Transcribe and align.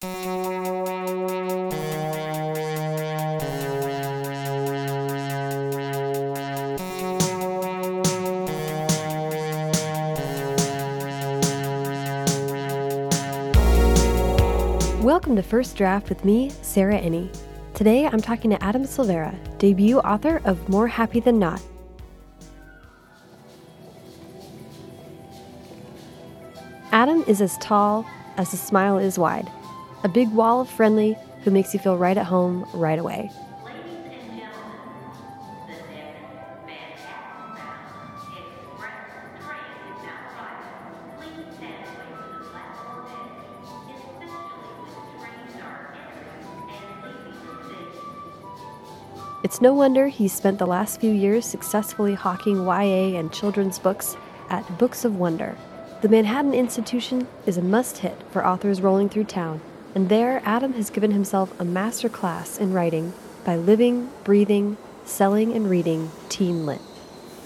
Welcome 0.00 0.14
to 15.34 15.42
First 15.42 15.76
Draft 15.76 16.08
with 16.08 16.24
me, 16.24 16.50
Sarah 16.62 17.00
Enni. 17.00 17.36
Today 17.74 18.06
I'm 18.06 18.20
talking 18.20 18.52
to 18.52 18.62
Adam 18.62 18.84
Silvera, 18.84 19.36
debut 19.58 19.98
author 19.98 20.40
of 20.44 20.68
More 20.68 20.86
Happy 20.86 21.18
Than 21.18 21.40
Not. 21.40 21.60
Adam 26.92 27.24
is 27.26 27.40
as 27.40 27.58
tall 27.58 28.06
as 28.36 28.52
his 28.52 28.60
smile 28.60 28.98
is 28.98 29.18
wide, 29.18 29.50
a 30.04 30.08
big 30.08 30.30
wall 30.32 30.60
of 30.60 30.68
friendly 30.68 31.16
who 31.42 31.50
makes 31.50 31.74
you 31.74 31.80
feel 31.80 31.96
right 31.96 32.16
at 32.16 32.26
home 32.26 32.68
right 32.74 32.98
away. 32.98 33.30
It's 49.44 49.62
no 49.62 49.72
wonder 49.72 50.08
he's 50.08 50.32
spent 50.32 50.58
the 50.58 50.66
last 50.66 51.00
few 51.00 51.12
years 51.12 51.46
successfully 51.46 52.14
hawking 52.14 52.66
YA 52.66 53.16
and 53.18 53.32
children's 53.32 53.78
books 53.78 54.16
at 54.50 54.78
Books 54.78 55.04
of 55.04 55.16
Wonder. 55.16 55.56
The 56.02 56.08
Manhattan 56.08 56.54
Institution 56.54 57.26
is 57.46 57.56
a 57.56 57.62
must 57.62 57.98
hit 57.98 58.16
for 58.30 58.46
authors 58.46 58.82
rolling 58.82 59.08
through 59.08 59.24
town, 59.24 59.60
and 59.94 60.08
there 60.08 60.42
Adam 60.44 60.74
has 60.74 60.90
given 60.90 61.10
himself 61.10 61.52
a 61.60 61.64
master 61.64 62.08
class 62.08 62.58
in 62.58 62.72
writing 62.72 63.12
by 63.44 63.56
living, 63.56 64.10
breathing, 64.24 64.76
selling, 65.04 65.52
and 65.52 65.70
reading 65.70 66.10
Teen 66.28 66.66
Lit. 66.66 66.80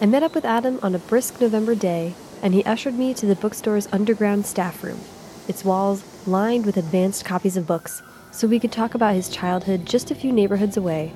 I 0.01 0.07
met 0.07 0.23
up 0.23 0.35
with 0.35 0.45
Adam 0.45 0.81
on 0.83 0.95
a 0.95 0.98
brisk 0.98 1.41
November 1.41 1.75
day, 1.75 2.15
and 2.43 2.55
he 2.55 2.65
ushered 2.65 2.95
me 2.95 3.15
to 3.15 3.27
the 3.27 3.37
bookstore's 3.37 3.89
underground 3.93 4.47
staff 4.47 4.83
room, 4.83 4.98
its 5.47 5.65
walls 5.65 6.03
lined 6.27 6.67
with 6.67 6.77
advanced 6.77 7.25
copies 7.25 7.57
of 7.57 7.67
books, 7.67 8.03
so 8.33 8.48
we 8.48 8.59
could 8.59 8.73
talk 8.73 8.95
about 8.95 9.15
his 9.15 9.29
childhood 9.29 9.87
just 9.87 10.11
a 10.11 10.15
few 10.15 10.33
neighborhoods 10.33 10.77
away 10.77 11.13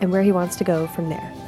and 0.00 0.12
where 0.12 0.22
he 0.22 0.32
wants 0.32 0.56
to 0.56 0.64
go 0.64 0.86
from 0.86 1.08
there. 1.08 1.45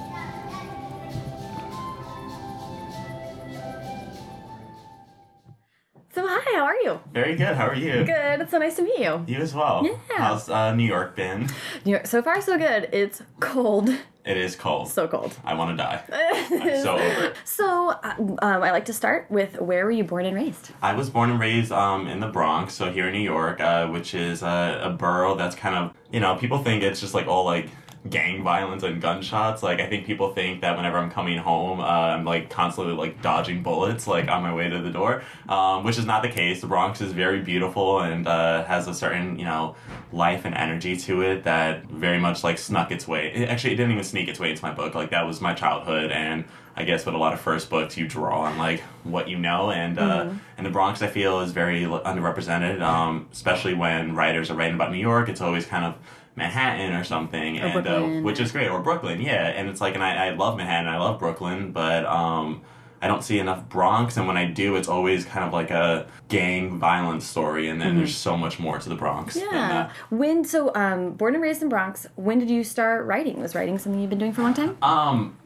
Very 7.29 7.37
good. 7.37 7.57
How 7.57 7.67
are 7.67 7.75
you? 7.75 8.05
Good. 8.07 8.41
It's 8.41 8.51
so 8.51 8.57
nice 8.57 8.77
to 8.77 8.83
meet 8.83 9.01
you. 9.01 9.23
You 9.27 9.37
as 9.37 9.53
well. 9.55 9.83
Yeah. 9.85 9.99
How's 10.17 10.49
uh, 10.49 10.75
New 10.75 10.87
York 10.87 11.15
been? 11.15 11.47
New 11.85 11.91
York, 11.93 12.07
so 12.07 12.23
far 12.23 12.41
so 12.41 12.57
good. 12.57 12.89
It's 12.91 13.21
cold, 13.39 13.91
It 14.25 14.39
is 14.39 14.57
cold. 14.57 14.89
so 14.89 15.07
cold. 15.07 15.37
I 15.45 15.53
want 15.53 15.77
to 15.77 15.77
die. 15.77 16.03
I'm 16.51 16.83
so 16.83 16.95
over 16.97 17.25
it. 17.27 17.37
So 17.45 17.91
uh, 17.91 18.15
um, 18.19 18.39
I 18.41 18.71
like 18.71 18.87
to 18.87 18.95
start 18.95 19.31
with 19.31 19.61
where 19.61 19.85
were 19.85 19.91
you 19.91 20.05
born 20.05 20.25
and 20.25 20.35
raised? 20.35 20.71
I 20.81 20.95
was 20.95 21.11
born 21.11 21.29
and 21.31 21.39
raised 21.39 21.71
um, 21.71 22.07
in 22.09 22.21
the 22.21 22.29
Bronx, 22.29 22.73
so 22.73 22.91
here 22.91 23.09
in 23.09 23.13
New 23.13 23.21
York, 23.21 23.61
uh, 23.61 23.89
which 23.89 24.15
is 24.15 24.43
uh, 24.43 24.81
a 24.83 24.89
borough 24.89 25.35
that's 25.35 25.55
kind 25.55 25.75
of, 25.77 25.93
you 26.11 26.21
know, 26.21 26.35
people 26.37 26.65
think 26.65 26.83
it's 26.83 26.99
just 26.99 27.13
like 27.13 27.27
all 27.27 27.45
like 27.45 27.69
gang 28.09 28.43
violence 28.43 28.83
and 28.83 29.01
gunshots. 29.01 29.63
Like, 29.63 29.81
I 29.81 29.89
think 29.89 30.07
people 30.07 30.33
think 30.33 30.61
that 30.61 30.77
whenever 30.77 30.99
I'm 30.99 31.11
coming 31.11 31.39
home, 31.39 31.81
uh, 31.81 31.85
I'm 31.85 32.25
like 32.25 32.51
constantly 32.51 32.95
like 32.95 33.21
dodging 33.23 33.63
bullets, 33.63 34.07
like 34.07 34.29
on 34.29 34.43
my 34.43 34.55
way 34.55 34.69
to 34.69 34.81
the 34.81 34.91
door, 34.91 35.23
um, 35.49 35.85
which 35.85 35.99
is 35.99 36.07
not 36.07 36.23
the 36.23 36.29
case. 36.29 36.61
The 36.61 36.67
Bronx 36.67 37.01
is 37.01 37.13
very 37.13 37.41
beautiful 37.41 38.01
and 38.01 38.27
uh, 38.27 38.65
has 38.65 38.89
a 38.89 38.95
certain, 38.95 39.39
you 39.39 39.45
know, 39.45 39.77
life 40.13 40.45
and 40.45 40.55
energy 40.55 40.97
to 40.97 41.23
it 41.23 41.45
that 41.45 41.85
very 41.87 42.19
much 42.19 42.45
like 42.45 42.59
snuck 42.59 42.91
its 42.91 43.07
way. 43.07 43.33
It, 43.33 43.49
actually, 43.49 43.75
it 43.75 43.77
didn't 43.77 43.93
even 43.93 44.05
sneak 44.05 44.29
its 44.29 44.41
way 44.41 44.51
into 44.51 44.63
my 44.63 44.73
book. 44.73 44.95
Like, 44.95 45.11
that 45.11 45.27
was 45.27 45.41
my 45.41 45.55
childhood 45.55 46.11
and 46.13 46.45
I 46.79 46.85
guess 46.85 47.05
with 47.05 47.17
a 47.17 47.19
lot 47.19 47.33
of 47.33 47.41
first 47.41 47.71
books, 47.71 47.97
you 47.97 48.07
draw 48.07 48.43
on 48.43 48.57
like 48.57 48.83
what 49.03 49.29
you 49.29 49.37
know, 49.37 49.73
and 49.73 49.99
uh, 49.99 50.31
and 50.57 50.65
the 50.65 50.71
Bronx 50.71 51.03
I 51.03 51.09
feel 51.09 51.41
is 51.41 51.51
very 51.51 51.81
underrepresented, 51.81 52.81
um, 52.81 53.29
especially 53.33 53.75
when 53.75 54.15
writers 54.15 54.49
are 54.49 54.55
writing 54.55 54.77
about 54.77 54.93
New 54.93 54.99
York. 54.99 55.29
It's 55.29 55.41
always 55.41 55.67
kind 55.67 55.85
of 55.85 55.97
Manhattan 56.39 56.95
or 56.95 57.05
something, 57.05 57.59
and 57.59 57.87
Uh, 57.87 58.23
which 58.23 58.41
is 58.41 58.53
great, 58.53 58.69
or 58.69 58.81
Brooklyn, 58.81 59.21
yeah. 59.21 59.49
And 59.49 59.69
it's 59.69 59.81
like, 59.81 59.95
and 59.95 60.03
I, 60.03 60.29
I 60.29 60.31
love 60.31 60.57
Manhattan, 60.57 60.89
I 60.89 60.99
love 60.99 61.19
Brooklyn, 61.19 61.73
but 61.73 62.07
um, 62.07 62.63
I 63.01 63.07
don't 63.07 63.23
see 63.23 63.39
enough 63.39 63.69
Bronx, 63.69 64.17
and 64.17 64.27
when 64.27 64.37
I 64.37 64.47
do, 64.47 64.77
it's 64.77 64.89
always 64.89 65.25
kind 65.25 65.45
of 65.45 65.53
like 65.53 65.71
a 65.71 66.07
gang 66.29 66.79
violence 66.79 67.25
story, 67.27 67.69
and 67.69 67.81
then 67.81 67.97
there's 67.97 68.17
so 68.17 68.37
much 68.37 68.59
more 68.59 68.79
to 68.79 68.89
the 68.89 68.95
Bronx. 68.95 69.37
Yeah. 69.37 69.91
When 70.11 70.45
so 70.45 70.75
um, 70.75 71.13
born 71.13 71.35
and 71.35 71.43
raised 71.43 71.63
in 71.63 71.69
Bronx. 71.69 72.07
When 72.17 72.39
did 72.39 72.51
you 72.51 72.65
start 72.65 73.07
writing? 73.07 73.41
Was 73.41 73.55
writing 73.55 73.79
something 73.79 74.01
you've 74.01 74.11
been 74.11 74.19
doing 74.19 74.33
for 74.33 74.41
a 74.41 74.45
long 74.45 74.55
time? 74.55 74.77
Um, 74.83 75.37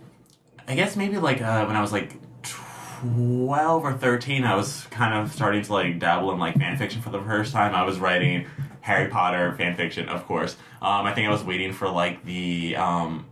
I 0.66 0.74
guess 0.74 0.96
maybe 0.96 1.18
like 1.18 1.42
uh, 1.42 1.64
when 1.66 1.76
I 1.76 1.80
was 1.80 1.92
like 1.92 2.16
twelve 2.42 3.84
or 3.84 3.92
thirteen, 3.92 4.44
I 4.44 4.54
was 4.54 4.86
kind 4.90 5.12
of 5.14 5.32
starting 5.32 5.62
to 5.62 5.72
like 5.72 5.98
dabble 5.98 6.32
in 6.32 6.38
like 6.38 6.56
fan 6.56 6.76
fiction 6.78 7.02
for 7.02 7.10
the 7.10 7.20
first 7.20 7.52
time. 7.52 7.74
I 7.74 7.82
was 7.82 7.98
writing 7.98 8.46
Harry 8.82 9.08
Potter 9.08 9.54
fan 9.56 9.74
fiction, 9.74 10.08
of 10.08 10.26
course. 10.26 10.56
Um, 10.80 11.06
I 11.06 11.14
think 11.14 11.26
I 11.26 11.30
was 11.30 11.42
waiting 11.42 11.72
for 11.72 11.88
like 11.88 12.24
the 12.24 12.76
um, 12.76 13.26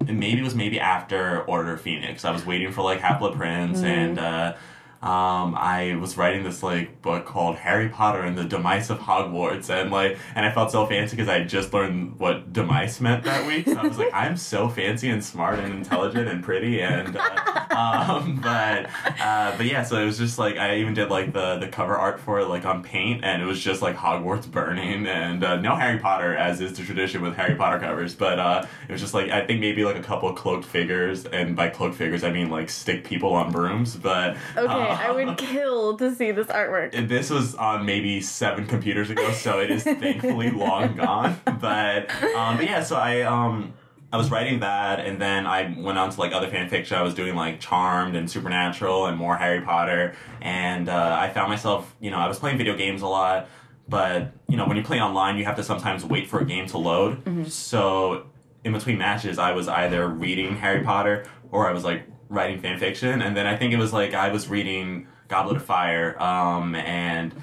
maybe 0.00 0.40
it 0.40 0.44
was 0.44 0.54
maybe 0.54 0.78
after 0.78 1.42
Order 1.42 1.76
Phoenix. 1.76 2.24
I 2.24 2.30
was 2.30 2.46
waiting 2.46 2.72
for 2.72 2.82
like 2.82 3.00
Half 3.00 3.18
Blood 3.18 3.36
Prince 3.36 3.82
and. 3.82 4.18
Uh, 4.18 4.54
um, 5.02 5.54
I 5.56 5.96
was 5.98 6.18
writing 6.18 6.44
this 6.44 6.62
like 6.62 7.00
book 7.00 7.24
called 7.24 7.56
Harry 7.56 7.88
Potter 7.88 8.20
and 8.20 8.36
the 8.36 8.44
Demise 8.44 8.90
of 8.90 8.98
Hogwarts, 8.98 9.70
and 9.70 9.90
like, 9.90 10.18
and 10.34 10.44
I 10.44 10.52
felt 10.52 10.70
so 10.70 10.84
fancy 10.86 11.16
because 11.16 11.28
I 11.28 11.42
just 11.42 11.72
learned 11.72 12.18
what 12.18 12.52
demise 12.52 13.00
meant 13.00 13.24
that 13.24 13.46
week. 13.46 13.66
So 13.66 13.78
I 13.78 13.86
was 13.86 13.96
like, 13.96 14.10
I'm 14.12 14.36
so 14.36 14.68
fancy 14.68 15.08
and 15.08 15.24
smart 15.24 15.58
and 15.58 15.72
intelligent 15.72 16.28
and 16.28 16.44
pretty, 16.44 16.82
and 16.82 17.16
uh, 17.16 17.64
um, 17.70 18.40
but 18.42 18.90
uh, 19.22 19.56
but 19.56 19.64
yeah, 19.64 19.82
so 19.82 19.96
it 20.02 20.04
was 20.04 20.18
just 20.18 20.38
like 20.38 20.58
I 20.58 20.76
even 20.76 20.92
did 20.92 21.08
like 21.08 21.32
the 21.32 21.56
the 21.56 21.68
cover 21.68 21.96
art 21.96 22.20
for 22.20 22.40
it 22.40 22.48
like 22.48 22.66
on 22.66 22.82
paint, 22.82 23.24
and 23.24 23.40
it 23.40 23.46
was 23.46 23.58
just 23.58 23.80
like 23.80 23.96
Hogwarts 23.96 24.50
burning, 24.50 25.06
and 25.06 25.42
uh, 25.42 25.56
no 25.56 25.76
Harry 25.76 25.98
Potter 25.98 26.36
as 26.36 26.60
is 26.60 26.76
the 26.76 26.84
tradition 26.84 27.22
with 27.22 27.36
Harry 27.36 27.54
Potter 27.54 27.78
covers, 27.78 28.14
but 28.14 28.38
uh, 28.38 28.66
it 28.86 28.92
was 28.92 29.00
just 29.00 29.14
like 29.14 29.30
I 29.30 29.46
think 29.46 29.60
maybe 29.60 29.82
like 29.82 29.96
a 29.96 30.02
couple 30.02 30.30
cloaked 30.34 30.66
figures, 30.66 31.24
and 31.24 31.56
by 31.56 31.70
cloaked 31.70 31.96
figures 31.96 32.22
I 32.22 32.30
mean 32.30 32.50
like 32.50 32.68
stick 32.68 33.02
people 33.02 33.32
on 33.32 33.50
brooms, 33.50 33.96
but 33.96 34.36
Okay, 34.58 34.89
I 34.90 35.08
uh, 35.08 35.14
would 35.14 35.38
kill 35.38 35.96
to 35.98 36.14
see 36.14 36.30
this 36.32 36.46
artwork. 36.48 36.90
and 36.94 37.08
this 37.08 37.30
was 37.30 37.54
on 37.54 37.84
maybe 37.84 38.20
seven 38.20 38.66
computers 38.66 39.10
ago, 39.10 39.30
so 39.32 39.60
it 39.60 39.70
is 39.70 39.82
thankfully 39.84 40.50
long 40.50 40.96
gone. 40.96 41.40
But 41.44 42.10
um, 42.34 42.56
but 42.56 42.64
yeah, 42.64 42.82
so 42.82 42.96
I 42.96 43.22
um 43.22 43.74
I 44.12 44.16
was 44.16 44.30
writing 44.30 44.60
that, 44.60 45.00
and 45.00 45.20
then 45.20 45.46
I 45.46 45.74
went 45.78 45.98
on 45.98 46.10
to 46.10 46.20
like 46.20 46.32
other 46.32 46.48
fan 46.48 46.68
fiction. 46.68 46.96
I 46.96 47.02
was 47.02 47.14
doing 47.14 47.34
like 47.34 47.60
Charmed 47.60 48.16
and 48.16 48.30
Supernatural 48.30 49.06
and 49.06 49.16
more 49.16 49.36
Harry 49.36 49.60
Potter, 49.60 50.14
and 50.40 50.88
uh, 50.88 51.16
I 51.20 51.30
found 51.30 51.48
myself, 51.48 51.94
you 52.00 52.10
know, 52.10 52.18
I 52.18 52.26
was 52.26 52.38
playing 52.38 52.58
video 52.58 52.76
games 52.76 53.02
a 53.02 53.06
lot. 53.06 53.48
But 53.88 54.32
you 54.48 54.56
know, 54.56 54.66
when 54.66 54.76
you 54.76 54.82
play 54.84 55.00
online, 55.00 55.36
you 55.36 55.44
have 55.44 55.56
to 55.56 55.64
sometimes 55.64 56.04
wait 56.04 56.28
for 56.28 56.40
a 56.40 56.44
game 56.44 56.66
to 56.68 56.78
load. 56.78 57.50
So 57.50 58.26
in 58.64 58.72
between 58.72 58.98
matches, 58.98 59.38
I 59.38 59.52
was 59.52 59.68
either 59.68 60.06
reading 60.08 60.56
Harry 60.56 60.84
Potter 60.84 61.26
or 61.50 61.68
I 61.68 61.72
was 61.72 61.84
like 61.84 62.04
writing 62.30 62.60
fan 62.60 62.78
fiction. 62.78 63.20
And 63.20 63.36
then 63.36 63.46
I 63.46 63.56
think 63.56 63.74
it 63.74 63.78
was 63.78 63.92
like 63.92 64.14
I 64.14 64.30
was 64.30 64.48
reading 64.48 65.06
Goblet 65.28 65.56
of 65.56 65.64
Fire, 65.64 66.20
um, 66.20 66.74
and 66.74 67.34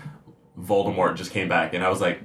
Voldemort 0.60 1.16
just 1.16 1.32
came 1.32 1.48
back, 1.48 1.76
and 1.76 1.84
I 1.84 1.90
was 1.90 2.02
like, 2.02 2.22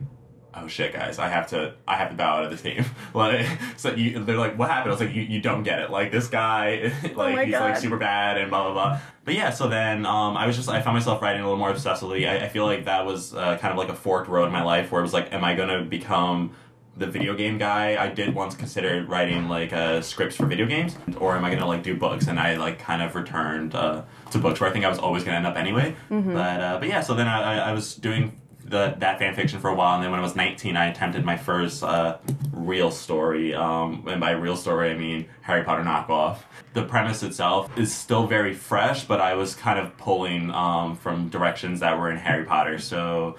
oh 0.54 0.66
shit, 0.66 0.92
guys, 0.92 1.18
I 1.18 1.28
have 1.28 1.48
to, 1.48 1.74
I 1.88 1.96
have 1.96 2.10
to 2.10 2.14
bow 2.14 2.38
out 2.38 2.44
of 2.44 2.50
the 2.50 2.56
team. 2.56 2.84
like, 3.14 3.46
so 3.76 3.94
you, 3.94 4.22
they're 4.24 4.36
like, 4.36 4.58
what 4.58 4.70
happened? 4.70 4.90
I 4.90 4.94
was 4.94 5.00
like, 5.00 5.14
you, 5.14 5.22
you 5.22 5.40
don't 5.40 5.62
get 5.62 5.80
it. 5.80 5.90
Like 5.90 6.12
this 6.12 6.28
guy, 6.28 6.92
like 7.14 7.34
my 7.34 7.44
he's 7.44 7.54
like 7.54 7.76
super 7.76 7.96
bad 7.96 8.38
and 8.38 8.50
blah 8.50 8.64
blah 8.64 8.72
blah. 8.72 9.00
But 9.24 9.34
yeah, 9.34 9.50
so 9.50 9.68
then 9.68 10.04
um, 10.04 10.36
I 10.36 10.46
was 10.46 10.56
just, 10.56 10.68
I 10.68 10.82
found 10.82 10.96
myself 10.96 11.22
writing 11.22 11.42
a 11.42 11.44
little 11.44 11.58
more 11.58 11.72
obsessively. 11.72 12.28
I, 12.28 12.46
I 12.46 12.48
feel 12.48 12.66
like 12.66 12.86
that 12.86 13.06
was 13.06 13.34
uh, 13.34 13.56
kind 13.58 13.70
of 13.70 13.78
like 13.78 13.88
a 13.88 13.94
forked 13.94 14.28
road 14.28 14.46
in 14.46 14.52
my 14.52 14.62
life 14.64 14.90
where 14.90 15.00
it 15.00 15.04
was 15.04 15.12
like, 15.12 15.32
am 15.32 15.44
I 15.44 15.54
gonna 15.54 15.82
become 15.82 16.54
the 16.96 17.06
video 17.06 17.34
game 17.34 17.58
guy? 17.58 18.02
I 18.02 18.08
did 18.08 18.34
once 18.34 18.54
consider 18.54 19.04
writing 19.04 19.48
like 19.48 19.72
uh, 19.72 20.00
scripts 20.02 20.36
for 20.36 20.46
video 20.46 20.66
games, 20.66 20.96
or 21.18 21.36
am 21.36 21.44
I 21.44 21.50
gonna 21.50 21.66
like 21.66 21.82
do 21.82 21.96
books? 21.96 22.26
And 22.26 22.38
I 22.38 22.56
like 22.56 22.78
kind 22.78 23.02
of 23.02 23.14
returned 23.14 23.74
uh, 23.74 24.02
to 24.30 24.38
books 24.38 24.60
where 24.60 24.68
I 24.68 24.72
think 24.72 24.84
I 24.84 24.88
was 24.88 24.98
always 24.98 25.24
gonna 25.24 25.36
end 25.36 25.46
up 25.46 25.56
anyway. 25.56 25.96
Mm-hmm. 26.10 26.34
But 26.34 26.60
uh, 26.60 26.78
but 26.78 26.88
yeah, 26.88 27.00
so 27.00 27.14
then 27.14 27.28
I, 27.28 27.70
I, 27.70 27.72
was 27.72 27.94
doing 27.94 28.40
the, 28.64 28.94
that 28.98 29.18
fan 29.18 29.34
fiction 29.34 29.58
for 29.58 29.68
a 29.68 29.74
while, 29.74 29.94
and 29.94 30.04
then 30.04 30.10
when 30.10 30.20
I 30.20 30.22
was 30.22 30.36
19, 30.36 30.76
I 30.76 30.86
attempted 30.86 31.24
my 31.24 31.36
first 31.36 31.82
uh, 31.82 32.18
real 32.52 32.90
story. 32.90 33.54
Um, 33.54 34.06
and 34.08 34.20
by 34.20 34.32
real 34.32 34.56
story, 34.56 34.90
I 34.90 34.94
mean 34.94 35.26
Harry 35.42 35.64
Potter 35.64 35.82
knockoff. 35.82 36.38
The 36.74 36.84
premise 36.84 37.22
itself 37.22 37.76
is 37.78 37.94
still 37.94 38.26
very 38.26 38.54
fresh, 38.54 39.04
but 39.04 39.20
I 39.20 39.34
was 39.34 39.54
kind 39.54 39.78
of 39.78 39.96
pulling 39.98 40.50
um, 40.50 40.96
from 40.96 41.28
directions 41.28 41.80
that 41.80 41.98
were 41.98 42.10
in 42.10 42.16
Harry 42.18 42.44
Potter. 42.44 42.78
So 42.78 43.36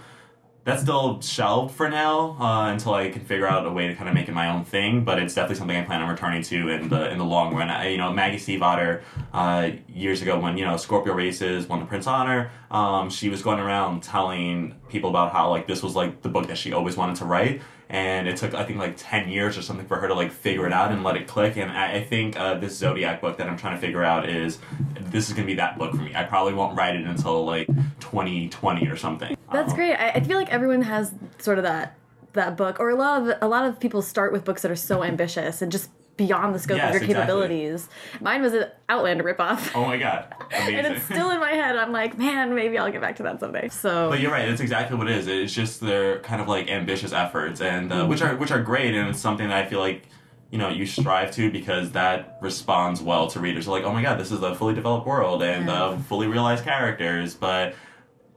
that's 0.66 0.82
still 0.82 1.20
shelved 1.22 1.76
for 1.76 1.90
now 1.90 2.38
uh, 2.40 2.72
until 2.72 2.94
I 2.94 3.10
can 3.10 3.24
figure 3.26 3.48
out 3.48 3.66
a 3.66 3.72
way 3.72 3.88
to 3.88 3.96
kind 3.96 4.08
of 4.08 4.16
make 4.16 4.30
it 4.30 4.34
my 4.34 4.50
own 4.50 4.64
thing. 4.64 5.04
But 5.04 5.20
it's 5.20 5.34
definitely 5.34 5.58
something 5.58 5.76
I 5.76 5.84
plan 5.84 6.02
on 6.02 6.10
returning 6.10 6.42
to 6.44 6.70
in 6.70 6.90
the 6.90 7.10
in 7.10 7.18
the 7.18 7.26
long 7.26 7.54
run. 7.54 7.70
I, 7.70 7.90
you 7.90 7.98
know, 7.98 8.14
Maggie 8.14 8.38
Stiefvater 8.38 9.02
uh, 9.34 9.72
years 9.90 10.22
ago 10.22 10.40
when 10.40 10.58
you 10.58 10.66
know 10.66 10.78
Scorpio 10.78 11.14
races 11.14 11.68
won 11.68 11.80
the 11.80 11.86
Printz 11.86 12.08
Honor. 12.08 12.52
um, 12.72 13.10
she 13.10 13.30
was 13.30 13.42
going 13.42 13.60
around 13.60 14.04
telling 14.04 14.76
people 14.90 15.10
about 15.10 15.34
how 15.34 15.50
like 15.50 15.68
this 15.68 15.84
was 15.84 15.96
like 15.96 16.22
the 16.22 16.30
book 16.30 16.48
that 16.48 16.58
she 16.58 16.72
always 16.72 16.96
wanted 16.96 17.18
to 17.18 17.26
write 17.26 17.62
and 17.94 18.28
it 18.28 18.36
took 18.38 18.54
I 18.56 18.64
think 18.66 18.80
like 18.80 18.96
ten 18.98 19.30
years 19.30 19.58
or 19.58 19.62
something 19.62 19.86
for 19.86 19.98
her 19.98 20.08
to 20.08 20.14
like 20.16 20.32
figure 20.32 20.66
it 20.68 20.74
out 20.74 20.92
and 20.92 21.04
let 21.04 21.16
it 21.16 21.28
click. 21.28 21.56
And 21.56 21.72
I, 21.72 21.94
I 21.98 22.04
think 22.04 22.38
uh, 22.38 22.56
this 22.56 22.76
Zodiac 22.76 23.22
book 23.22 23.38
that 23.38 23.48
I'm 23.48 23.56
trying 23.56 23.76
to 23.76 23.80
figure 23.80 24.04
out 24.04 24.28
is 24.28 24.58
this 25.00 25.30
is 25.30 25.36
gonna 25.36 25.46
be 25.46 25.54
that 25.54 25.78
book 25.78 25.92
for 25.92 26.02
me. 26.02 26.14
I 26.16 26.24
probably 26.24 26.54
won't 26.56 26.76
write 26.78 26.96
it 26.96 27.06
until 27.06 27.46
like 27.46 27.68
2020 28.00 28.88
or 28.88 28.98
something. 28.98 29.38
That's 29.52 29.72
Um, 29.72 29.76
great. 29.78 29.94
I, 29.94 30.10
I 30.12 30.20
feel 30.22 30.38
like 30.38 30.52
everyone 30.52 30.82
has 30.82 31.14
sort 31.38 31.58
of 31.60 31.64
that 31.64 31.96
that 32.34 32.58
book, 32.58 32.80
or 32.80 32.90
a 32.90 32.96
lot 32.96 33.22
of 33.22 33.38
a 33.42 33.48
lot 33.48 33.66
of 33.66 33.80
people 33.80 34.02
start 34.02 34.34
with 34.34 34.44
books 34.44 34.64
that 34.64 34.72
are 34.72 34.76
so 34.76 35.04
ambitious 35.04 35.62
and 35.62 35.72
just 35.72 35.92
beyond 36.18 36.54
the 36.54 36.60
scope 36.60 36.78
Yes, 36.78 36.90
of 36.96 37.02
your 37.02 37.04
exactly. 37.04 37.14
capabilities. 37.26 37.90
Mine 38.22 38.42
was 38.42 38.54
an 38.54 38.66
Outlander 38.90 39.24
ripoff. 39.24 39.72
Oh 39.76 39.86
my 39.86 39.98
god, 39.98 40.34
and 40.52 40.86
it's 40.88 41.06
still 41.06 41.32
in 41.32 41.40
my 41.40 41.52
head. 41.52 41.76
I'm 41.76 41.92
like, 41.92 42.18
man, 42.18 42.54
maybe 42.54 42.78
I'll 42.78 42.92
get 42.92 43.02
back 43.02 43.16
to 43.18 43.24
that 43.24 43.40
someday. 43.40 43.70
So 43.70 44.10
But 44.10 44.20
you're 44.20 44.32
right. 44.32 44.48
It's 44.48 44.62
exactly 44.62 44.98
what 44.98 45.10
it 45.10 45.18
is. 45.18 45.28
It's 45.28 45.54
just 45.54 45.80
their 45.82 46.20
kind 46.20 46.42
of 46.42 46.48
like 46.48 46.70
ambitious 46.70 47.12
efforts, 47.14 47.62
and 47.62 47.92
uh, 47.92 48.06
which 48.06 48.22
are 48.22 48.36
which 48.36 48.52
are 48.52 48.62
great, 48.62 48.94
and 48.94 49.10
it's 49.10 49.20
something 49.20 49.48
that 49.50 49.66
I 49.66 49.68
feel 49.68 49.80
like 49.80 50.04
you 50.52 50.60
know 50.60 50.70
you 50.70 50.86
strive 50.86 51.32
to 51.32 51.50
because 51.50 51.92
that 51.94 52.38
responds 52.42 53.02
well 53.02 53.26
to 53.28 53.40
readers. 53.40 53.66
They're 53.66 53.74
like, 53.74 53.84
oh 53.84 53.92
my 53.94 54.04
god, 54.04 54.20
this 54.20 54.32
is 54.32 54.42
a 54.44 54.54
fully 54.54 54.76
developed 54.76 55.08
world 55.08 55.42
and 55.42 55.66
Yeah. 55.68 55.84
uh, 55.86 55.98
fully 55.98 56.28
realized 56.28 56.64
characters, 56.64 57.34
but 57.34 57.74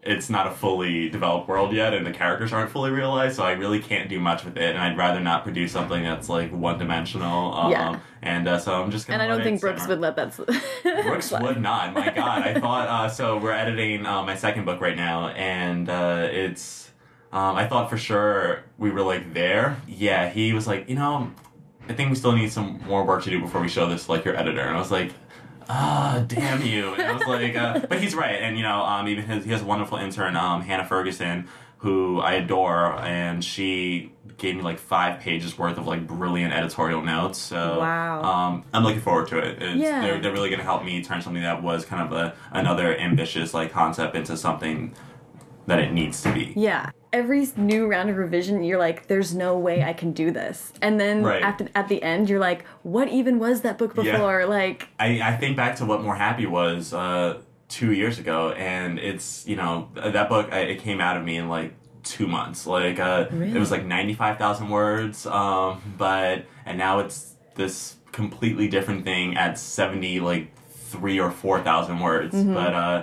it's 0.06 0.30
not 0.30 0.46
a 0.46 0.50
fully 0.50 1.08
developed 1.08 1.48
world 1.48 1.72
yet, 1.72 1.92
and 1.94 2.06
the 2.06 2.12
characters 2.12 2.52
aren't 2.52 2.70
fully 2.70 2.90
realized. 2.90 3.36
So 3.36 3.42
I 3.42 3.52
really 3.52 3.80
can't 3.80 4.08
do 4.08 4.18
much 4.20 4.44
with 4.44 4.56
it, 4.56 4.74
and 4.74 4.78
I'd 4.78 4.96
rather 4.96 5.20
not 5.20 5.42
produce 5.42 5.72
something 5.72 6.02
that's 6.02 6.28
like 6.28 6.52
one 6.52 6.78
dimensional. 6.78 7.52
Um, 7.54 7.70
Yeah. 7.72 7.98
And 8.22 8.48
uh, 8.48 8.58
so 8.58 8.82
I'm 8.82 8.90
just 8.90 9.06
gonna. 9.06 9.22
and 9.22 9.30
I 9.30 9.34
don't 9.34 9.44
think 9.44 9.60
Brooks 9.60 9.86
would 9.86 10.00
let 10.00 10.16
that. 10.16 10.34
Brooks 11.04 11.30
would 11.30 11.60
not. 11.60 11.92
My 11.94 12.10
God, 12.10 12.42
I 12.42 12.58
thought. 12.58 12.86
Uh, 12.96 13.08
so 13.08 13.36
we're 13.38 13.52
editing 13.52 14.06
uh, 14.06 14.22
my 14.22 14.36
second 14.36 14.64
book 14.64 14.80
right 14.80 14.96
now, 14.96 15.28
and 15.28 15.88
uh, 15.88 16.28
it's. 16.30 16.90
Um, 17.32 17.56
I 17.56 17.66
thought 17.66 17.90
for 17.90 17.98
sure 17.98 18.62
we 18.78 18.90
were 18.90 19.02
like 19.02 19.34
there. 19.34 19.76
Yeah, 19.86 20.28
he 20.30 20.52
was 20.52 20.66
like, 20.66 20.88
you 20.88 20.94
know, 20.94 21.30
I 21.88 21.92
think 21.92 22.08
we 22.10 22.16
still 22.16 22.32
need 22.32 22.50
some 22.50 22.80
more 22.86 23.04
work 23.04 23.22
to 23.24 23.30
do 23.30 23.40
before 23.40 23.60
we 23.60 23.68
show 23.68 23.88
this 23.88 24.06
to, 24.06 24.12
like 24.12 24.24
your 24.24 24.36
editor. 24.36 24.60
And 24.62 24.76
I 24.76 24.78
was 24.78 24.90
like, 24.90 25.12
ah, 25.68 26.24
damn 26.26 26.62
you. 26.62 26.94
And 26.94 27.02
I 27.02 27.12
was 27.12 27.26
like, 27.26 27.56
uh, 27.56 27.80
but 27.88 28.00
he's 28.00 28.14
right. 28.14 28.36
And 28.42 28.56
you 28.56 28.62
know, 28.62 28.80
um, 28.82 29.08
even 29.08 29.24
his, 29.24 29.44
he 29.44 29.50
has 29.52 29.62
a 29.62 29.64
wonderful 29.64 29.98
intern, 29.98 30.36
um, 30.36 30.62
Hannah 30.62 30.86
Ferguson, 30.86 31.48
who 31.78 32.20
I 32.20 32.34
adore, 32.34 32.94
and 33.00 33.44
she 33.44 34.12
gave 34.38 34.56
me 34.56 34.62
like 34.62 34.78
five 34.78 35.20
pages 35.20 35.56
worth 35.58 35.78
of 35.78 35.86
like 35.86 36.06
brilliant 36.06 36.52
editorial 36.52 37.00
notes. 37.02 37.38
So 37.38 37.78
Wow. 37.80 38.22
um, 38.22 38.64
I'm 38.74 38.82
looking 38.82 39.00
forward 39.00 39.28
to 39.28 39.38
it. 39.38 39.62
It's, 39.62 39.76
Yeah. 39.76 40.00
they're, 40.02 40.20
they're 40.20 40.32
really 40.32 40.48
going 40.50 40.58
to 40.58 40.64
help 40.64 40.84
me 40.84 41.02
turn 41.02 41.22
something 41.22 41.42
that 41.42 41.62
was 41.62 41.84
kind 41.86 42.02
of 42.02 42.12
a 42.12 42.34
another 42.52 42.96
ambitious 42.98 43.54
like 43.54 43.72
concept 43.72 44.14
into 44.14 44.36
something 44.36 44.94
that 45.66 45.78
it 45.78 45.92
needs 45.92 46.22
to 46.22 46.32
be. 46.32 46.52
Yeah. 46.56 46.90
Every 47.12 47.48
new 47.56 47.86
round 47.86 48.10
of 48.10 48.16
revision, 48.16 48.62
you're 48.62 48.78
like, 48.78 49.06
"There's 49.06 49.34
no 49.34 49.56
way 49.56 49.82
I 49.82 49.92
can 49.92 50.12
do 50.12 50.30
this," 50.30 50.72
and 50.82 51.00
then 51.00 51.22
Right. 51.22 51.42
at 51.42 51.58
the, 51.58 51.68
at 51.78 51.88
the 51.88 52.02
end, 52.02 52.28
you're 52.28 52.40
like, 52.40 52.64
"What 52.82 53.08
even 53.08 53.38
was 53.38 53.62
that 53.62 53.78
book 53.78 53.92
Yeah. 53.96 54.12
before?" 54.12 54.44
Like, 54.46 54.88
I, 54.98 55.20
I 55.22 55.36
think 55.36 55.56
back 55.56 55.76
to 55.76 55.86
what 55.86 56.02
More 56.02 56.16
Happy 56.16 56.46
was 56.46 56.92
uh, 56.92 57.38
two 57.68 57.92
years 57.92 58.18
ago, 58.18 58.50
and 58.52 58.98
it's 58.98 59.46
you 59.46 59.56
know 59.56 59.88
that 59.94 60.28
book 60.28 60.52
I, 60.52 60.60
it 60.60 60.80
came 60.80 61.00
out 61.00 61.16
of 61.16 61.24
me 61.24 61.36
in 61.36 61.48
like 61.48 61.74
two 62.02 62.26
months. 62.26 62.66
Like 62.66 62.98
uh, 62.98 63.26
it 63.32 63.58
was 63.58 63.70
like 63.70 63.84
ninety 63.84 64.12
five 64.14 64.36
thousand 64.36 64.68
words, 64.68 65.26
um, 65.26 65.80
but 65.96 66.44
and 66.66 66.76
now 66.76 66.98
it's 66.98 67.34
this 67.54 67.96
completely 68.12 68.68
different 68.68 69.04
thing 69.04 69.36
at 69.36 69.58
seventy 69.58 70.20
like 70.20 70.50
three 70.70 71.18
or 71.20 71.30
four 71.30 71.60
thousand 71.62 72.00
words. 72.00 72.34
But 72.42 72.74
uh, 72.74 73.02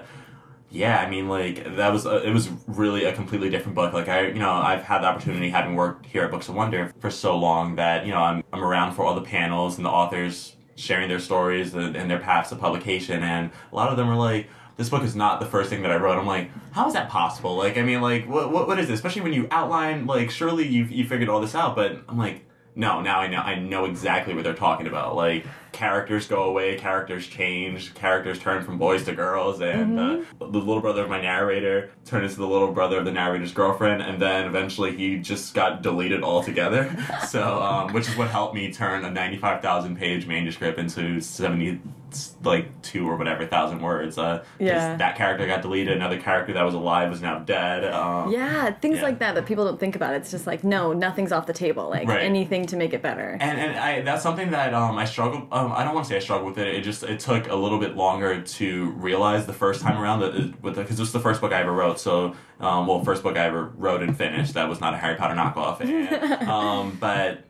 yeah, 0.74 0.98
I 0.98 1.08
mean, 1.08 1.30
like 1.30 1.76
that 1.76 1.94
was 1.94 2.08
a, 2.08 2.28
it 2.28 2.34
was 2.34 2.50
really 2.66 3.04
a 3.06 3.14
completely 3.14 3.52
different 3.52 3.76
book. 3.76 3.94
Like 3.94 4.10
I, 4.10 4.28
you 4.28 4.40
know, 4.40 4.52
I've 4.52 4.82
had 4.82 5.04
the 5.04 5.06
opportunity 5.06 5.52
having 5.52 5.76
worked 5.76 6.08
here 6.08 6.24
at 6.24 6.32
Books 6.32 6.50
of 6.50 6.56
Wonder 6.56 6.92
for 7.00 7.12
so 7.12 7.38
long 7.38 7.76
that 7.76 8.08
you 8.08 8.12
know 8.12 8.18
I'm 8.18 8.44
I'm 8.52 8.64
around 8.64 8.94
for 8.94 9.06
all 9.06 9.14
the 9.14 9.22
panels 9.22 9.78
and 9.78 9.86
the 9.86 9.92
authors 9.92 10.56
sharing 10.76 11.10
their 11.10 11.20
stories 11.20 11.76
and, 11.76 11.96
and 11.96 12.10
their 12.10 12.18
paths 12.18 12.50
to 12.50 12.56
publication, 12.56 13.22
and 13.22 13.52
a 13.72 13.76
lot 13.76 13.90
of 13.90 13.98
them 13.98 14.10
are 14.10 14.18
like. 14.18 14.50
This 14.76 14.90
book 14.90 15.04
is 15.04 15.16
not 15.16 15.40
the 15.40 15.46
first 15.46 15.70
thing 15.70 15.84
that 15.84 15.92
I 15.92 15.98
wrote. 15.98 16.18
I'm 16.18 16.26
like, 16.26 16.50
how 16.72 16.88
is 16.88 16.94
that 16.94 17.08
possible? 17.08 17.56
Like, 17.56 17.78
I 17.78 17.84
mean, 17.84 18.02
like, 18.02 18.28
what, 18.28 18.52
what, 18.52 18.68
what 18.68 18.80
is 18.80 18.88
this? 18.88 18.96
Especially 18.96 19.22
when 19.22 19.32
you 19.32 19.48
outline, 19.52 20.08
like, 20.08 20.32
surely 20.32 20.68
you 20.68 20.86
you 20.86 21.08
figured 21.08 21.30
all 21.30 21.40
this 21.40 21.54
out. 21.54 21.76
But 21.76 22.04
I'm 22.10 22.18
like, 22.18 22.44
no, 22.76 23.02
now 23.02 23.20
I 23.20 23.28
know 23.28 23.38
I 23.38 23.60
know 23.60 23.86
exactly 23.86 24.34
what 24.34 24.44
they're 24.44 24.56
talking 24.56 24.88
about. 24.88 25.16
Like 25.16 25.46
characters 25.74 26.28
go 26.28 26.44
away, 26.44 26.78
characters 26.78 27.28
change, 27.28 27.94
characters 27.96 28.40
turn 28.40 28.64
from 28.64 28.78
boys 28.78 29.04
to 29.06 29.14
girls, 29.14 29.60
and 29.60 30.00
uh, 30.00 30.18
the 30.40 30.46
little 30.46 30.80
brother 30.80 31.04
of 31.04 31.10
my 31.10 31.20
narrator 31.20 31.90
turned 32.06 32.24
into 32.24 32.38
the 32.38 32.48
little 32.48 32.72
brother 32.72 33.00
of 33.00 33.06
the 33.06 33.12
narrator's 33.12 33.52
girlfriend, 33.52 34.02
and 34.02 34.22
then 34.22 34.46
eventually 34.46 34.96
he 34.96 35.18
just 35.18 35.54
got 35.54 35.82
deleted 35.82 36.24
altogether. 36.24 36.96
so, 37.28 37.62
um, 37.62 37.92
which 37.94 38.08
is 38.08 38.16
what 38.16 38.30
helped 38.30 38.56
me 38.56 38.72
turn 38.72 39.04
a 39.04 39.12
ninety-five 39.12 39.62
thousand 39.62 39.98
page 39.98 40.26
manuscript 40.26 40.80
into 40.80 41.20
seventy 41.20 41.82
like 42.44 42.80
two 42.84 43.10
or 43.10 43.16
whatever 43.16 43.46
thousand 43.48 43.82
words. 43.82 44.20
Uh, 44.20 44.44
Yeah. 44.60 44.96
that 44.98 45.16
character 45.18 45.48
got 45.48 45.64
deleted. 45.64 45.98
Another 45.98 46.20
character 46.22 46.54
that 46.54 46.62
was 46.62 46.76
alive 46.76 47.10
was 47.10 47.24
now 47.24 47.40
dead. 47.40 47.84
Um, 47.92 48.32
yeah, 48.32 48.70
things 48.72 48.98
Yeah. 48.98 49.04
like 49.06 49.18
that 49.20 49.34
that 49.34 49.48
people 49.48 49.66
don't 49.66 49.80
think 49.80 49.96
about. 49.96 50.14
It's 50.14 50.30
just 50.30 50.46
like, 50.46 50.64
no, 50.64 50.94
nothing's 50.94 51.32
off 51.32 51.48
the 51.48 51.54
table. 51.54 51.90
Like 51.90 52.08
Right. 52.08 52.22
anything 52.22 52.68
to 52.68 52.76
make 52.78 52.94
it 52.94 53.02
better. 53.02 53.36
and 53.42 53.60
and 53.60 53.80
I 53.80 54.02
that's 54.02 54.22
something 54.22 54.52
that 54.52 54.76
um 54.76 54.96
I 55.00 55.06
struggle 55.06 55.48
um 55.66 55.72
I 55.72 55.84
don't 55.84 55.94
want 55.94 56.06
to 56.06 56.10
say 56.10 56.18
I 56.18 56.20
struggled 56.20 56.50
with 56.56 56.58
it 56.60 56.74
it 56.76 56.82
just 56.82 57.04
it 57.04 57.20
took 57.20 57.50
a 57.50 57.56
little 57.56 57.80
bit 57.80 57.96
longer 57.96 58.42
to 58.42 58.92
realize 58.92 59.46
the 59.46 59.54
first 59.54 59.82
time 59.82 59.98
around 60.02 60.20
that 60.22 60.36
it- 60.36 60.62
with 60.62 60.76
because 60.76 60.92
this 60.98 61.00
was 61.00 61.12
the 61.14 61.20
first 61.20 61.42
book 61.42 61.52
I 61.52 61.62
ever 61.62 61.72
wrote 61.72 62.00
so 62.00 62.36
um 62.60 62.88
well 62.88 63.04
first 63.04 63.24
book 63.24 63.38
I 63.38 63.46
ever 63.46 63.72
wrote 63.78 64.04
and 64.04 64.16
finished 64.18 64.54
that 64.56 64.68
was 64.70 64.80
not 64.82 64.94
a 64.94 64.98
Harry 64.98 65.16
Potter 65.16 65.36
knockoff 65.36 65.80
and, 65.82 66.48
um 66.50 66.98
but 67.00 67.44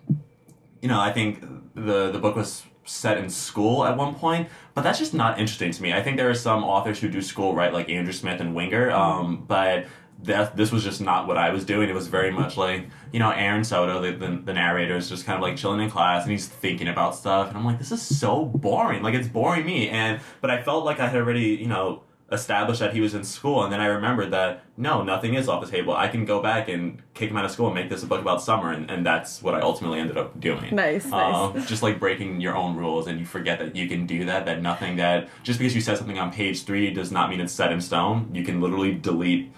you 0.82 0.88
know 0.88 1.00
I 1.00 1.12
think 1.12 1.42
the 1.76 2.12
the 2.12 2.20
book 2.20 2.36
was 2.36 2.64
set 2.86 3.18
in 3.18 3.30
school 3.30 3.86
at 3.86 3.96
one 3.98 4.14
point 4.16 4.50
but 4.76 4.82
that's 4.82 5.00
just 5.00 5.14
not 5.14 5.40
interesting 5.40 5.72
to 5.72 5.82
me. 5.82 5.94
I 5.94 6.02
think 6.04 6.18
there 6.18 6.30
are 6.30 6.36
some 6.36 6.64
authors 6.64 7.00
who 7.00 7.08
do 7.08 7.22
school 7.22 7.56
right 7.56 7.72
like 7.72 7.90
Andrew 7.90 8.12
Smith 8.14 8.42
and 8.42 8.54
Winger 8.56 8.92
um 8.92 9.46
but 9.48 9.86
that 10.24 10.56
this 10.56 10.72
was 10.72 10.84
just 10.84 11.02
not 11.02 11.28
what 11.28 11.38
I 11.38 11.50
was 11.50 11.66
doing. 11.66 11.90
It 11.90 11.96
was 11.96 12.08
very 12.08 12.32
much 12.32 12.58
like 12.58 12.88
you 13.12 13.20
know 13.20 13.32
Aaron 13.32 13.64
Soto, 13.64 14.02
the, 14.02 14.12
the 14.12 14.42
the 14.44 14.54
narrator, 14.54 14.96
is 14.96 15.10
just 15.10 15.26
kind 15.26 15.36
of 15.38 15.42
like 15.42 15.58
chilling 15.58 15.82
in 15.82 15.90
class 15.90 16.24
and 16.24 16.32
he's 16.32 16.48
thinking 16.48 16.88
about 16.88 17.16
stuff, 17.16 17.50
and 17.50 17.58
I'm 17.58 17.66
like, 17.66 17.80
this 17.80 17.92
is 17.92 18.02
so 18.02 18.46
boring. 18.46 19.04
Like 19.04 19.14
it's 19.16 19.28
boring 19.28 19.66
me, 19.66 19.90
and 19.90 20.20
but 20.42 20.50
I 20.52 20.62
felt 20.62 20.86
like 20.86 21.00
I 21.00 21.08
had 21.08 21.18
already 21.18 21.50
you 21.50 21.68
know 21.68 22.04
established 22.32 22.80
that 22.80 22.94
he 22.94 23.02
was 23.02 23.14
in 23.14 23.24
school, 23.24 23.64
and 23.64 23.72
then 23.72 23.80
I 23.80 23.86
remembered 23.86 24.32
that 24.32 24.64
no, 24.76 25.04
nothing 25.04 25.36
is 25.36 25.48
off 25.48 25.64
the 25.64 25.70
table. 25.70 25.94
I 25.94 26.08
can 26.08 26.26
go 26.26 26.42
back 26.42 26.68
and 26.68 27.00
kick 27.14 27.30
him 27.30 27.38
out 27.38 27.46
of 27.46 27.52
school 27.52 27.68
and 27.68 27.76
make 27.76 27.90
this 27.90 28.02
a 28.02 28.08
book 28.08 28.22
about 28.22 28.42
summer, 28.42 28.72
and, 28.72 28.90
and 28.90 29.06
that's 29.06 29.44
what 29.44 29.54
I 29.54 29.60
ultimately 29.62 30.00
ended 30.00 30.18
up 30.18 30.40
doing. 30.40 30.74
Nice, 30.74 31.06
Um, 31.12 31.54
nice. 31.54 31.68
just 31.74 31.84
like 31.84 32.00
breaking 32.00 32.42
your 32.42 32.56
own 32.56 32.76
rules, 32.76 33.06
and 33.06 33.20
you 33.20 33.26
forget 33.26 33.60
that 33.60 33.76
you 33.76 33.88
can 33.88 34.08
do 34.08 34.26
that. 34.26 34.46
That 34.46 34.64
nothing 34.64 34.96
that 34.96 35.30
just 35.44 35.60
because 35.60 35.76
you 35.76 35.82
said 35.82 35.98
something 35.98 36.18
on 36.18 36.32
page 36.32 36.64
three 36.64 36.90
does 36.92 37.12
not 37.12 37.30
mean 37.30 37.40
it's 37.40 37.54
set 37.54 37.72
in 37.72 37.80
stone. 37.82 38.30
You 38.34 38.44
can 38.44 38.62
literally 38.62 38.94
delete 38.94 39.52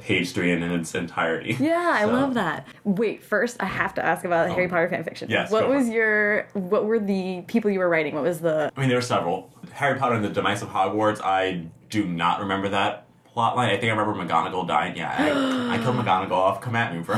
page 0.00 0.32
three 0.32 0.52
in, 0.52 0.62
in 0.62 0.72
its 0.72 0.94
entirety. 0.94 1.56
Yeah, 1.60 1.92
I 1.94 2.04
love 2.04 2.34
that. 2.34 2.66
Wait, 2.84 3.22
first 3.22 3.56
I 3.60 3.66
have 3.66 3.94
to 3.94 4.04
ask 4.04 4.24
about 4.24 4.50
Harry 4.50 4.68
Potter 4.68 4.88
fanfiction. 4.88 5.28
Yes, 5.28 5.50
What 5.50 5.68
was 5.68 5.88
your 5.88 6.48
what 6.54 6.84
were 6.84 6.98
the 6.98 7.42
people 7.46 7.70
you 7.70 7.78
were 7.78 7.88
writing? 7.88 8.14
What 8.14 8.24
was 8.24 8.40
the 8.40 8.70
I 8.76 8.80
mean, 8.80 8.88
there 8.88 8.98
were 8.98 9.02
several. 9.02 9.50
Harry 9.72 9.98
Potter 9.98 10.14
and 10.14 10.24
the 10.24 10.30
Demise 10.30 10.62
of 10.62 10.68
Hogwarts. 10.70 11.20
I 11.22 11.66
do 11.90 12.04
not 12.06 12.40
remember 12.40 12.68
that 12.70 13.06
plot 13.26 13.54
line. 13.56 13.68
I 13.70 13.76
think 13.78 13.92
I 13.92 13.96
remember 13.96 14.14
McGonagall 14.24 14.66
dying. 14.66 14.96
Yeah, 14.96 15.14
I, 15.16 15.74
I 15.74 15.78
killed 15.78 15.96
McGonagall 16.04 16.32
off. 16.32 16.60
Come 16.60 16.74
at 16.74 16.94
me, 16.94 17.00
bro. 17.02 17.14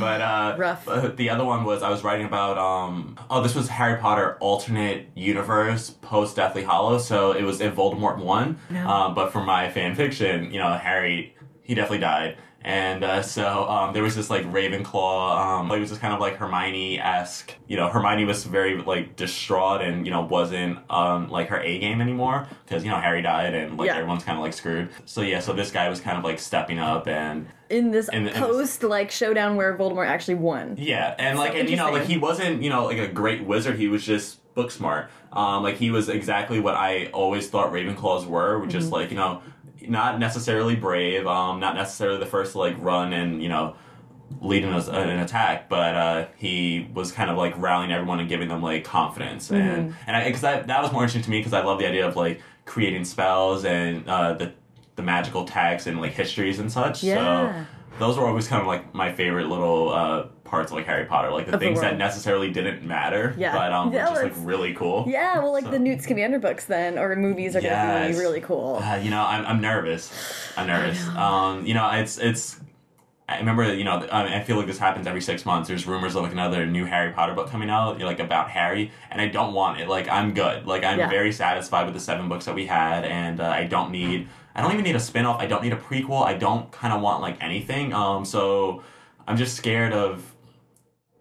But 0.00 0.20
uh, 0.20 0.56
Rough. 0.58 0.84
but 0.84 1.16
the 1.16 1.30
other 1.30 1.44
one 1.44 1.64
was 1.64 1.82
I 1.82 1.90
was 1.90 2.02
writing 2.02 2.26
about. 2.26 2.58
Um, 2.58 3.16
oh, 3.30 3.42
this 3.42 3.54
was 3.54 3.68
Harry 3.68 4.00
Potter 4.00 4.36
alternate 4.40 5.08
universe 5.14 5.90
post 5.90 6.36
Deathly 6.36 6.64
Hollow. 6.64 6.98
So 6.98 7.32
it 7.32 7.42
was 7.44 7.60
if 7.60 7.74
Voldemort 7.76 8.18
won. 8.18 8.58
No. 8.70 8.88
Um, 8.88 9.14
but 9.14 9.30
for 9.32 9.44
my 9.44 9.70
fan 9.70 9.94
fiction, 9.94 10.50
you 10.52 10.58
know, 10.58 10.72
Harry 10.72 11.36
he 11.62 11.74
definitely 11.74 11.98
died. 11.98 12.36
And 12.64 13.02
uh, 13.02 13.22
so 13.22 13.68
um, 13.68 13.92
there 13.92 14.04
was 14.04 14.14
this 14.14 14.30
like 14.30 14.44
Ravenclaw. 14.52 15.36
Um, 15.36 15.70
it 15.72 15.80
was 15.80 15.88
just 15.88 16.00
kind 16.00 16.14
of 16.14 16.20
like 16.20 16.36
Hermione 16.36 17.00
esque. 17.00 17.54
You 17.66 17.76
know, 17.76 17.88
Hermione 17.88 18.24
was 18.24 18.44
very 18.44 18.80
like 18.80 19.16
distraught 19.16 19.80
and 19.82 20.06
you 20.06 20.12
know 20.12 20.22
wasn't 20.22 20.78
on 20.88 21.28
like 21.28 21.48
her 21.48 21.58
A 21.58 21.78
game 21.80 22.00
anymore 22.00 22.46
because 22.64 22.84
you 22.84 22.90
know 22.90 22.98
Harry 22.98 23.20
died 23.20 23.54
and 23.54 23.76
like 23.76 23.86
Yeah. 23.88 23.96
everyone's 23.96 24.22
kind 24.22 24.38
of 24.38 24.44
like 24.44 24.52
screwed. 24.52 24.90
So 25.06 25.22
yeah, 25.22 25.40
so 25.40 25.52
this 25.52 25.72
guy 25.72 25.88
was 25.88 26.00
kind 26.00 26.16
of 26.16 26.22
like 26.22 26.38
stepping 26.38 26.78
up 26.78 27.08
and 27.08 27.48
in 27.68 27.90
this 27.90 28.08
In 28.08 28.18
in 28.18 28.24
this- 28.26 28.38
post 28.38 28.82
like 28.84 29.10
showdown 29.10 29.56
where 29.56 29.76
Voldemort 29.76 30.06
actually 30.06 30.36
won? 30.36 30.76
yeah, 30.78 31.16
and 31.18 31.36
So 31.38 31.42
like 31.42 31.56
and 31.56 31.68
you 31.68 31.76
know 31.76 31.90
like 31.90 32.04
he 32.04 32.16
wasn't 32.16 32.62
you 32.62 32.70
know 32.70 32.84
like 32.84 32.98
a 32.98 33.08
great 33.08 33.44
wizard. 33.44 33.76
He 33.76 33.88
was 33.88 34.04
just 34.04 34.38
book 34.54 34.70
smart. 34.70 35.10
Um, 35.32 35.64
like 35.64 35.78
he 35.78 35.90
was 35.90 36.08
exactly 36.08 36.60
what 36.60 36.74
I 36.76 37.06
always 37.06 37.48
thought 37.48 37.72
Ravenclaws 37.72 38.24
were, 38.26 38.60
which 38.60 38.74
is 38.76 38.92
like 38.92 39.10
you 39.10 39.16
know 39.16 39.42
not 39.88 40.18
necessarily 40.18 40.76
brave, 40.76 41.26
um, 41.26 41.60
not 41.60 41.74
necessarily 41.74 42.18
the 42.18 42.26
first 42.26 42.52
to 42.52 42.58
like 42.58 42.76
run 42.78 43.12
and 43.12 43.42
you 43.42 43.48
know 43.48 43.76
lead 44.40 44.64
an, 44.64 44.72
an 44.74 45.18
attack, 45.18 45.68
but 45.68 45.94
uh, 45.94 46.26
he 46.36 46.88
was 46.94 47.12
kind 47.12 47.30
of 47.30 47.36
like 47.36 47.54
rallying 47.58 47.92
everyone 47.92 48.20
and 48.20 48.28
giving 48.28 48.48
them 48.48 48.62
like 48.62 48.84
confidence, 48.84 49.50
and 49.50 49.94
and 50.06 50.16
I 50.16 50.24
because 50.24 50.40
that 50.42 50.66
that 50.66 50.82
was 50.82 50.92
more 50.92 51.02
interesting 51.02 51.22
to 51.22 51.30
me 51.30 51.40
because 51.40 51.52
I 51.52 51.62
love 51.62 51.78
the 51.78 51.86
idea 51.86 52.06
of 52.06 52.16
like 52.16 52.40
creating 52.64 53.04
spells 53.04 53.64
and 53.64 54.08
uh, 54.08 54.34
the 54.34 54.52
the 54.96 55.02
magical 55.02 55.44
texts 55.44 55.86
and 55.86 56.00
like 56.00 56.12
histories 56.12 56.58
and 56.58 56.70
such. 56.70 57.02
Yeah. 57.02 57.64
So 57.64 57.66
those 57.98 58.16
were 58.18 58.26
always 58.26 58.48
kind 58.48 58.60
of 58.60 58.66
like 58.66 58.94
my 58.94 59.12
favorite 59.12 59.48
little 59.48 59.90
uh, 59.92 60.24
parts 60.44 60.70
of 60.70 60.76
like 60.76 60.86
Harry 60.86 61.04
Potter, 61.06 61.30
like 61.30 61.46
the 61.46 61.54
Of 61.54 61.60
the 61.60 61.66
things 61.66 61.80
that 61.80 61.96
necessarily 61.98 62.50
didn't 62.50 62.84
matter, 62.84 63.34
Yeah. 63.38 63.52
but 63.52 63.72
um, 63.72 63.92
Yeah, 63.92 64.10
were 64.10 64.22
just 64.22 64.36
like 64.38 64.46
really 64.46 64.74
cool. 64.74 65.04
Yeah, 65.08 65.38
well, 65.38 65.52
like 65.52 65.64
So- 65.64 65.70
the 65.70 65.78
Newt 65.78 66.02
Scamander 66.02 66.38
books 66.38 66.64
then, 66.66 66.98
or 66.98 67.14
movies 67.16 67.54
are 67.56 67.60
going 67.60 67.72
to 67.72 68.08
be 68.12 68.18
really 68.18 68.40
cool. 68.40 68.76
Uh, 68.82 68.96
you 68.96 69.10
know, 69.10 69.22
I'm, 69.24 69.46
I'm 69.46 69.60
nervous. 69.60 70.12
I'm 70.56 70.66
nervous. 70.66 71.06
Um, 71.08 71.64
you 71.66 71.74
know, 71.74 71.88
it's 71.90 72.18
it's. 72.18 72.58
I 73.28 73.38
remember, 73.38 73.72
you 73.72 73.84
know, 73.84 74.06
I, 74.10 74.40
I 74.40 74.42
feel 74.42 74.56
like 74.56 74.66
this 74.66 74.78
happens 74.78 75.06
every 75.06 75.22
six 75.22 75.46
months. 75.46 75.68
There's 75.68 75.86
rumors 75.86 76.14
of 76.16 76.22
like 76.22 76.32
another 76.32 76.66
new 76.66 76.84
Harry 76.84 77.12
Potter 77.12 77.32
book 77.34 77.48
coming 77.48 77.70
out, 77.70 77.98
like 78.00 78.18
about 78.18 78.50
Harry, 78.50 78.90
and 79.10 79.22
I 79.22 79.28
don't 79.28 79.54
want 79.54 79.80
it. 79.80 79.88
Like 79.88 80.06
I'm 80.08 80.34
good. 80.34 80.66
Like 80.66 80.84
I'm 80.84 80.98
Yeah. 80.98 81.08
very 81.08 81.32
satisfied 81.32 81.84
with 81.86 81.94
the 81.94 82.00
seven 82.00 82.28
books 82.28 82.44
that 82.44 82.54
we 82.54 82.66
had, 82.66 83.04
and 83.04 83.40
uh, 83.40 83.44
I 83.48 83.64
don't 83.64 83.90
need. 83.90 84.28
I 84.54 84.60
don't 84.62 84.72
even 84.72 84.84
need 84.84 84.96
a 84.96 85.00
spinoff. 85.00 85.38
I 85.40 85.46
don't 85.46 85.62
need 85.62 85.72
a 85.72 85.76
prequel. 85.76 86.24
I 86.24 86.34
don't 86.34 86.70
kind 86.72 86.92
of 86.92 87.00
want 87.00 87.22
like 87.22 87.36
anything. 87.42 87.92
Um, 87.92 88.24
so 88.24 88.82
I'm 89.26 89.36
just 89.36 89.56
scared 89.56 89.92
of 89.92 90.28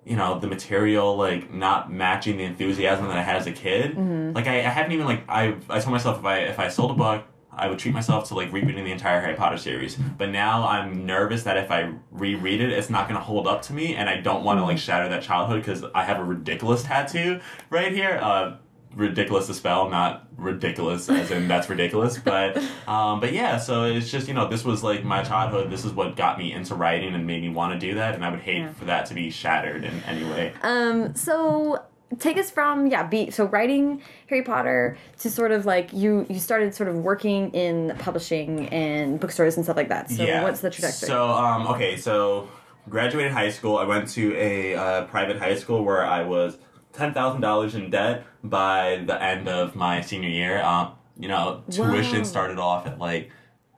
you 0.03 0.15
know 0.15 0.39
the 0.39 0.47
material 0.47 1.15
like 1.15 1.53
not 1.53 1.91
matching 1.91 2.37
the 2.37 2.43
enthusiasm 2.43 3.07
that 3.07 3.17
I 3.17 3.21
had 3.21 3.35
as 3.35 3.47
a 3.47 3.51
kid. 3.51 3.95
Like 4.33 4.47
I, 4.47 4.59
I 4.59 4.69
haven't 4.69 4.91
even 4.93 5.05
like 5.05 5.23
I 5.29 5.55
I 5.69 5.79
told 5.79 5.91
myself 5.93 6.19
if 6.19 6.25
I 6.25 6.37
if 6.39 6.59
I 6.59 6.67
sold 6.69 6.91
a 6.91 6.95
book. 6.95 7.23
I 7.53 7.67
would 7.67 7.79
treat 7.79 7.93
myself 7.93 8.29
to 8.29 8.33
like 8.33 8.53
rereading 8.53 8.85
the 8.85 8.93
entire 8.93 9.19
Harry 9.19 9.35
Potter 9.35 9.57
series, 9.57 9.97
but 10.17 10.29
now 10.29 10.65
I'm 10.65 11.05
nervous 11.05 11.43
that 11.43 11.57
if 11.57 11.69
I 11.69 11.91
reread 12.09 12.61
it, 12.61 12.71
it's 12.71 12.89
not 12.89 13.09
going 13.09 13.19
to 13.19 13.23
hold 13.23 13.45
up 13.45 13.61
to 13.63 13.73
me, 13.73 13.93
and 13.93 14.09
I 14.09 14.21
don't 14.21 14.45
want 14.45 14.57
to 14.59 14.63
like 14.63 14.77
shatter 14.77 15.09
that 15.09 15.21
childhood 15.21 15.59
because 15.59 15.83
I 15.93 16.05
have 16.05 16.17
a 16.17 16.23
ridiculous 16.23 16.83
tattoo 16.83 17.41
right 17.69 17.91
here. 17.91 18.17
Uh, 18.23 18.55
ridiculous 18.95 19.47
to 19.47 19.53
spell, 19.53 19.89
not 19.89 20.27
ridiculous 20.37 21.09
as 21.09 21.31
in 21.31 21.47
that's 21.47 21.69
ridiculous, 21.69 22.17
but 22.23 22.57
um, 22.87 23.19
but 23.19 23.33
yeah. 23.33 23.57
So 23.57 23.85
it's 23.85 24.11
just 24.11 24.27
you 24.27 24.33
know 24.33 24.47
this 24.47 24.63
was 24.65 24.83
like 24.83 25.03
my 25.03 25.23
childhood. 25.23 25.69
This 25.71 25.85
is 25.85 25.93
what 25.93 26.15
got 26.15 26.37
me 26.37 26.53
into 26.53 26.75
writing 26.75 27.13
and 27.13 27.25
made 27.25 27.41
me 27.41 27.49
want 27.49 27.79
to 27.79 27.79
do 27.87 27.95
that, 27.95 28.15
and 28.15 28.23
I 28.25 28.29
would 28.29 28.39
hate 28.41 28.59
Yeah. 28.59 28.73
for 28.73 28.85
that 28.85 29.05
to 29.07 29.13
be 29.13 29.29
shattered 29.29 29.83
in 29.83 30.03
any 30.03 30.23
way. 30.23 30.53
Um, 30.61 31.15
so 31.15 31.83
take 32.19 32.37
us 32.37 32.51
from 32.51 32.87
yeah, 32.87 33.03
be 33.03 33.31
so 33.31 33.45
writing 33.45 34.01
Harry 34.27 34.41
Potter 34.43 34.97
to 35.19 35.29
sort 35.29 35.51
of 35.51 35.65
like 35.65 35.93
you 35.93 36.25
you 36.29 36.39
started 36.39 36.75
sort 36.75 36.89
of 36.89 36.97
working 36.97 37.51
in 37.51 37.95
publishing 37.99 38.67
and 38.69 39.19
bookstores 39.19 39.55
and 39.55 39.63
stuff 39.65 39.77
like 39.77 39.89
that. 39.89 40.09
So 40.11 40.25
what's 40.43 40.59
the 40.59 40.69
trajectory? 40.69 41.07
So, 41.07 41.29
um, 41.29 41.67
okay, 41.67 41.95
so 41.95 42.49
graduated 42.89 43.31
high 43.31 43.49
school. 43.51 43.77
I 43.77 43.85
went 43.85 44.09
to 44.09 44.35
a 44.35 44.75
uh, 44.75 45.05
private 45.05 45.37
high 45.37 45.55
school 45.55 45.85
where 45.85 46.03
I 46.05 46.23
was 46.23 46.57
ten 46.93 47.13
thousand 47.13 47.41
dollars 47.41 47.75
in 47.75 47.89
debt 47.89 48.25
by 48.43 49.03
the 49.05 49.21
end 49.21 49.47
of 49.47 49.75
my 49.75 50.01
senior 50.01 50.29
year. 50.29 50.61
Um, 50.61 50.93
you 51.17 51.27
know, 51.27 51.63
tuition 51.69 52.19
Wow. 52.19 52.23
started 52.25 52.57
off 52.59 52.87
at 52.87 52.99
like 52.99 53.31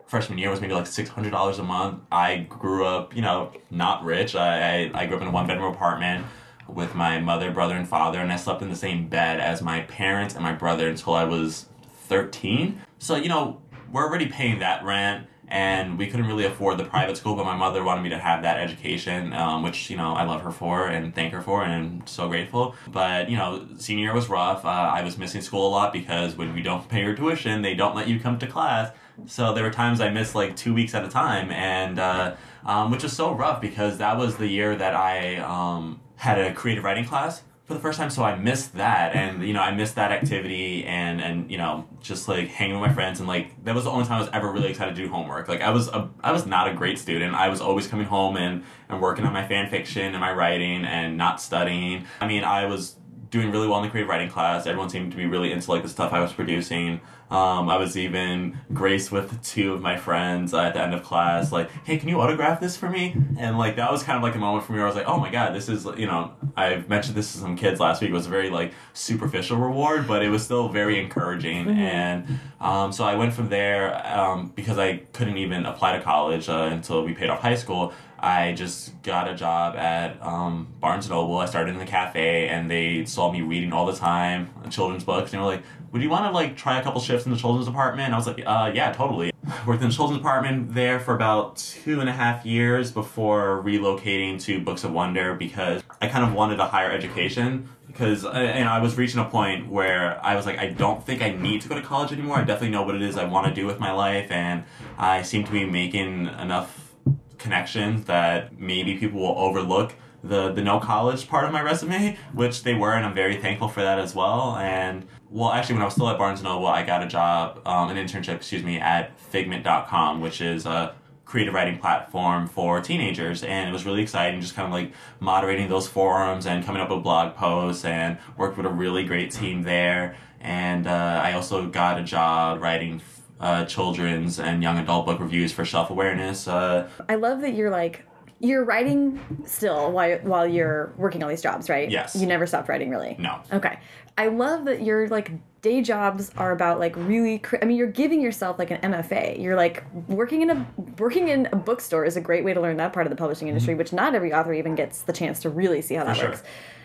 freshman 0.06 0.38
year 0.38 0.50
was 0.50 0.62
maybe 0.62 0.74
like 0.74 0.88
six 0.88 1.10
hundred 1.10 1.32
dollars 1.32 1.60
a 1.60 1.64
month. 1.64 2.02
I 2.12 2.38
grew 2.50 2.86
up, 2.86 3.16
you 3.16 3.22
know, 3.22 3.52
not 3.72 4.04
rich. 4.04 4.36
I, 4.36 4.86
I 4.94 5.02
I 5.02 5.06
grew 5.06 5.16
up 5.18 5.22
in 5.22 5.28
a 5.28 5.32
one 5.32 5.48
bedroom 5.48 5.74
apartment 5.74 6.26
with 6.68 6.96
my 6.96 7.20
mother, 7.20 7.52
brother, 7.52 7.76
and 7.76 7.88
father, 7.88 8.20
and 8.20 8.32
I 8.32 8.38
slept 8.38 8.62
in 8.62 8.70
the 8.70 8.76
same 8.76 9.08
bed 9.08 9.40
as 9.40 9.62
my 9.62 9.82
parents 9.82 10.34
and 10.36 10.44
my 10.44 10.54
brother 10.54 10.88
until 10.88 11.14
I 11.14 11.24
was 11.26 11.68
thirteen. 12.08 12.82
So 13.00 13.16
you 13.16 13.30
know, 13.30 13.62
we're 13.92 14.04
already 14.06 14.28
paying 14.28 14.60
that 14.60 14.84
rent. 14.84 15.28
And 15.54 16.00
we 16.00 16.08
couldn't 16.08 16.26
really 16.26 16.46
afford 16.46 16.80
the 16.80 16.84
private 16.84 17.16
school, 17.16 17.36
but 17.36 17.46
my 17.46 17.56
mother 17.56 17.84
wanted 17.84 18.02
me 18.02 18.10
to 18.10 18.18
have 18.18 18.42
that 18.42 18.58
education, 18.60 19.34
um, 19.34 19.62
which 19.62 19.88
you 19.88 19.96
know 19.96 20.14
I 20.14 20.24
love 20.24 20.42
her 20.42 20.52
for 20.52 20.88
and 20.88 21.14
thank 21.14 21.32
her 21.32 21.44
for, 21.44 21.64
and 21.64 21.74
I'm 21.74 22.08
so 22.08 22.28
grateful. 22.28 22.74
But 22.88 23.30
you 23.30 23.38
know, 23.38 23.68
senior 23.78 24.06
year 24.06 24.16
was 24.16 24.30
rough. 24.30 24.66
Uh, 24.66 24.70
I 24.70 25.04
was 25.04 25.16
missing 25.16 25.42
school 25.42 25.68
a 25.68 25.70
lot 25.70 25.94
because 25.94 26.36
when 26.36 26.58
you 26.58 26.64
don't 26.64 26.90
pay 26.90 27.02
your 27.02 27.16
tuition, 27.16 27.62
they 27.62 27.76
don't 27.76 27.96
let 27.96 28.08
you 28.08 28.20
come 28.20 28.40
to 28.40 28.48
class. 28.48 28.92
So 29.28 29.54
there 29.54 29.64
were 29.64 29.70
times 29.70 30.02
I 30.02 30.10
missed 30.10 30.34
like 30.34 30.56
two 30.56 30.74
weeks 30.74 30.96
at 30.96 31.06
a 31.06 31.08
time, 31.08 31.52
and 31.52 32.00
uh, 32.00 32.36
um, 32.66 32.90
which 32.90 33.04
was 33.04 33.14
so 33.14 33.32
rough 33.32 33.62
because 33.62 34.00
that 34.00 34.18
was 34.18 34.38
the 34.38 34.48
year 34.48 34.76
that 34.76 34.96
I 34.96 35.36
um, 35.38 36.02
had 36.16 36.40
a 36.40 36.52
creative 36.52 36.84
writing 36.84 37.06
class 37.06 37.44
for 37.66 37.74
the 37.74 37.80
first 37.80 37.98
time. 37.98 38.10
So 38.10 38.24
I 38.24 38.36
missed 38.36 38.76
that, 38.76 39.16
and 39.16 39.46
you 39.46 39.54
know 39.54 39.62
I 39.62 39.72
missed 39.72 39.96
that 39.96 40.12
activity, 40.12 40.84
and 40.86 41.22
and 41.22 41.50
you 41.50 41.58
know 41.58 41.88
just 42.02 42.28
like 42.28 42.50
hanging 42.50 42.80
with 42.80 42.90
my 42.90 42.94
friends, 42.94 43.20
and 43.20 43.28
like 43.28 43.64
that 43.64 43.74
was 43.74 43.86
the 43.86 43.90
only 43.90 44.06
time 44.06 44.18
I 44.18 44.22
was 44.22 44.30
ever 44.34 44.52
really 44.52 44.70
excited 44.70 44.96
to 44.96 45.02
do 45.02 45.10
homework. 45.10 45.48
Like 45.48 45.62
I 45.62 45.70
was 45.70 45.88
a, 45.88 46.10
I 46.22 46.32
was 46.32 46.46
not 46.46 46.68
a 46.68 46.74
great 46.74 47.00
student. 47.00 47.34
I 47.36 47.50
was 47.50 47.62
always 47.62 47.88
coming 47.88 48.06
home 48.06 48.38
and 48.38 48.64
and 48.90 49.02
working 49.02 49.26
on 49.26 49.34
my 49.34 49.48
fan 49.48 49.70
fiction 49.70 50.04
and 50.04 50.20
my 50.20 50.34
writing 50.34 50.86
and 50.86 51.18
not 51.18 51.42
studying. 51.42 52.06
I 52.20 52.28
mean 52.28 52.44
I 52.44 52.66
was 52.66 52.98
doing 53.30 53.50
really 53.50 53.68
well 53.68 53.80
in 53.80 53.84
the 53.86 53.90
creative 53.90 54.10
writing 54.10 54.30
class. 54.30 54.68
Everyone 54.68 54.90
seemed 54.90 55.12
to 55.12 55.18
be 55.18 55.26
really 55.26 55.52
into 55.52 55.72
like 55.72 55.82
the 55.82 55.90
stuff 55.90 56.14
I 56.14 56.20
was 56.20 56.32
producing. 56.32 57.02
Um, 57.34 57.68
I 57.68 57.78
was 57.78 57.98
even 57.98 58.60
graced 58.74 59.12
with 59.12 59.42
two 59.44 59.74
of 59.74 59.82
my 59.82 59.98
friends 59.98 60.54
uh, 60.54 60.62
at 60.62 60.76
the 60.76 60.82
end 60.82 60.94
of 60.94 61.02
class, 61.02 61.52
like, 61.52 61.72
"Hey, 61.84 61.98
can 61.98 62.08
you 62.08 62.22
autograph 62.22 62.60
this 62.60 62.78
for 62.78 62.88
me?" 62.88 63.16
And 63.40 63.58
like 63.58 63.76
that 63.78 63.92
was 63.92 64.04
kind 64.04 64.18
of 64.18 64.22
like 64.22 64.36
a 64.36 64.38
moment 64.38 64.66
for 64.66 64.74
me 64.74 64.78
where 64.78 64.86
I 64.86 64.90
was 64.90 64.96
like, 64.96 65.08
"Oh 65.08 65.20
my 65.20 65.32
god, 65.32 65.56
this 65.56 65.68
is 65.68 65.86
you 65.98 66.06
know." 66.06 66.32
I've 66.56 66.88
mentioned 66.88 67.16
this 67.16 67.32
to 67.32 67.40
some 67.40 67.56
kids 67.56 67.80
last 67.80 68.02
week. 68.02 68.12
It 68.12 68.14
was 68.14 68.28
a 68.28 68.30
very 68.30 68.52
like 68.52 68.74
superficial 68.94 69.58
reward, 69.58 70.08
but 70.08 70.22
it 70.22 70.30
was 70.30 70.44
still 70.44 70.70
very 70.70 71.00
encouraging. 71.00 71.68
And 71.70 72.40
um, 72.62 72.92
so 72.92 73.04
I 73.04 73.16
went 73.16 73.34
from 73.34 73.50
there 73.50 74.06
um, 74.16 74.54
because 74.56 74.78
I 74.78 74.98
couldn't 75.14 75.38
even 75.38 75.66
apply 75.66 75.98
to 75.98 76.04
college 76.04 76.50
uh, 76.50 76.70
until 76.72 77.04
we 77.04 77.16
paid 77.16 77.32
off 77.32 77.40
high 77.40 77.56
school. 77.56 77.94
I 78.20 78.54
just 78.54 79.02
got 79.02 79.28
a 79.28 79.36
job 79.36 79.76
at 79.76 80.22
um, 80.22 80.68
Barnes 80.80 81.10
Noble. 81.10 81.40
I 81.40 81.46
started 81.46 81.72
in 81.72 81.80
the 81.80 81.86
cafe, 81.86 82.48
and 82.48 82.70
they 82.70 83.04
saw 83.06 83.32
me 83.32 83.42
reading 83.42 83.74
all 83.74 83.88
the 83.88 83.98
time 83.98 84.52
children's 84.74 85.04
books. 85.04 85.32
And 85.32 85.40
they 85.40 85.46
were 85.46 85.52
like, 85.52 85.64
"Would 85.94 86.02
you 86.02 86.10
want 86.10 86.26
to 86.26 86.32
like 86.32 86.58
try 86.58 86.80
a 86.80 86.84
couple 86.84 87.00
shifts 87.00 87.26
in 87.26 87.32
the 87.32 87.38
children's 87.38 87.68
department?" 87.68 88.14
I 88.14 88.18
was 88.18 88.28
like, 88.28 88.44
"Uh, 88.46 88.72
yeah, 88.74 88.92
totally." 88.92 89.32
Worked 89.68 89.84
in 89.84 89.90
the 89.90 89.96
children's 89.96 90.20
department 90.20 90.74
there 90.74 91.00
for 91.00 91.16
about 91.16 91.58
two 91.58 92.00
and 92.02 92.10
a 92.10 92.12
half 92.12 92.46
years 92.46 92.92
before 92.92 93.62
relocating 93.64 94.42
to 94.42 94.60
Books 94.60 94.84
of 94.84 94.92
Wonder 94.92 95.36
because 95.36 95.84
I 96.02 96.08
kind 96.08 96.26
of 96.26 96.34
wanted 96.34 96.60
a 96.60 96.66
higher 96.66 96.92
education. 96.92 97.70
Because 97.86 98.26
uh, 98.26 98.32
and 98.32 98.68
I 98.68 98.80
was 98.82 98.98
reaching 98.98 99.20
a 99.20 99.26
point 99.26 99.70
where 99.70 100.20
I 100.26 100.36
was 100.36 100.48
like, 100.48 100.58
I 100.58 100.70
don't 100.70 101.06
think 101.06 101.22
I 101.22 101.30
need 101.30 101.62
to 101.62 101.70
go 101.70 101.76
to 101.76 101.82
college 101.82 102.12
anymore. 102.12 102.38
I 102.38 102.44
definitely 102.44 102.72
know 102.72 102.82
what 102.82 102.96
it 102.96 103.04
is 103.04 103.16
I 103.16 103.26
want 103.26 103.48
to 103.48 103.54
do 103.54 103.68
with 103.68 103.80
my 103.80 103.92
life, 103.92 104.32
and 104.32 104.64
I 104.98 105.22
seem 105.22 105.44
to 105.44 105.52
be 105.52 105.64
making 105.64 106.26
enough 106.26 106.96
connections 107.38 108.06
that 108.06 108.58
maybe 108.58 108.98
people 108.98 109.20
will 109.20 109.38
overlook 109.38 109.94
the 110.24 110.52
the 110.54 110.62
no 110.62 110.80
college 110.80 111.28
part 111.28 111.46
of 111.46 111.52
my 111.52 111.62
resume, 111.62 112.18
which 112.34 112.64
they 112.64 112.74
were, 112.74 112.94
and 112.94 113.06
I'm 113.06 113.14
very 113.14 113.38
thankful 113.38 113.68
for 113.68 113.82
that 113.82 114.00
as 114.00 114.16
well. 114.16 114.56
And 114.56 115.06
well, 115.30 115.52
actually, 115.52 115.76
when 115.76 115.82
I 115.82 115.86
was 115.86 115.96
still 115.96 116.10
at 116.10 116.18
Barnes 116.18 116.42
Noble, 116.42 116.68
I 116.68 116.84
got 116.84 117.04
a 117.04 117.08
job, 117.08 117.62
um, 117.66 117.90
an 117.90 117.98
internship, 117.98 118.36
excuse 118.36 118.64
me, 118.64 118.80
at 118.80 119.20
Figment.com, 119.20 120.22
which 120.22 120.42
is 120.42 120.66
a 120.66 120.96
creative 121.26 121.54
writing 121.54 121.80
platform 121.80 122.48
for 122.48 122.80
teenagers, 122.80 123.44
and 123.44 123.70
it 123.70 123.74
was 123.74 123.86
really 123.86 124.02
exciting. 124.02 124.40
Just 124.40 124.56
kind 124.56 124.68
of 124.68 124.72
like 124.72 124.94
moderating 125.20 125.68
those 125.68 125.88
forums 125.88 126.46
and 126.46 126.64
coming 126.64 126.82
up 126.82 126.90
with 126.90 127.04
blog 127.04 127.36
posts, 127.36 127.84
and 127.84 128.18
worked 128.38 128.56
with 128.56 128.66
a 128.66 128.70
really 128.70 129.04
great 129.04 129.32
team 129.32 129.64
there. 129.64 130.16
And 130.40 130.88
uh, 130.88 131.22
I 131.24 131.34
also 131.34 131.68
got 131.68 132.00
a 132.00 132.04
job 132.04 132.62
writing. 132.62 133.02
Uh, 133.40 133.66
children's 133.66 134.40
and 134.40 134.64
young 134.64 134.78
adult 134.78 135.06
book 135.06 135.20
reviews 135.20 135.52
for 135.52 135.66
Shelf 135.66 135.90
Awareness. 135.90 136.48
Uh, 136.48 136.88
I 137.10 137.16
love 137.16 137.42
that 137.42 137.56
you're 137.56 137.72
like 137.72 138.06
you're 138.44 138.64
writing 138.66 139.20
still 139.46 139.92
while 139.92 140.18
while 140.20 140.46
you're 140.46 140.94
working 140.98 141.24
all 141.24 141.30
these 141.30 141.42
jobs, 141.42 141.70
right? 141.70 141.90
Yes. 141.90 142.14
You 142.16 142.28
never 142.28 142.46
stopped 142.46 142.68
writing, 142.70 142.90
really. 142.90 143.16
no, 143.18 143.40
Okay. 143.52 143.80
I 144.18 144.28
love 144.28 144.66
that 144.66 144.84
your 144.84 145.08
like 145.08 145.32
day 145.62 145.82
jobs 145.82 146.30
are 146.38 146.52
about 146.52 146.78
like 146.78 146.96
really. 146.98 147.42
I 147.62 147.66
mean, 147.66 147.78
you're 147.78 147.88
giving 147.88 148.22
yourself 148.22 148.60
like 148.60 148.70
an 148.70 148.80
MFA. 148.92 149.42
You're 149.42 149.56
like 149.56 149.84
working 150.08 150.42
in 150.44 150.50
a 150.52 150.68
working 151.00 151.30
in 151.30 151.48
a 151.52 151.56
bookstore 151.56 152.06
is 152.06 152.16
a 152.18 152.22
great 152.22 152.44
way 152.44 152.54
to 152.54 152.62
learn 152.62 152.78
that 152.78 152.94
part 152.94 153.08
of 153.08 153.12
the 153.12 153.16
publishing 153.18 153.48
industry, 153.48 153.74
which 153.76 153.92
not 153.94 154.14
every 154.14 154.32
author 154.34 154.54
even 154.54 154.76
gets 154.76 155.02
the 155.02 155.14
chance 155.14 155.40
to 155.40 155.50
really 155.50 155.82
see 155.82 155.96
how 155.96 156.04
that 156.04 156.12
Mm-hmm. 156.18 156.20
sure. 156.22 156.30
works. 156.32 156.44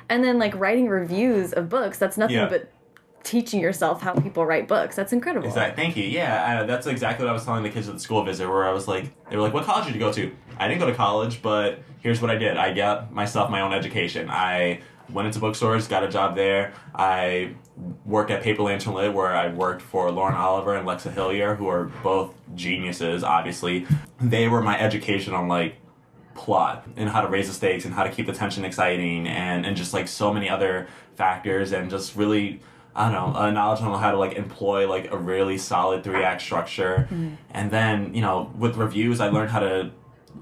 And 0.08 0.24
then 0.24 0.38
like 0.38 0.54
writing 0.54 0.88
reviews 0.88 1.52
of 1.52 1.68
books. 1.68 1.98
That's 1.98 2.16
nothing 2.16 2.36
Yeah. 2.36 2.48
but 2.48 2.70
teaching 3.22 3.60
yourself 3.60 4.02
how 4.02 4.14
people 4.14 4.46
write 4.46 4.68
books. 4.68 4.96
That's 4.96 5.12
incredible. 5.12 5.46
Exactly. 5.46 5.82
Thank 5.82 5.96
you. 5.96 6.04
Yeah, 6.04 6.60
uh, 6.62 6.66
that's 6.66 6.86
exactly 6.86 7.24
what 7.24 7.30
I 7.30 7.34
was 7.34 7.44
telling 7.44 7.62
the 7.62 7.70
kids 7.70 7.88
at 7.88 7.94
the 7.94 8.00
school 8.00 8.24
visit, 8.24 8.48
where 8.48 8.66
I 8.66 8.72
was 8.72 8.88
like, 8.88 9.10
they 9.28 9.36
were 9.36 9.42
like, 9.42 9.54
"What 9.54 9.64
college 9.64 9.86
did 9.86 9.94
you 9.94 10.00
go 10.00 10.12
to?" 10.12 10.34
I 10.58 10.68
didn't 10.68 10.80
go 10.80 10.86
to 10.86 10.94
college, 10.94 11.42
but 11.42 11.80
here's 12.00 12.20
what 12.20 12.30
I 12.30 12.36
did. 12.36 12.56
I 12.56 12.72
got 12.72 13.12
myself 13.12 13.50
my 13.50 13.60
own 13.60 13.72
education. 13.72 14.28
I 14.30 14.80
went 15.12 15.26
into 15.26 15.38
bookstores, 15.38 15.88
got 15.88 16.04
a 16.04 16.08
job 16.08 16.36
there. 16.36 16.72
I 16.94 17.54
worked 18.04 18.30
at 18.30 18.42
Paper 18.42 18.62
Lantern 18.62 18.94
Lit, 18.94 19.12
where 19.12 19.34
I 19.34 19.48
worked 19.48 19.82
for 19.82 20.10
Lauren 20.10 20.34
Oliver 20.34 20.74
and 20.76 20.86
Lexa 20.86 21.12
Hillier, 21.12 21.54
who 21.54 21.68
are 21.68 21.84
both 22.02 22.34
geniuses. 22.54 23.22
Obviously, 23.22 23.86
they 24.20 24.48
were 24.48 24.62
my 24.62 24.78
education 24.78 25.34
on 25.34 25.48
like 25.48 25.76
plot 26.34 26.86
and 26.96 27.08
how 27.08 27.20
to 27.20 27.28
raise 27.28 27.48
the 27.48 27.54
stakes 27.54 27.84
and 27.84 27.92
how 27.92 28.04
to 28.04 28.10
keep 28.10 28.26
the 28.26 28.32
tension 28.32 28.64
exciting 28.64 29.26
and 29.26 29.66
and 29.66 29.76
just 29.76 29.92
like 29.92 30.06
so 30.06 30.32
many 30.32 30.48
other 30.48 30.86
factors 31.16 31.72
and 31.72 31.90
just 31.90 32.14
really 32.14 32.60
I 32.98 33.10
don't 33.10 33.12
know, 33.12 33.38
uh, 33.38 33.50
knowledge 33.52 33.80
on 33.80 33.96
how 33.98 34.10
to 34.10 34.18
like 34.18 34.32
employ 34.32 34.88
like 34.88 35.12
a 35.12 35.16
really 35.16 35.56
solid 35.56 36.02
three 36.02 36.24
act 36.24 36.42
structure. 36.42 37.08
And 37.52 37.70
then, 37.70 38.12
you 38.12 38.22
know, 38.22 38.52
with 38.58 38.76
reviews, 38.76 39.20
I 39.20 39.28
learned 39.28 39.50
how 39.50 39.60
to 39.60 39.92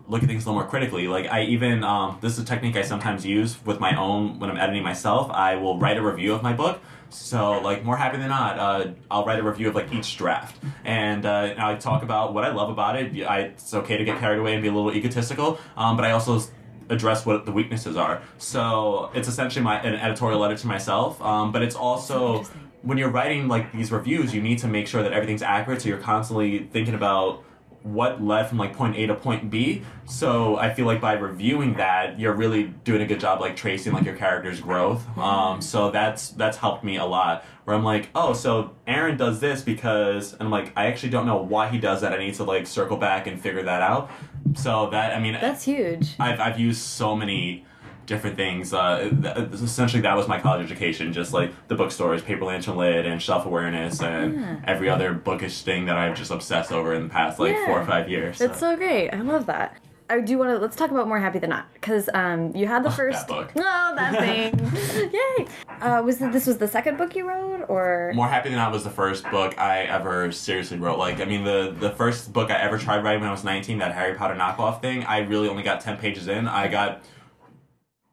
look 0.08 0.22
at 0.22 0.28
things 0.28 0.44
a 0.44 0.48
little 0.48 0.62
more 0.62 0.68
critically. 0.68 1.06
Like 1.06 1.26
I 1.26 1.42
even 1.42 1.84
um, 1.84 2.18
this 2.22 2.32
is 2.32 2.38
a 2.38 2.46
technique 2.46 2.76
I 2.76 2.82
sometimes 2.82 3.26
use 3.26 3.64
with 3.64 3.78
my 3.78 3.94
own 3.96 4.38
when 4.38 4.48
I'm 4.50 4.56
editing 4.56 4.82
myself. 4.82 5.30
I 5.30 5.56
will 5.56 5.78
write 5.78 5.98
a 5.98 6.02
review 6.02 6.32
of 6.32 6.42
my 6.42 6.54
book. 6.54 6.80
So 7.10 7.60
like 7.60 7.84
more 7.84 7.96
happy 7.96 8.16
than 8.16 8.28
not, 8.28 8.58
uh, 8.58 8.88
I'll 9.10 9.25
write 9.25 9.38
a 9.38 9.42
review 9.42 9.68
of 9.68 9.75
like 9.75 9.92
each 9.92 10.16
draft, 10.16 10.60
and 10.84 11.25
uh, 11.25 11.54
I 11.56 11.76
talk 11.76 12.02
about 12.02 12.34
what 12.34 12.44
I 12.44 12.50
love 12.50 12.68
about 12.68 12.96
it. 12.96 13.25
I, 13.25 13.40
it's 13.40 13.72
okay 13.75 13.96
to 13.96 14.04
get 14.04 14.18
carried 14.18 14.40
away 14.40 14.54
and 14.54 14.62
be 14.62 14.68
a 14.68 14.72
little 14.72 14.92
egotistical, 14.92 15.60
um, 15.76 15.96
but 15.96 16.04
I 16.04 16.10
also 16.10 16.40
address 16.88 17.26
what 17.26 17.46
the 17.46 17.52
weaknesses 17.52 17.96
are. 17.96 18.22
So 18.38 19.10
it's 19.14 19.28
essentially 19.28 19.64
my 19.64 19.80
an 19.80 19.94
editorial 19.94 20.40
letter 20.40 20.56
to 20.56 20.66
myself, 20.66 21.20
um, 21.22 21.52
but 21.52 21.62
it's 21.62 21.76
also 21.76 22.44
when 22.82 22.98
you're 22.98 23.10
writing 23.10 23.48
like 23.48 23.72
these 23.72 23.90
reviews, 23.90 24.34
you 24.34 24.40
need 24.40 24.58
to 24.58 24.68
make 24.68 24.86
sure 24.86 25.02
that 25.02 25.12
everything's 25.12 25.42
accurate. 25.42 25.82
So 25.82 25.88
you're 25.88 25.98
constantly 25.98 26.68
thinking 26.72 26.94
about 26.94 27.42
what 27.86 28.22
led 28.22 28.48
from 28.48 28.58
like 28.58 28.74
point 28.74 28.96
A 28.96 29.06
to 29.06 29.14
point 29.14 29.48
B. 29.48 29.82
So 30.06 30.56
I 30.56 30.74
feel 30.74 30.86
like 30.86 31.00
by 31.00 31.12
reviewing 31.14 31.74
that, 31.74 32.18
you're 32.18 32.32
really 32.32 32.64
doing 32.84 33.00
a 33.00 33.06
good 33.06 33.20
job 33.20 33.40
like 33.40 33.56
tracing 33.56 33.92
like 33.92 34.04
your 34.04 34.16
character's 34.16 34.60
growth. 34.60 35.06
Um, 35.16 35.62
so 35.62 35.90
that's 35.90 36.30
that's 36.30 36.56
helped 36.56 36.84
me 36.84 36.96
a 36.96 37.04
lot. 37.04 37.44
Where 37.64 37.76
I'm 37.76 37.84
like, 37.84 38.08
oh, 38.14 38.32
so 38.32 38.72
Aaron 38.86 39.16
does 39.16 39.40
this 39.40 39.62
because, 39.62 40.32
and 40.32 40.42
I'm 40.42 40.50
like, 40.50 40.72
I 40.76 40.86
actually 40.86 41.10
don't 41.10 41.26
know 41.26 41.38
why 41.38 41.68
he 41.68 41.78
does 41.78 42.00
that. 42.00 42.12
I 42.12 42.18
need 42.18 42.34
to 42.34 42.44
like 42.44 42.66
circle 42.66 42.96
back 42.96 43.26
and 43.26 43.40
figure 43.40 43.62
that 43.62 43.82
out. 43.82 44.10
So 44.54 44.88
that 44.90 45.14
I 45.14 45.20
mean, 45.20 45.34
That's 45.34 45.64
huge. 45.64 46.14
I've 46.18 46.40
I've 46.40 46.58
used 46.60 46.80
so 46.82 47.16
many 47.16 47.64
different 48.06 48.36
things. 48.36 48.72
Uh, 48.72 49.10
th- 49.20 49.36
essentially, 49.60 50.00
that 50.02 50.16
was 50.16 50.28
my 50.28 50.40
college 50.40 50.64
education. 50.64 51.12
Just 51.12 51.32
like 51.32 51.50
the 51.68 51.74
bookstores, 51.74 52.22
Paper 52.22 52.44
Lantern 52.44 52.76
Lit, 52.76 53.04
and 53.04 53.20
shelf 53.20 53.46
awareness, 53.46 54.00
and 54.00 54.34
Yeah. 54.40 54.56
every 54.64 54.88
other 54.88 55.12
bookish 55.12 55.62
thing 55.62 55.86
that 55.86 55.96
I've 55.96 56.16
just 56.16 56.30
obsessed 56.30 56.70
over 56.72 56.94
in 56.94 57.04
the 57.04 57.08
past 57.08 57.38
like 57.40 57.56
four 57.66 57.80
or 57.80 57.84
five 57.84 58.08
years. 58.08 58.38
That's 58.38 58.60
so 58.60 58.76
great. 58.76 59.10
I 59.10 59.20
love 59.22 59.46
that. 59.46 59.76
I 60.08 60.20
do 60.20 60.38
want 60.38 60.50
to 60.50 60.58
let's 60.58 60.76
talk 60.76 60.90
about 60.90 61.08
more 61.08 61.18
happy 61.18 61.38
than 61.38 61.50
not 61.50 61.72
because 61.75 62.08
um, 62.14 62.54
you 62.54 62.66
had 62.66 62.84
the 62.84 62.90
first 62.90 63.26
book. 63.26 63.50
Oh, 63.56 63.94
that 63.94 64.18
thing! 64.20 65.12
Yay! 65.12 65.46
Uh, 65.80 66.02
was 66.02 66.18
this 66.18 66.46
was 66.46 66.58
the 66.58 66.68
second 66.68 66.98
book 66.98 67.14
you 67.16 67.28
wrote, 67.28 67.64
or 67.68 68.12
More 68.14 68.28
Happy 68.28 68.48
Than 68.48 68.58
Not 68.58 68.72
was 68.72 68.84
the 68.84 68.90
first 68.90 69.28
book 69.30 69.58
I 69.58 69.82
ever 69.82 70.30
seriously 70.32 70.78
wrote. 70.78 70.98
Like, 70.98 71.20
I 71.20 71.25
mean, 71.25 71.44
the 71.44 71.75
the 71.78 71.90
first 71.90 72.32
book 72.32 72.50
I 72.50 72.60
ever 72.60 72.78
tried 72.78 73.02
writing 73.04 73.20
when 73.20 73.28
I 73.28 73.32
was 73.32 73.44
19, 73.44 73.78
that 73.78 73.92
Harry 73.92 74.14
Potter 74.14 74.34
knockoff 74.34 74.80
thing, 74.80 75.04
I 75.04 75.18
really 75.18 75.48
only 75.48 75.62
got 75.62 75.80
10 75.80 75.96
pages 75.98 76.28
in. 76.28 76.46
I 76.48 76.68
got 76.68 77.02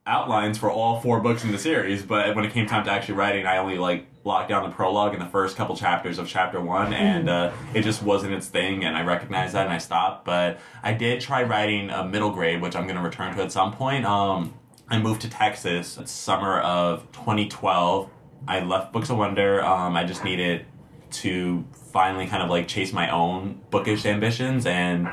outlines 0.06 0.58
for 0.58 0.70
all 0.70 1.00
four 1.00 1.20
books 1.22 1.44
in 1.44 1.52
the 1.52 1.58
series, 1.58 2.04
but 2.04 2.36
when 2.36 2.44
it 2.44 2.52
came 2.52 2.66
time 2.66 2.84
to 2.86 2.92
actually 2.92 3.16
writing, 3.16 3.46
I 3.46 3.58
only, 3.58 3.78
like, 3.78 4.08
locked 4.26 4.50
down 4.50 4.70
the 4.70 4.76
prologue 4.76 5.14
and 5.14 5.22
the 5.22 5.28
first 5.30 5.56
couple 5.56 5.76
chapters 5.76 6.18
of 6.18 6.28
chapter 6.28 6.60
one, 6.60 6.94
and 6.94 7.30
uh, 7.30 7.52
it 7.74 7.84
just 7.84 8.04
wasn't 8.04 8.34
its 8.34 8.48
thing, 8.48 8.84
and 8.84 8.98
I 8.98 9.04
recognized 9.04 9.54
that 9.54 9.66
and 9.66 9.74
I 9.74 9.78
stopped. 9.78 10.26
But 10.26 10.60
I 10.82 10.94
did 10.94 11.22
try 11.22 11.44
writing 11.44 11.90
a 11.90 12.06
middle 12.06 12.32
grade, 12.32 12.62
which 12.62 12.76
I'm 12.76 12.84
going 12.84 12.98
to 12.98 13.02
return 13.02 13.36
to 13.36 13.44
at 13.44 13.52
some 13.52 13.74
point. 13.74 14.06
Um, 14.06 14.54
I 14.90 15.00
moved 15.00 15.22
to 15.22 15.30
Texas 15.30 15.98
summer 16.06 16.60
of 16.60 17.10
2012. 17.14 18.10
I 18.48 18.60
left 18.60 18.92
Books 18.92 19.10
of 19.10 19.18
Wonder. 19.18 19.64
Um, 19.64 19.96
I 19.96 20.04
just 20.04 20.24
needed 20.24 20.66
to 21.12 21.64
finally 21.94 22.28
kind 22.28 22.44
of 22.44 22.50
like 22.50 22.68
chase 22.68 22.92
my 22.92 23.10
own 23.10 23.62
bookish 23.70 24.06
ambitions 24.06 24.66
and 24.66 25.10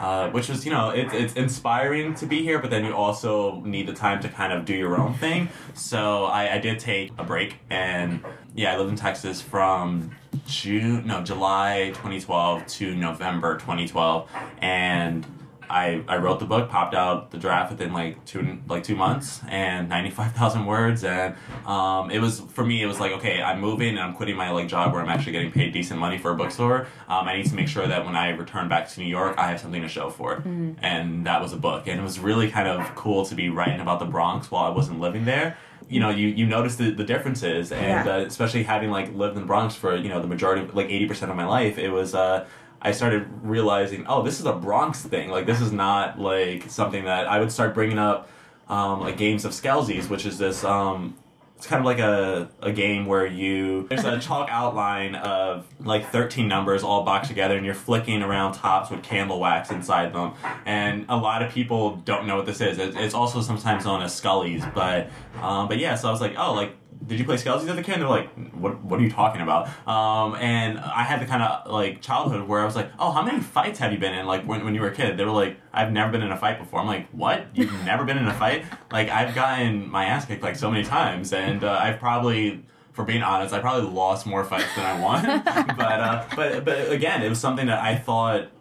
uh, 0.00 0.30
which 0.30 0.48
was 0.48 0.64
you 0.64 0.72
know 0.72 0.90
it, 0.90 1.12
it's 1.12 1.34
inspiring 1.34 2.14
to 2.14 2.26
be 2.26 2.42
here 2.42 2.58
but 2.58 2.70
then 2.70 2.84
you 2.84 2.92
also 2.92 3.60
need 3.60 3.86
the 3.86 3.92
time 3.92 4.20
to 4.20 4.28
kind 4.28 4.52
of 4.52 4.64
do 4.64 4.74
your 4.74 4.98
own 5.00 5.14
thing. 5.24 5.48
So 5.74 6.24
I, 6.24 6.54
I 6.54 6.58
did 6.58 6.78
take 6.78 7.12
a 7.18 7.24
break 7.24 7.56
and 7.70 8.24
yeah 8.54 8.72
i 8.72 8.76
lived 8.76 8.90
in 8.90 8.96
texas 8.96 9.40
from 9.40 10.14
june 10.46 11.06
no 11.06 11.22
july 11.22 11.90
2012 11.94 12.66
to 12.66 12.94
november 12.94 13.54
2012 13.54 14.30
and 14.58 15.26
I, 15.70 16.02
I 16.08 16.16
wrote 16.18 16.38
the 16.40 16.44
book, 16.46 16.68
popped 16.70 16.94
out 16.94 17.30
the 17.30 17.38
draft 17.38 17.70
within 17.70 17.92
like 17.92 18.24
two 18.24 18.58
like 18.68 18.82
two 18.84 18.96
months 18.96 19.40
and 19.48 19.88
ninety 19.88 20.10
five 20.10 20.32
thousand 20.32 20.66
words, 20.74 21.04
and 21.04 21.34
um, 21.66 22.10
it 22.10 22.20
was 22.20 22.40
for 22.40 22.64
me. 22.64 22.82
It 22.82 22.86
was 22.86 23.00
like 23.00 23.12
okay, 23.12 23.42
I'm 23.42 23.60
moving 23.60 23.90
and 23.90 24.00
I'm 24.00 24.14
quitting 24.14 24.36
my 24.36 24.50
like 24.50 24.68
job 24.68 24.92
where 24.92 25.02
I'm 25.02 25.08
actually 25.08 25.32
getting 25.32 25.52
paid 25.52 25.72
decent 25.72 25.98
money 26.00 26.18
for 26.18 26.30
a 26.30 26.34
bookstore. 26.34 26.86
Um, 27.08 27.26
I 27.28 27.36
need 27.36 27.46
to 27.46 27.54
make 27.54 27.68
sure 27.68 27.86
that 27.86 28.04
when 28.04 28.16
I 28.16 28.30
return 28.30 28.68
back 28.68 28.88
to 28.90 29.00
New 29.00 29.06
York, 29.06 29.36
I 29.38 29.48
have 29.48 29.60
something 29.60 29.82
to 29.82 29.88
show 29.88 30.10
for 30.10 30.34
it, 30.34 30.44
and 30.82 31.26
that 31.26 31.40
was 31.42 31.52
a 31.52 31.56
book. 31.56 31.86
And 31.86 31.98
it 32.00 32.02
was 32.02 32.18
really 32.18 32.50
kind 32.50 32.68
of 32.68 32.94
cool 32.94 33.24
to 33.26 33.34
be 33.34 33.48
writing 33.48 33.80
about 33.80 33.98
the 33.98 34.06
Bronx 34.06 34.50
while 34.50 34.64
I 34.64 34.70
wasn't 34.70 35.00
living 35.00 35.24
there. 35.24 35.56
You 35.86 36.00
know, 36.00 36.08
you 36.08 36.28
you 36.28 36.46
notice 36.46 36.76
the, 36.76 36.90
the 36.92 37.04
differences, 37.04 37.70
and 37.70 38.06
Yeah. 38.06 38.14
uh, 38.16 38.18
especially 38.20 38.62
having 38.62 38.90
like 38.90 39.14
lived 39.14 39.34
in 39.36 39.42
the 39.42 39.46
Bronx 39.46 39.74
for 39.74 39.94
you 39.96 40.08
know 40.08 40.20
the 40.20 40.26
majority 40.26 40.62
of 40.62 40.74
like 40.74 40.86
eighty 40.86 41.06
percent 41.06 41.30
of 41.30 41.36
my 41.36 41.46
life, 41.46 41.76
it 41.78 41.90
was. 41.90 42.14
Uh, 42.14 42.46
I 42.84 42.92
started 42.92 43.26
realizing, 43.42 44.06
oh, 44.06 44.22
this 44.22 44.38
is 44.38 44.46
a 44.46 44.52
Bronx 44.52 45.02
thing. 45.02 45.30
Like, 45.30 45.46
this 45.46 45.60
is 45.60 45.72
not 45.72 46.20
like 46.20 46.70
something 46.70 47.04
that 47.06 47.26
I 47.26 47.40
would 47.40 47.50
start 47.50 47.74
bringing 47.74 47.98
up, 47.98 48.28
um, 48.68 49.00
like 49.00 49.16
games 49.16 49.44
of 49.44 49.52
Skelsies, 49.52 50.08
which 50.10 50.26
is 50.26 50.38
this. 50.38 50.62
Um, 50.62 51.16
it's 51.56 51.66
kind 51.66 51.80
of 51.80 51.86
like 51.86 51.98
a, 51.98 52.50
a 52.60 52.72
game 52.72 53.06
where 53.06 53.24
you 53.26 53.86
there's 53.88 54.04
a 54.04 54.18
chalk 54.18 54.48
outline 54.50 55.14
of 55.14 55.66
like 55.80 56.10
13 56.10 56.46
numbers 56.46 56.82
all 56.82 57.04
boxed 57.04 57.30
together 57.30 57.56
and 57.56 57.64
you're 57.64 57.74
flicking 57.74 58.22
around 58.22 58.52
tops 58.52 58.90
with 58.90 59.02
candle 59.02 59.40
wax 59.40 59.70
inside 59.70 60.12
them 60.12 60.34
and 60.66 61.06
a 61.08 61.16
lot 61.16 61.42
of 61.42 61.50
people 61.52 61.96
don't 62.04 62.26
know 62.26 62.36
what 62.36 62.44
this 62.44 62.60
is 62.60 62.78
it's 62.78 63.14
also 63.14 63.40
sometimes 63.40 63.86
known 63.86 64.02
as 64.02 64.20
scullies 64.20 64.62
but 64.74 65.08
um, 65.42 65.66
but 65.66 65.78
yeah 65.78 65.94
so 65.94 66.06
i 66.08 66.10
was 66.10 66.20
like 66.20 66.34
oh 66.36 66.52
like 66.52 66.74
did 67.06 67.18
you 67.18 67.24
play 67.24 67.36
Skelsies 67.36 67.68
as 67.68 67.76
a 67.78 67.82
kid? 67.82 68.00
They're 68.00 68.08
like, 68.08 68.32
what, 68.52 68.82
what 68.82 68.98
are 68.98 69.02
you 69.02 69.10
talking 69.10 69.40
about? 69.40 69.68
Um, 69.86 70.34
and 70.36 70.78
I 70.78 71.02
had 71.02 71.20
the 71.20 71.26
kind 71.26 71.42
of 71.42 71.70
like 71.70 72.00
childhood 72.00 72.48
where 72.48 72.60
I 72.60 72.64
was 72.64 72.76
like, 72.76 72.90
oh, 72.98 73.10
how 73.10 73.22
many 73.22 73.40
fights 73.40 73.78
have 73.78 73.92
you 73.92 73.98
been 73.98 74.14
in? 74.14 74.26
Like 74.26 74.46
when, 74.46 74.64
when 74.64 74.74
you 74.74 74.80
were 74.80 74.88
a 74.88 74.94
kid, 74.94 75.16
they 75.16 75.24
were 75.24 75.30
like, 75.30 75.58
I've 75.72 75.92
never 75.92 76.12
been 76.12 76.22
in 76.22 76.32
a 76.32 76.36
fight 76.36 76.58
before. 76.58 76.80
I'm 76.80 76.86
like, 76.86 77.08
what? 77.10 77.46
You've 77.54 77.72
never 77.84 78.04
been 78.04 78.18
in 78.18 78.26
a 78.26 78.34
fight? 78.34 78.64
Like 78.90 79.08
I've 79.08 79.34
gotten 79.34 79.90
my 79.90 80.06
ass 80.06 80.24
kicked 80.24 80.42
like 80.42 80.56
so 80.56 80.70
many 80.70 80.84
times, 80.84 81.32
and 81.32 81.64
uh, 81.64 81.78
I've 81.80 81.98
probably. 81.98 82.64
For 82.92 83.04
being 83.04 83.24
honest, 83.24 83.52
I 83.52 83.58
probably 83.58 83.90
lost 83.90 84.24
more 84.24 84.44
fights 84.44 84.72
than 84.76 84.86
I 84.86 85.00
won, 85.00 85.24
but 85.76 85.80
uh, 85.80 86.24
but 86.36 86.64
but 86.64 86.92
again, 86.92 87.22
it 87.22 87.28
was 87.28 87.40
something 87.40 87.66
that 87.66 87.82
I 87.82 87.96
thought 87.96 88.52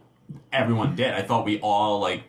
everyone 0.51 0.95
did. 0.95 1.13
I 1.13 1.21
thought 1.21 1.45
we 1.45 1.59
all 1.59 1.99
like 1.99 2.23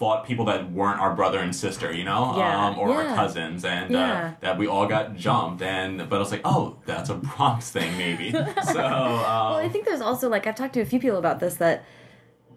fought 0.00 0.26
people 0.26 0.46
that 0.46 0.72
weren't 0.72 0.98
our 0.98 1.14
brother 1.14 1.40
and 1.40 1.54
sister, 1.54 1.92
you 1.92 2.04
know, 2.04 2.32
Yeah, 2.38 2.66
um, 2.68 2.78
or 2.78 2.88
yeah. 2.88 2.94
our 3.10 3.14
cousins, 3.14 3.66
and 3.66 3.90
Yeah. 3.90 4.12
uh, 4.28 4.30
that 4.40 4.56
we 4.56 4.66
all 4.66 4.86
got 4.86 5.14
jumped. 5.14 5.60
And 5.60 6.08
but 6.08 6.16
I 6.16 6.18
was 6.18 6.30
like, 6.32 6.40
oh, 6.42 6.78
that's 6.86 7.10
a 7.10 7.14
Bronx 7.16 7.70
thing, 7.70 7.96
maybe. 7.98 8.32
so 8.32 8.40
um, 8.40 8.64
Well, 8.72 9.54
I 9.56 9.68
think 9.68 9.84
there's 9.84 10.00
also 10.00 10.30
like 10.30 10.46
I've 10.46 10.54
talked 10.54 10.72
to 10.74 10.80
a 10.80 10.86
few 10.86 10.98
people 10.98 11.18
about 11.18 11.38
this 11.38 11.56
that 11.56 11.84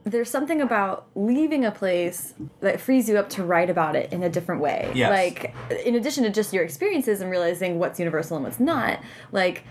there's 0.06 0.29
something 0.29 0.62
about 0.62 1.08
leaving 1.15 1.65
a 1.65 1.71
place 1.71 2.34
that 2.62 2.79
frees 2.79 3.10
you 3.10 3.17
up 3.17 3.29
to 3.32 3.43
write 3.43 3.69
about 3.69 3.97
it 3.97 4.12
in 4.13 4.23
a 4.23 4.29
different 4.29 4.62
way. 4.62 4.89
Yes. 4.95 5.10
Like 5.12 5.53
in 5.86 5.95
addition 5.95 6.23
to 6.23 6.29
just 6.29 6.53
your 6.53 6.63
experiences 6.63 7.19
and 7.19 7.29
realizing 7.29 7.77
what's 7.77 7.99
universal 7.99 8.38
and 8.38 8.45
what's 8.45 8.60
not, 8.62 9.01
like 9.34 9.65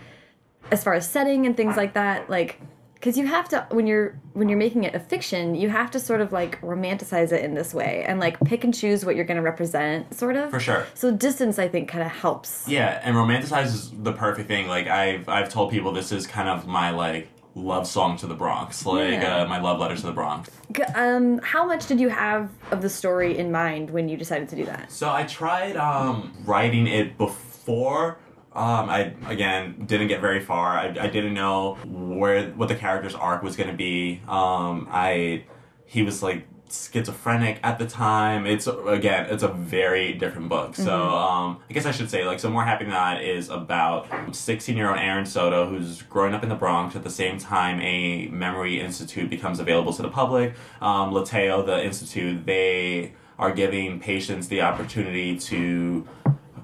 as 0.70 0.84
far 0.84 0.92
as 0.92 1.08
setting 1.08 1.46
and 1.46 1.56
things 1.56 1.76
like 1.78 1.94
that, 1.94 2.28
like 2.28 2.60
because 3.02 3.18
you 3.18 3.26
have 3.26 3.48
to 3.48 3.66
when 3.72 3.88
you're 3.88 4.16
when 4.32 4.48
you're 4.48 4.58
making 4.58 4.84
it 4.84 4.94
a 4.94 5.00
fiction, 5.00 5.56
you 5.56 5.68
have 5.68 5.90
to 5.90 5.98
sort 5.98 6.20
of 6.20 6.30
like 6.30 6.60
romanticize 6.60 7.32
it 7.32 7.44
in 7.44 7.52
this 7.54 7.74
way 7.74 8.04
and 8.06 8.20
like 8.20 8.38
pick 8.44 8.62
and 8.62 8.72
choose 8.72 9.04
what 9.04 9.16
you're 9.16 9.24
going 9.24 9.36
to 9.38 9.42
represent, 9.42 10.14
sort 10.14 10.36
of. 10.36 10.50
For 10.50 10.60
sure. 10.60 10.86
So 10.94 11.10
distance, 11.10 11.58
I 11.58 11.66
think, 11.66 11.88
kind 11.88 12.04
of 12.04 12.12
helps. 12.12 12.68
yeah, 12.68 13.00
and 13.02 13.16
romanticize 13.16 13.66
is 13.66 13.90
the 13.90 14.12
perfect 14.12 14.46
thing. 14.46 14.68
Like 14.68 14.86
I've 14.86 15.28
I've 15.28 15.48
told 15.48 15.72
people 15.72 15.90
this 15.90 16.12
is 16.12 16.28
kind 16.28 16.48
of 16.48 16.68
my 16.68 16.90
like 16.90 17.26
love 17.56 17.88
song 17.88 18.16
to 18.18 18.26
the 18.28 18.34
Bronx, 18.36 18.86
like 18.86 19.14
Yeah. 19.14 19.42
uh, 19.42 19.48
my 19.48 19.60
love 19.60 19.80
letter 19.80 19.96
to 19.96 20.06
the 20.06 20.12
Bronx. 20.12 20.48
Um, 20.94 21.38
how 21.42 21.66
much 21.66 21.86
did 21.86 21.98
you 22.00 22.08
have 22.08 22.50
of 22.70 22.82
the 22.82 22.88
story 22.88 23.36
in 23.36 23.50
mind 23.50 23.90
when 23.90 24.08
you 24.08 24.16
decided 24.16 24.48
to 24.50 24.56
do 24.56 24.64
that? 24.66 24.92
So 24.92 25.10
I 25.10 25.24
tried 25.24 25.76
um, 25.76 26.32
writing 26.46 26.86
it 26.86 27.18
before. 27.18 28.18
Um, 28.54 28.90
I 28.90 29.14
again 29.26 29.84
didn't 29.86 30.08
get 30.08 30.20
very 30.20 30.40
far. 30.40 30.76
I, 30.76 30.88
I 30.88 31.06
didn't 31.08 31.34
know 31.34 31.78
where 31.84 32.50
what 32.50 32.68
the 32.68 32.74
character's 32.74 33.14
arc 33.14 33.42
was 33.42 33.56
going 33.56 33.70
to 33.70 33.76
be. 33.76 34.20
Um, 34.28 34.88
I 34.90 35.44
he 35.86 36.02
was 36.02 36.22
like 36.22 36.46
schizophrenic 36.72 37.60
at 37.62 37.78
the 37.78 37.86
time. 37.86 38.46
It's 38.46 38.66
again, 38.66 39.26
it's 39.30 39.42
a 39.42 39.48
very 39.48 40.14
different 40.14 40.48
book. 40.48 40.74
So 40.74 41.08
um, 41.10 41.60
I 41.68 41.72
guess 41.72 41.86
I 41.86 41.92
should 41.92 42.10
say 42.10 42.24
like 42.24 42.40
so. 42.40 42.50
More 42.50 42.64
happy 42.64 42.84
than 42.84 42.92
that 42.92 43.22
is 43.22 43.48
about 43.48 44.08
16 44.34 44.76
year 44.76 44.90
old 44.90 44.98
Aaron 44.98 45.26
Soto 45.26 45.68
who's 45.68 46.02
growing 46.02 46.34
up 46.34 46.42
in 46.42 46.48
the 46.48 46.54
Bronx. 46.54 46.96
At 46.96 47.04
the 47.04 47.10
same 47.10 47.38
time, 47.38 47.80
a 47.80 48.28
memory 48.28 48.80
institute 48.80 49.30
becomes 49.30 49.60
available 49.60 49.92
to 49.92 50.02
the 50.02 50.10
public. 50.10 50.54
Um, 50.80 51.12
Leteo, 51.12 51.64
the 51.64 51.84
institute, 51.84 52.44
they 52.46 53.14
are 53.38 53.52
giving 53.52 53.98
patients 53.98 54.48
the 54.48 54.62
opportunity 54.62 55.38
to 55.38 56.06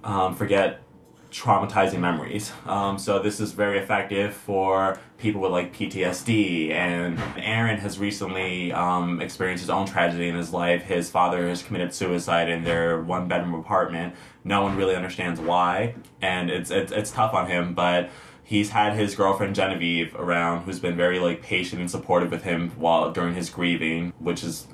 um, 0.05 0.35
forget 0.35 0.83
traumatizing 1.31 2.01
memories. 2.01 2.53
Um, 2.67 2.99
so 2.99 3.19
this 3.19 3.41
is 3.41 3.53
very 3.53 3.79
effective 3.79 4.35
for 4.35 4.99
people 5.19 5.41
with 5.41 5.53
like 5.53 5.75
PTSD. 5.75 6.71
And 6.71 7.19
Aaron 7.37 7.79
has 7.79 7.99
recently 7.99 8.73
um, 8.73 9.21
experienced 9.21 9.63
his 9.63 9.71
own 9.71 9.87
tragedy 9.87 10.29
in 10.29 10.35
his 10.35 10.53
life. 10.53 10.83
His 10.83 11.11
father 11.11 11.49
has 11.49 11.63
committed 11.63 11.93
suicide 11.93 12.49
in 12.49 12.65
their 12.65 13.03
one 13.03 13.29
bedroom 13.29 13.55
apartment. 13.55 14.15
No 14.45 14.63
one 14.63 14.77
really 14.77 14.95
understands 14.95 15.41
why, 15.41 15.95
and 16.23 16.49
it's 16.51 16.71
it's 16.71 16.93
it's 16.93 17.11
tough 17.11 17.35
on 17.35 17.49
him, 17.49 17.75
but. 17.75 18.11
He's 18.45 18.71
had 18.71 18.95
his 18.95 19.15
girlfriend 19.15 19.55
Genevieve 19.55 20.15
around, 20.15 20.63
who's 20.63 20.81
been 20.81 20.97
very 20.97 21.19
like 21.19 21.43
patient 21.43 21.83
and 21.83 21.91
supportive 21.91 22.31
with 22.31 22.45
him 22.45 22.71
while 22.79 23.13
during 23.13 23.35
his 23.35 23.51
grieving, 23.51 24.15
which 24.19 24.43
is 24.43 24.67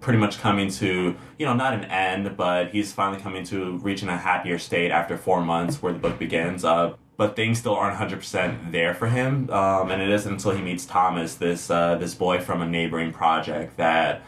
pretty 0.00 0.18
much 0.18 0.38
coming 0.38 0.70
to 0.70 1.16
you 1.38 1.46
know 1.46 1.54
not 1.54 1.74
an 1.74 1.84
end, 1.84 2.36
but 2.36 2.70
he's 2.70 2.92
finally 2.92 3.20
coming 3.20 3.44
to 3.44 3.78
reaching 3.78 4.08
a 4.08 4.16
happier 4.16 4.58
state 4.58 4.90
after 4.90 5.16
four 5.16 5.40
months 5.40 5.82
where 5.82 5.92
the 5.92 5.98
book 5.98 6.18
begins. 6.18 6.64
Uh, 6.64 6.94
but 7.16 7.34
things 7.34 7.58
still 7.58 7.74
aren't 7.74 7.98
100% 7.98 8.70
there 8.70 8.94
for 8.94 9.08
him, 9.08 9.50
um, 9.50 9.90
and 9.90 10.00
it 10.00 10.08
isn't 10.08 10.34
until 10.34 10.52
he 10.52 10.62
meets 10.62 10.86
Thomas, 10.86 11.34
this 11.34 11.68
uh, 11.70 11.96
this 11.96 12.14
boy 12.14 12.40
from 12.40 12.62
a 12.62 12.66
neighboring 12.66 13.12
project, 13.12 13.76
that 13.76 14.22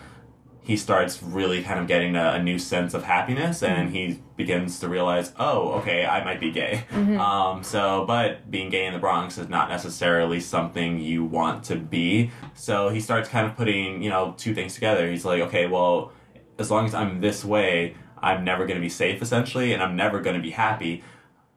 he 0.70 0.76
starts 0.76 1.20
really 1.20 1.64
kind 1.64 1.80
of 1.80 1.88
getting 1.88 2.14
a, 2.14 2.34
a 2.34 2.40
new 2.40 2.56
sense 2.56 2.94
of 2.94 3.02
happiness 3.02 3.60
and 3.60 3.90
he 3.90 4.22
begins 4.36 4.78
to 4.78 4.88
realize 4.88 5.32
oh 5.40 5.72
okay 5.72 6.06
i 6.06 6.22
might 6.22 6.38
be 6.38 6.52
gay. 6.52 6.84
Um, 7.18 7.64
so 7.64 8.04
but 8.06 8.48
being 8.52 8.70
gay 8.70 8.86
in 8.86 8.92
the 8.92 9.00
bronx 9.00 9.36
is 9.36 9.48
not 9.48 9.68
necessarily 9.68 10.38
something 10.38 11.00
you 11.00 11.24
want 11.24 11.64
to 11.64 11.74
be. 11.74 12.30
So 12.54 12.88
he 12.88 13.00
starts 13.00 13.28
kind 13.28 13.48
of 13.48 13.56
putting 13.56 14.00
you 14.00 14.10
know 14.10 14.32
two 14.36 14.54
things 14.54 14.74
together. 14.74 15.10
He's 15.10 15.24
like 15.24 15.40
okay 15.48 15.66
well 15.66 16.12
as 16.56 16.70
long 16.70 16.86
as 16.86 16.94
i'm 16.94 17.20
this 17.20 17.44
way 17.44 17.96
i'm 18.18 18.44
never 18.44 18.64
going 18.64 18.76
to 18.76 18.86
be 18.90 18.94
safe 19.04 19.20
essentially 19.22 19.72
and 19.72 19.82
i'm 19.82 19.96
never 19.96 20.20
going 20.20 20.36
to 20.36 20.42
be 20.42 20.52
happy. 20.52 21.02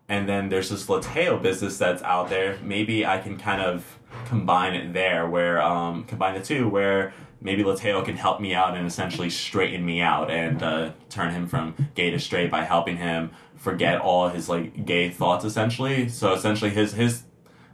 And 0.10 0.28
then 0.28 0.50
there's 0.50 0.70
this 0.70 0.88
Leteo 0.88 1.42
business 1.42 1.78
that's 1.78 2.04
out 2.04 2.30
there. 2.30 2.58
Maybe 2.64 3.06
I 3.06 3.20
can 3.20 3.38
kind 3.38 3.62
of 3.62 4.00
combine 4.26 4.74
it 4.74 4.94
there, 4.94 5.28
where 5.28 5.62
um, 5.62 6.04
combine 6.04 6.34
the 6.36 6.46
two, 6.46 6.68
where 6.68 7.14
maybe 7.44 7.64
Leteo 7.64 8.04
can 8.04 8.16
help 8.16 8.42
me 8.42 8.54
out 8.54 8.76
and 8.76 8.88
essentially 8.88 9.30
straighten 9.30 9.86
me 9.86 10.02
out 10.02 10.32
and 10.32 10.64
uh, 10.64 10.92
turn 11.10 11.32
him 11.32 11.48
from 11.48 11.76
gay 11.94 12.10
to 12.10 12.20
straight 12.20 12.50
by 12.50 12.64
helping 12.64 12.98
him 12.98 13.32
forget 13.56 14.00
all 14.02 14.30
his 14.30 14.50
like 14.50 14.86
gay 14.86 15.10
thoughts, 15.10 15.46
essentially. 15.46 16.10
So 16.10 16.34
essentially, 16.34 16.72
his 16.72 16.94
his 16.94 17.24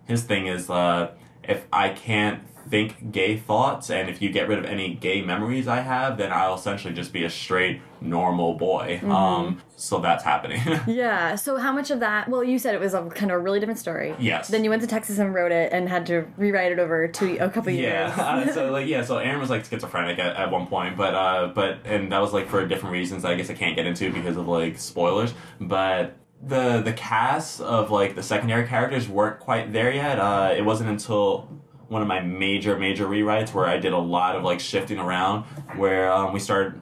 his 0.05 0.23
thing 0.23 0.47
is 0.47 0.69
uh, 0.69 1.11
if 1.43 1.65
I 1.71 1.89
can't 1.89 2.41
think 2.69 3.11
gay 3.11 3.37
thoughts 3.37 3.89
and 3.89 4.09
if 4.09 4.21
you 4.21 4.29
get 4.29 4.47
rid 4.47 4.59
of 4.59 4.65
any 4.65 4.93
gay 4.93 5.21
memories 5.21 5.67
I 5.67 5.79
have, 5.79 6.17
then 6.17 6.31
I'll 6.31 6.55
essentially 6.55 6.93
just 6.93 7.11
be 7.13 7.23
a 7.23 7.29
straight 7.29 7.81
normal 8.01 8.53
boy. 8.55 8.99
Um, 9.03 9.61
so 9.79 9.99
that's 9.99 10.23
happening. 10.23 10.61
Yeah. 10.87 11.35
So 11.35 11.57
how 11.57 11.71
much 11.71 11.91
of 11.91 11.99
that? 12.01 12.27
Well, 12.27 12.43
you 12.43 12.59
said 12.59 12.75
it 12.75 12.81
was 12.81 12.93
a 12.93 13.01
kind 13.09 13.31
of 13.31 13.37
a 13.37 13.39
really 13.39 13.59
different 13.59 13.79
story. 13.79 14.15
Yes. 14.19 14.47
Then 14.49 14.63
you 14.63 14.69
went 14.69 14.81
to 14.81 14.87
Texas 14.87 15.19
and 15.19 15.33
wrote 15.33 15.51
it 15.51 15.71
and 15.71 15.87
had 15.87 16.05
to 16.07 16.25
rewrite 16.35 16.71
it 16.71 16.79
over 16.79 17.07
to 17.07 17.37
a 17.37 17.49
couple 17.49 17.71
Yeah, 17.71 18.07
years. 18.07 18.19
uh, 18.49 18.53
so 18.53 18.71
like 18.77 18.87
yeah, 18.87 19.03
so 19.03 19.17
Aaron 19.17 19.39
was 19.39 19.49
like 19.49 19.65
schizophrenic 19.65 20.19
at, 20.19 20.35
at 20.35 20.51
one 20.51 20.67
point, 20.67 20.97
but 20.97 21.13
uh, 21.13 21.51
but 21.53 21.79
and 21.85 22.11
that 22.11 22.19
was 22.19 22.33
like 22.33 22.47
for 22.47 22.65
different 22.67 22.91
reasons. 22.93 23.23
I 23.23 23.35
guess 23.35 23.49
I 23.49 23.53
can't 23.53 23.75
get 23.75 23.85
into 23.85 24.11
because 24.11 24.35
of 24.37 24.47
like 24.47 24.77
spoilers. 24.77 25.33
But 25.61 26.15
the 26.41 26.81
the 26.81 26.93
cast 26.93 27.61
of 27.61 27.91
like 27.91 28.15
the 28.15 28.23
secondary 28.23 28.67
characters 28.67 29.07
weren't 29.07 29.39
quite 29.39 29.71
there 29.71 29.93
yet. 29.93 30.19
Uh, 30.19 30.53
it 30.55 30.63
wasn't 30.63 30.89
until 30.89 31.47
one 31.87 32.01
of 32.01 32.07
my 32.07 32.19
major 32.21 32.77
major 32.77 33.07
rewrites 33.07 33.53
where 33.53 33.65
I 33.65 33.77
did 33.77 33.93
a 33.93 33.97
lot 33.97 34.35
of 34.35 34.43
like 34.43 34.59
shifting 34.59 34.99
around, 34.99 35.43
where 35.75 36.11
um, 36.11 36.33
we 36.33 36.39
started 36.39 36.81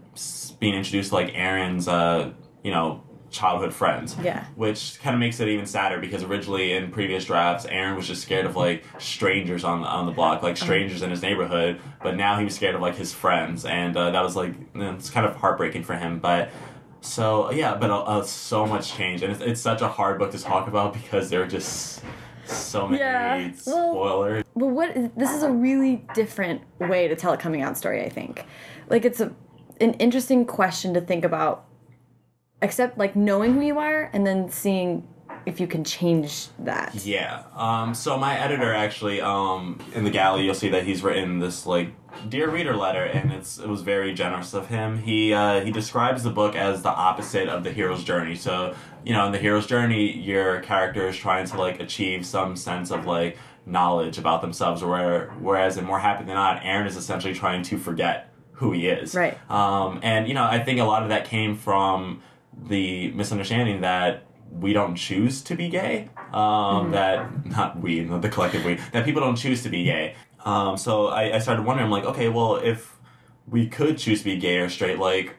being 0.60 0.74
introduced 0.74 1.10
to 1.10 1.16
like 1.16 1.32
Aaron's 1.36 1.88
uh, 1.88 2.32
you 2.67 2.73
know 2.75 3.01
childhood 3.30 3.73
friends. 3.73 4.15
Yeah. 4.23 4.45
which 4.56 4.99
kind 5.03 5.13
of 5.13 5.19
makes 5.19 5.39
it 5.41 5.47
even 5.49 5.65
sadder 5.65 5.99
because 5.99 6.23
originally 6.23 6.71
in 6.77 6.91
previous 6.91 7.25
drafts 7.25 7.65
aaron 7.65 7.95
was 7.97 8.08
just 8.08 8.21
scared 8.21 8.45
of 8.45 8.56
like 8.56 8.84
strangers 8.99 9.63
on 9.65 9.82
the 9.82 9.88
on 9.88 10.06
the 10.06 10.13
block 10.13 10.41
like 10.43 10.56
strangers 10.58 11.01
in 11.01 11.10
his 11.10 11.21
neighborhood. 11.21 11.80
But 12.01 12.15
now 12.15 12.38
he 12.39 12.45
was 12.45 12.56
scared 12.56 12.75
of 12.75 12.82
like 12.82 12.95
his 12.95 13.12
friends. 13.13 13.65
And 13.65 13.95
uh, 13.97 14.12
that 14.12 14.23
was 14.23 14.36
like 14.41 14.53
it's 14.75 15.10
kind 15.10 15.25
of 15.25 15.36
heartbreaking 15.36 15.84
for 15.84 15.95
him. 15.95 16.19
But 16.19 16.49
so 17.01 17.51
yeah 17.51 17.75
but 17.75 17.89
uh, 17.89 18.01
uh, 18.13 18.23
so 18.23 18.65
much 18.65 18.93
change. 18.93 19.21
And 19.23 19.32
it's, 19.34 19.41
it's 19.41 19.62
such 19.62 19.82
a 19.82 19.88
hard 19.88 20.19
book 20.19 20.32
to 20.32 20.39
talk 20.39 20.67
about 20.67 20.93
because 20.93 21.30
there 21.30 21.41
are 21.43 21.47
just 21.60 22.01
so 22.45 22.88
many 22.88 22.99
Yeah, 22.99 23.51
well- 23.65 23.91
spoilers. 23.91 24.43
But 24.56 24.67
what 24.67 24.89
this 25.17 25.32
is 25.32 25.43
a 25.43 25.51
really 25.51 26.06
different 26.15 26.62
way 26.80 27.08
to 27.10 27.15
tell 27.15 27.34
a 27.34 27.38
coming 27.38 27.62
out 27.62 27.77
story, 27.77 28.03
I 28.06 28.10
think. 28.10 28.45
Like 28.89 29.03
it's 29.03 29.19
a 29.19 29.34
an 29.82 29.93
interesting 29.95 30.45
question 30.45 30.93
to 30.95 31.01
think 31.01 31.23
about 31.25 31.66
except 32.62 32.98
like 32.98 33.15
knowing 33.15 33.54
who 33.54 33.62
you 33.62 33.80
are 33.80 34.10
and 34.13 34.26
then 34.26 34.50
seeing 34.50 35.08
if 35.46 35.62
you 35.62 35.67
can 35.67 35.84
change 35.86 36.50
that. 36.60 36.93
Yeah. 37.06 37.43
Um, 37.56 37.93
so 37.93 38.17
my 38.17 38.38
editor 38.38 38.74
actually, 38.74 39.22
um, 39.22 39.80
in 39.96 40.04
the 40.04 40.10
galley, 40.10 40.43
you'll 40.43 40.54
see 40.54 40.67
that 40.70 40.84
he's 40.84 41.04
written 41.04 41.39
this 41.39 41.65
like 41.65 41.89
dear 42.28 42.50
reader 42.50 42.76
letter, 42.76 43.04
and 43.06 43.32
it's 43.32 43.58
it 43.58 43.67
was 43.67 43.82
very 43.82 44.13
generous 44.13 44.54
of 44.54 44.67
him. 44.67 44.98
He 45.00 45.34
uh, 45.34 45.62
he 45.62 45.72
describes 45.72 46.24
the 46.24 46.32
book 46.32 46.56
as 46.56 46.82
the 46.82 46.89
opposite 46.89 47.48
of 47.48 47.63
the 47.63 47.72
hero's 47.72 48.04
journey. 48.04 48.36
So 48.36 48.76
you 49.06 49.13
know, 49.13 49.26
in 49.26 49.32
the 49.32 49.38
hero's 49.38 49.65
journey, 49.67 50.12
your 50.17 50.60
character 50.62 51.08
is 51.08 51.15
trying 51.15 51.46
to 51.48 51.58
like 51.58 51.80
achieve 51.80 52.26
some 52.26 52.58
sense 52.58 52.91
of 52.91 53.06
like 53.06 53.38
knowledge 53.65 54.17
about 54.17 54.41
themselves, 54.41 54.84
where 54.84 55.30
whereas 55.39 55.78
in 55.78 55.86
More 55.86 56.00
Happy 56.00 56.26
Than 56.26 56.36
Not, 56.36 56.62
Aaron 56.65 56.88
is 56.88 56.98
essentially 56.98 57.34
trying 57.34 57.63
to 57.63 57.78
forget 57.78 58.34
who 58.54 58.74
he 58.74 58.88
is. 58.88 59.15
Right. 59.15 59.38
Um, 59.50 60.02
and 60.04 60.28
you 60.28 60.34
know, 60.34 60.43
I 60.43 60.60
think 60.60 60.80
a 60.80 60.84
lot 60.84 61.04
of 61.04 61.10
that 61.10 61.26
came 61.26 61.56
from 61.56 62.22
the 62.65 63.12
misunderstanding 63.12 63.82
that 63.82 64.26
we 64.52 64.74
don't 64.74 64.96
choose 64.96 65.41
to 65.43 65.56
be 65.56 65.70
gay. 65.70 66.10
Um, 66.34 66.91
That 66.91 67.46
not 67.46 67.80
we, 67.80 68.02
not 68.04 68.22
the 68.22 68.30
collective 68.30 68.65
we. 68.65 68.80
That 68.91 69.06
people 69.06 69.22
don't 69.22 69.36
choose 69.36 69.63
to 69.63 69.70
be 69.70 69.84
gay. 69.84 70.15
Um, 70.46 70.78
so 70.78 71.08
I, 71.08 71.36
I 71.36 71.39
started 71.39 71.65
wondering, 71.65 71.89
like, 71.89 72.06
okay, 72.06 72.30
well, 72.30 72.56
if 72.56 72.98
we 73.48 73.67
could 73.67 73.98
choose 73.98 74.20
to 74.20 74.26
be 74.26 74.38
gay 74.38 74.58
or 74.60 74.70
straight, 74.70 75.00
like, 75.00 75.36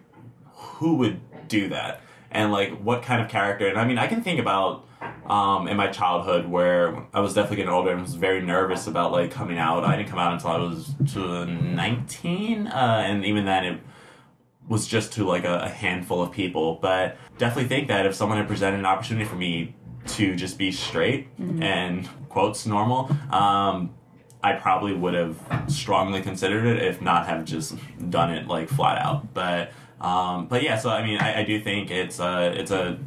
who 0.55 0.97
would 0.97 1.21
do 1.49 1.69
that? 1.71 2.03
And 2.31 2.53
like, 2.53 2.79
what 2.81 3.03
kind 3.03 3.23
of 3.23 3.29
character? 3.29 3.67
And 3.67 3.79
I 3.79 3.87
mean, 3.87 3.99
I 3.99 4.07
can 4.07 4.23
think 4.23 4.39
about 4.39 4.87
um, 5.27 5.69
in 5.69 5.77
my 5.77 5.89
childhood 5.89 6.47
where 6.47 7.07
I 7.15 7.21
was 7.21 7.35
definitely 7.35 7.57
getting 7.57 7.73
older 7.73 7.91
and 7.91 8.03
was 8.03 8.15
very 8.15 8.43
nervous 8.43 8.87
about 8.87 9.13
like 9.13 9.31
coming 9.31 9.59
out. 9.59 9.85
I 9.85 9.97
didn't 9.97 10.09
come 10.09 10.19
out 10.19 10.33
until 10.33 10.51
I 10.51 10.59
was 10.59 10.95
to 11.13 11.47
19, 11.47 12.67
uh, 12.67 13.03
and 13.07 13.25
even 13.25 13.45
then 13.45 13.65
it 13.65 13.81
was 14.69 14.87
just 14.87 15.13
to 15.15 15.25
like 15.25 15.45
a, 15.45 15.61
a 15.61 15.69
handful 15.69 16.23
of 16.23 16.31
people. 16.33 16.79
But 16.81 17.17
definitely 17.39 17.69
think 17.69 17.89
that 17.89 18.07
if 18.07 18.15
someone 18.15 18.39
had 18.39 18.49
presented 18.49 18.79
an 18.79 18.87
opportunity 18.87 19.25
for 19.25 19.37
me 19.37 19.75
to 20.09 20.37
just 20.37 20.59
be 20.59 20.71
straight 20.73 21.29
and 21.63 22.09
quotes 22.29 22.67
normal, 22.67 23.11
um, 23.31 23.95
I 24.43 24.53
probably 24.53 24.95
would 24.95 25.15
have 25.15 25.37
strongly 25.69 26.23
considered 26.23 26.65
it, 26.67 26.83
if 26.83 27.03
not 27.03 27.27
have 27.27 27.45
just 27.45 27.77
done 28.11 28.31
it 28.33 28.47
like 28.47 28.69
flat 28.69 29.03
out. 29.05 29.35
But 29.35 29.73
um, 30.01 30.47
but 30.47 30.63
yeah, 30.63 30.79
so 30.79 30.91
I 30.91 31.05
mean, 31.05 31.19
I, 31.19 31.41
I 31.41 31.45
do 31.45 31.61
think 31.61 31.91
it's 31.91 32.21
a 32.21 32.53
it's 32.59 32.71
a 32.71 32.99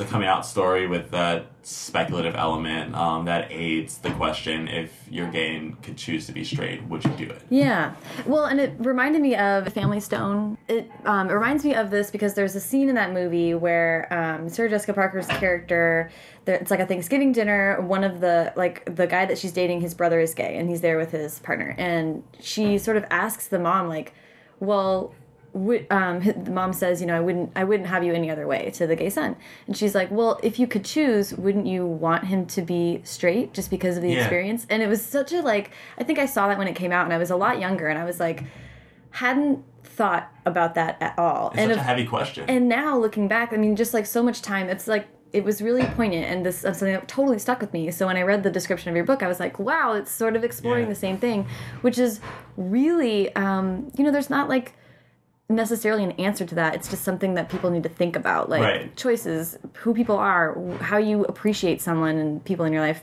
it's 0.00 0.08
a 0.08 0.12
coming 0.12 0.28
out 0.28 0.46
story 0.46 0.86
with 0.86 1.10
that 1.10 1.46
speculative 1.62 2.34
element 2.34 2.94
um, 2.94 3.26
that 3.26 3.50
aids 3.50 3.98
the 3.98 4.10
question: 4.12 4.66
if 4.68 5.06
you're 5.10 5.30
gay 5.30 5.72
could 5.82 5.96
choose 5.96 6.26
to 6.26 6.32
be 6.32 6.42
straight, 6.42 6.82
would 6.84 7.04
you 7.04 7.10
do 7.10 7.24
it? 7.24 7.42
Yeah. 7.50 7.94
Well, 8.26 8.46
and 8.46 8.60
it 8.60 8.74
reminded 8.78 9.20
me 9.20 9.36
of 9.36 9.70
Family 9.72 10.00
Stone. 10.00 10.56
It, 10.68 10.90
um, 11.04 11.28
it 11.28 11.34
reminds 11.34 11.64
me 11.64 11.74
of 11.74 11.90
this 11.90 12.10
because 12.10 12.34
there's 12.34 12.54
a 12.54 12.60
scene 12.60 12.88
in 12.88 12.94
that 12.94 13.12
movie 13.12 13.54
where 13.54 14.08
um, 14.12 14.48
Sarah 14.48 14.70
Jessica 14.70 14.94
Parker's 14.94 15.26
character, 15.26 16.10
it's 16.46 16.70
like 16.70 16.80
a 16.80 16.86
Thanksgiving 16.86 17.32
dinner. 17.32 17.80
One 17.82 18.04
of 18.04 18.20
the, 18.20 18.52
like, 18.56 18.94
the 18.96 19.06
guy 19.06 19.26
that 19.26 19.38
she's 19.38 19.52
dating, 19.52 19.80
his 19.80 19.94
brother 19.94 20.20
is 20.20 20.34
gay, 20.34 20.56
and 20.56 20.68
he's 20.68 20.80
there 20.80 20.96
with 20.96 21.10
his 21.10 21.40
partner. 21.40 21.74
And 21.76 22.22
she 22.40 22.78
sort 22.78 22.96
of 22.96 23.04
asks 23.10 23.48
the 23.48 23.58
mom, 23.58 23.88
like, 23.88 24.14
well, 24.60 25.14
um, 25.54 26.20
the 26.44 26.50
mom 26.50 26.72
says, 26.72 27.00
you 27.00 27.06
know, 27.06 27.16
I 27.16 27.20
wouldn't, 27.20 27.50
I 27.56 27.64
wouldn't 27.64 27.88
have 27.88 28.04
you 28.04 28.14
any 28.14 28.30
other 28.30 28.46
way 28.46 28.70
to 28.74 28.86
the 28.86 28.94
gay 28.96 29.10
son, 29.10 29.36
and 29.66 29.76
she's 29.76 29.94
like, 29.94 30.10
well, 30.10 30.38
if 30.42 30.58
you 30.58 30.66
could 30.66 30.84
choose, 30.84 31.32
wouldn't 31.34 31.66
you 31.66 31.84
want 31.86 32.24
him 32.24 32.46
to 32.46 32.62
be 32.62 33.00
straight 33.04 33.52
just 33.52 33.70
because 33.70 33.96
of 33.96 34.02
the 34.02 34.10
Yeah. 34.10 34.18
experience? 34.20 34.66
And 34.70 34.82
it 34.82 34.88
was 34.88 35.04
such 35.04 35.32
a 35.32 35.40
like, 35.42 35.72
I 35.98 36.04
think 36.04 36.18
I 36.18 36.26
saw 36.26 36.48
that 36.48 36.58
when 36.58 36.68
it 36.68 36.76
came 36.76 36.92
out, 36.92 37.04
and 37.04 37.12
I 37.12 37.18
was 37.18 37.30
a 37.30 37.36
lot 37.36 37.58
younger, 37.60 37.88
and 37.88 37.98
I 37.98 38.04
was 38.04 38.20
like, 38.20 38.44
hadn't 39.10 39.64
thought 39.82 40.32
about 40.46 40.74
that 40.76 40.96
at 41.00 41.18
all. 41.18 41.48
It's 41.50 41.58
and 41.58 41.70
such 41.70 41.76
if- 41.78 41.82
a 41.82 41.84
heavy 41.84 42.06
question. 42.06 42.44
and 42.48 42.68
now 42.68 42.96
looking 42.96 43.28
back, 43.28 43.52
I 43.52 43.56
mean, 43.56 43.76
just 43.76 43.92
like 43.92 44.06
so 44.06 44.22
much 44.22 44.42
time, 44.42 44.68
it's 44.68 44.86
like 44.86 45.06
it 45.32 45.44
was 45.44 45.62
really 45.62 45.84
poignant 45.84 46.26
and 46.26 46.44
this 46.44 46.56
is 46.56 46.60
something 46.78 46.92
that 46.92 47.06
totally 47.06 47.38
stuck 47.38 47.60
with 47.60 47.72
me. 47.72 47.88
So 47.92 48.06
when 48.06 48.16
I 48.16 48.22
read 48.22 48.42
the 48.42 48.50
description 48.50 48.88
of 48.90 48.96
your 48.96 49.04
book, 49.04 49.22
I 49.22 49.28
was 49.28 49.38
like, 49.38 49.60
wow, 49.60 49.92
it's 49.92 50.10
sort 50.10 50.34
of 50.34 50.42
exploring 50.42 50.84
Yeah. 50.84 50.88
the 50.88 50.94
same 50.96 51.18
thing, 51.18 51.46
which 51.82 51.98
is 51.98 52.18
really, 52.56 53.32
um, 53.36 53.92
you 53.96 54.02
know, 54.02 54.10
there's 54.10 54.28
not 54.30 54.48
like 54.48 54.72
necessarily 55.50 56.04
an 56.04 56.12
answer 56.12 56.46
to 56.46 56.54
that. 56.54 56.74
It's 56.74 56.88
just 56.88 57.02
something 57.02 57.34
that 57.34 57.50
people 57.50 57.70
need 57.70 57.82
to 57.82 57.88
think 57.88 58.16
about, 58.16 58.48
like 58.48 58.62
Right. 58.62 58.96
choices, 58.96 59.58
who 59.74 59.92
people 59.92 60.16
are, 60.16 60.56
how 60.80 60.96
you 60.96 61.24
appreciate 61.24 61.82
someone 61.82 62.16
and 62.16 62.44
people 62.44 62.64
in 62.64 62.72
your 62.72 62.82
life. 62.82 63.02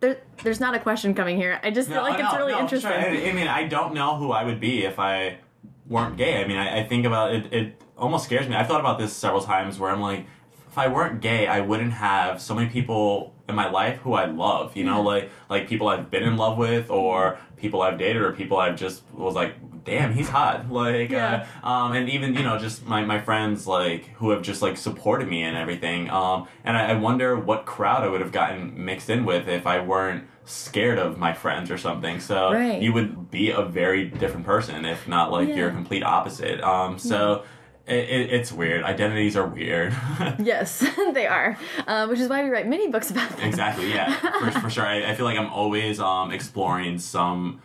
There, 0.00 0.16
there's 0.42 0.58
not 0.58 0.74
a 0.74 0.80
question 0.80 1.14
coming 1.14 1.36
here. 1.36 1.60
I 1.62 1.70
just 1.70 1.88
feel 1.88 2.02
like 2.02 2.18
No, 2.18 2.24
it's 2.24 2.36
really 2.36 2.52
no, 2.52 2.60
interesting. 2.60 2.90
Sure. 2.90 3.00
I, 3.00 3.30
I 3.30 3.32
mean, 3.32 3.46
I 3.46 3.68
don't 3.68 3.94
know 3.94 4.16
who 4.16 4.32
I 4.32 4.42
would 4.44 4.58
be 4.58 4.84
if 4.84 4.98
I 4.98 5.38
weren't 5.86 6.16
gay. 6.16 6.42
I 6.42 6.48
mean, 6.48 6.56
I, 6.56 6.80
I 6.80 6.84
think 6.84 7.04
about 7.04 7.34
it. 7.34 7.52
It 7.52 7.82
almost 7.96 8.24
scares 8.24 8.48
me. 8.48 8.56
I've 8.56 8.66
thought 8.66 8.80
about 8.80 8.98
this 8.98 9.12
several 9.12 9.42
times 9.42 9.78
where 9.78 9.90
I'm 9.90 10.00
like, 10.00 10.26
if 10.68 10.78
I 10.78 10.88
weren't 10.88 11.20
gay, 11.20 11.46
I 11.46 11.60
wouldn't 11.60 11.92
have 11.92 12.40
so 12.40 12.54
many 12.54 12.70
people 12.70 13.34
in 13.46 13.54
my 13.54 13.68
life 13.68 13.98
who 13.98 14.14
I 14.14 14.24
love. 14.24 14.74
You 14.74 14.84
know, 14.84 14.98
mm-hmm. 14.98 15.06
like 15.06 15.30
like 15.50 15.68
people 15.68 15.88
I've 15.88 16.10
been 16.10 16.22
in 16.22 16.36
love 16.36 16.56
with, 16.56 16.90
or 16.90 17.38
people 17.56 17.82
I've 17.82 17.98
dated, 17.98 18.22
or 18.22 18.32
people 18.32 18.56
I've 18.56 18.76
just 18.76 19.02
was 19.12 19.34
like 19.34 19.54
damn, 19.84 20.12
he's 20.14 20.28
hot. 20.28 20.70
Like, 20.70 21.10
Yeah. 21.10 21.46
uh, 21.62 21.66
um, 21.66 21.92
and 21.92 22.08
even 22.08 22.34
you 22.34 22.42
know, 22.42 22.58
just 22.58 22.86
my 22.86 23.04
my 23.04 23.20
friends 23.20 23.66
like 23.66 24.06
who 24.16 24.30
have 24.30 24.42
just 24.42 24.62
like 24.62 24.76
supported 24.76 25.28
me 25.28 25.42
and 25.42 25.56
everything. 25.56 26.08
Um, 26.10 26.46
and 26.64 26.76
I, 26.76 26.90
I 26.90 26.94
wonder 26.94 27.36
what 27.36 27.64
crowd 27.66 28.02
I 28.04 28.08
would 28.08 28.20
have 28.20 28.32
gotten 28.32 28.84
mixed 28.84 29.10
in 29.10 29.24
with 29.24 29.48
if 29.48 29.66
I 29.66 29.80
weren't 29.80 30.24
scared 30.44 30.98
of 30.98 31.18
my 31.18 31.32
friends 31.32 31.70
or 31.70 31.78
something. 31.78 32.18
So 32.20 32.52
Right. 32.52 32.82
you 32.82 32.92
would 32.92 33.30
be 33.30 33.50
a 33.50 33.62
very 33.62 34.06
different 34.06 34.44
person 34.46 34.84
if 34.84 35.06
not 35.06 35.30
like 35.30 35.48
Yeah. 35.48 35.54
your 35.56 35.70
complete 35.70 36.02
opposite. 36.02 36.60
Um, 36.62 36.98
so. 36.98 37.44
It, 37.84 37.96
it, 38.08 38.32
it's 38.32 38.52
weird. 38.52 38.84
Identities 38.84 39.36
are 39.36 39.44
weird. 39.44 39.92
Yes, 40.38 40.78
they 41.14 41.26
are. 41.26 41.58
Um, 41.88 42.10
which 42.10 42.20
is 42.20 42.28
why 42.28 42.44
we 42.44 42.48
write 42.48 42.68
mini 42.68 42.86
books 42.88 43.10
about 43.10 43.28
them. 43.30 43.40
exactly. 43.48 43.90
Yeah, 43.92 44.14
for, 44.38 44.60
for 44.60 44.70
sure. 44.70 44.86
I, 44.86 45.10
I 45.10 45.14
feel 45.16 45.26
like 45.26 45.36
I'm 45.36 45.50
always 45.50 45.98
um, 45.98 46.30
exploring 46.30 47.00
some 47.00 47.60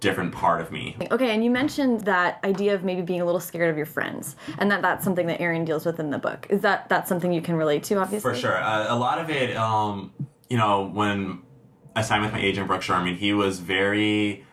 different 0.00 0.32
part 0.32 0.60
of 0.60 0.70
me. 0.70 0.96
Okay, 1.10 1.30
and 1.30 1.44
you 1.44 1.50
mentioned 1.50 2.02
that 2.02 2.38
idea 2.44 2.74
of 2.74 2.84
maybe 2.84 3.02
being 3.02 3.20
a 3.20 3.24
little 3.24 3.40
scared 3.40 3.70
of 3.70 3.76
your 3.76 3.86
friends, 3.86 4.36
and 4.58 4.70
that 4.70 4.82
that's 4.82 5.04
something 5.04 5.26
that 5.26 5.40
Aaron 5.40 5.64
deals 5.64 5.86
with 5.86 6.00
in 6.00 6.10
the 6.10 6.18
book. 6.18 6.46
Is 6.50 6.60
that 6.62 6.88
that's 6.88 7.08
something 7.08 7.32
you 7.32 7.42
can 7.42 7.56
relate 7.56 7.82
to? 7.84 7.96
Obviously, 7.96 8.30
For 8.30 8.36
sure. 8.36 8.56
Uh, 8.56 8.92
a 8.92 8.96
lot 8.96 9.18
of 9.18 9.30
it, 9.30 9.56
um, 9.56 10.12
you 10.48 10.56
know, 10.56 10.86
when 10.86 11.42
I 11.96 12.02
signed 12.02 12.22
with 12.22 12.32
my 12.32 12.40
agent, 12.40 12.66
Brooks 12.66 12.84
Sherman, 12.84 13.16
he 13.16 13.32
was 13.32 13.60
very 13.60 14.44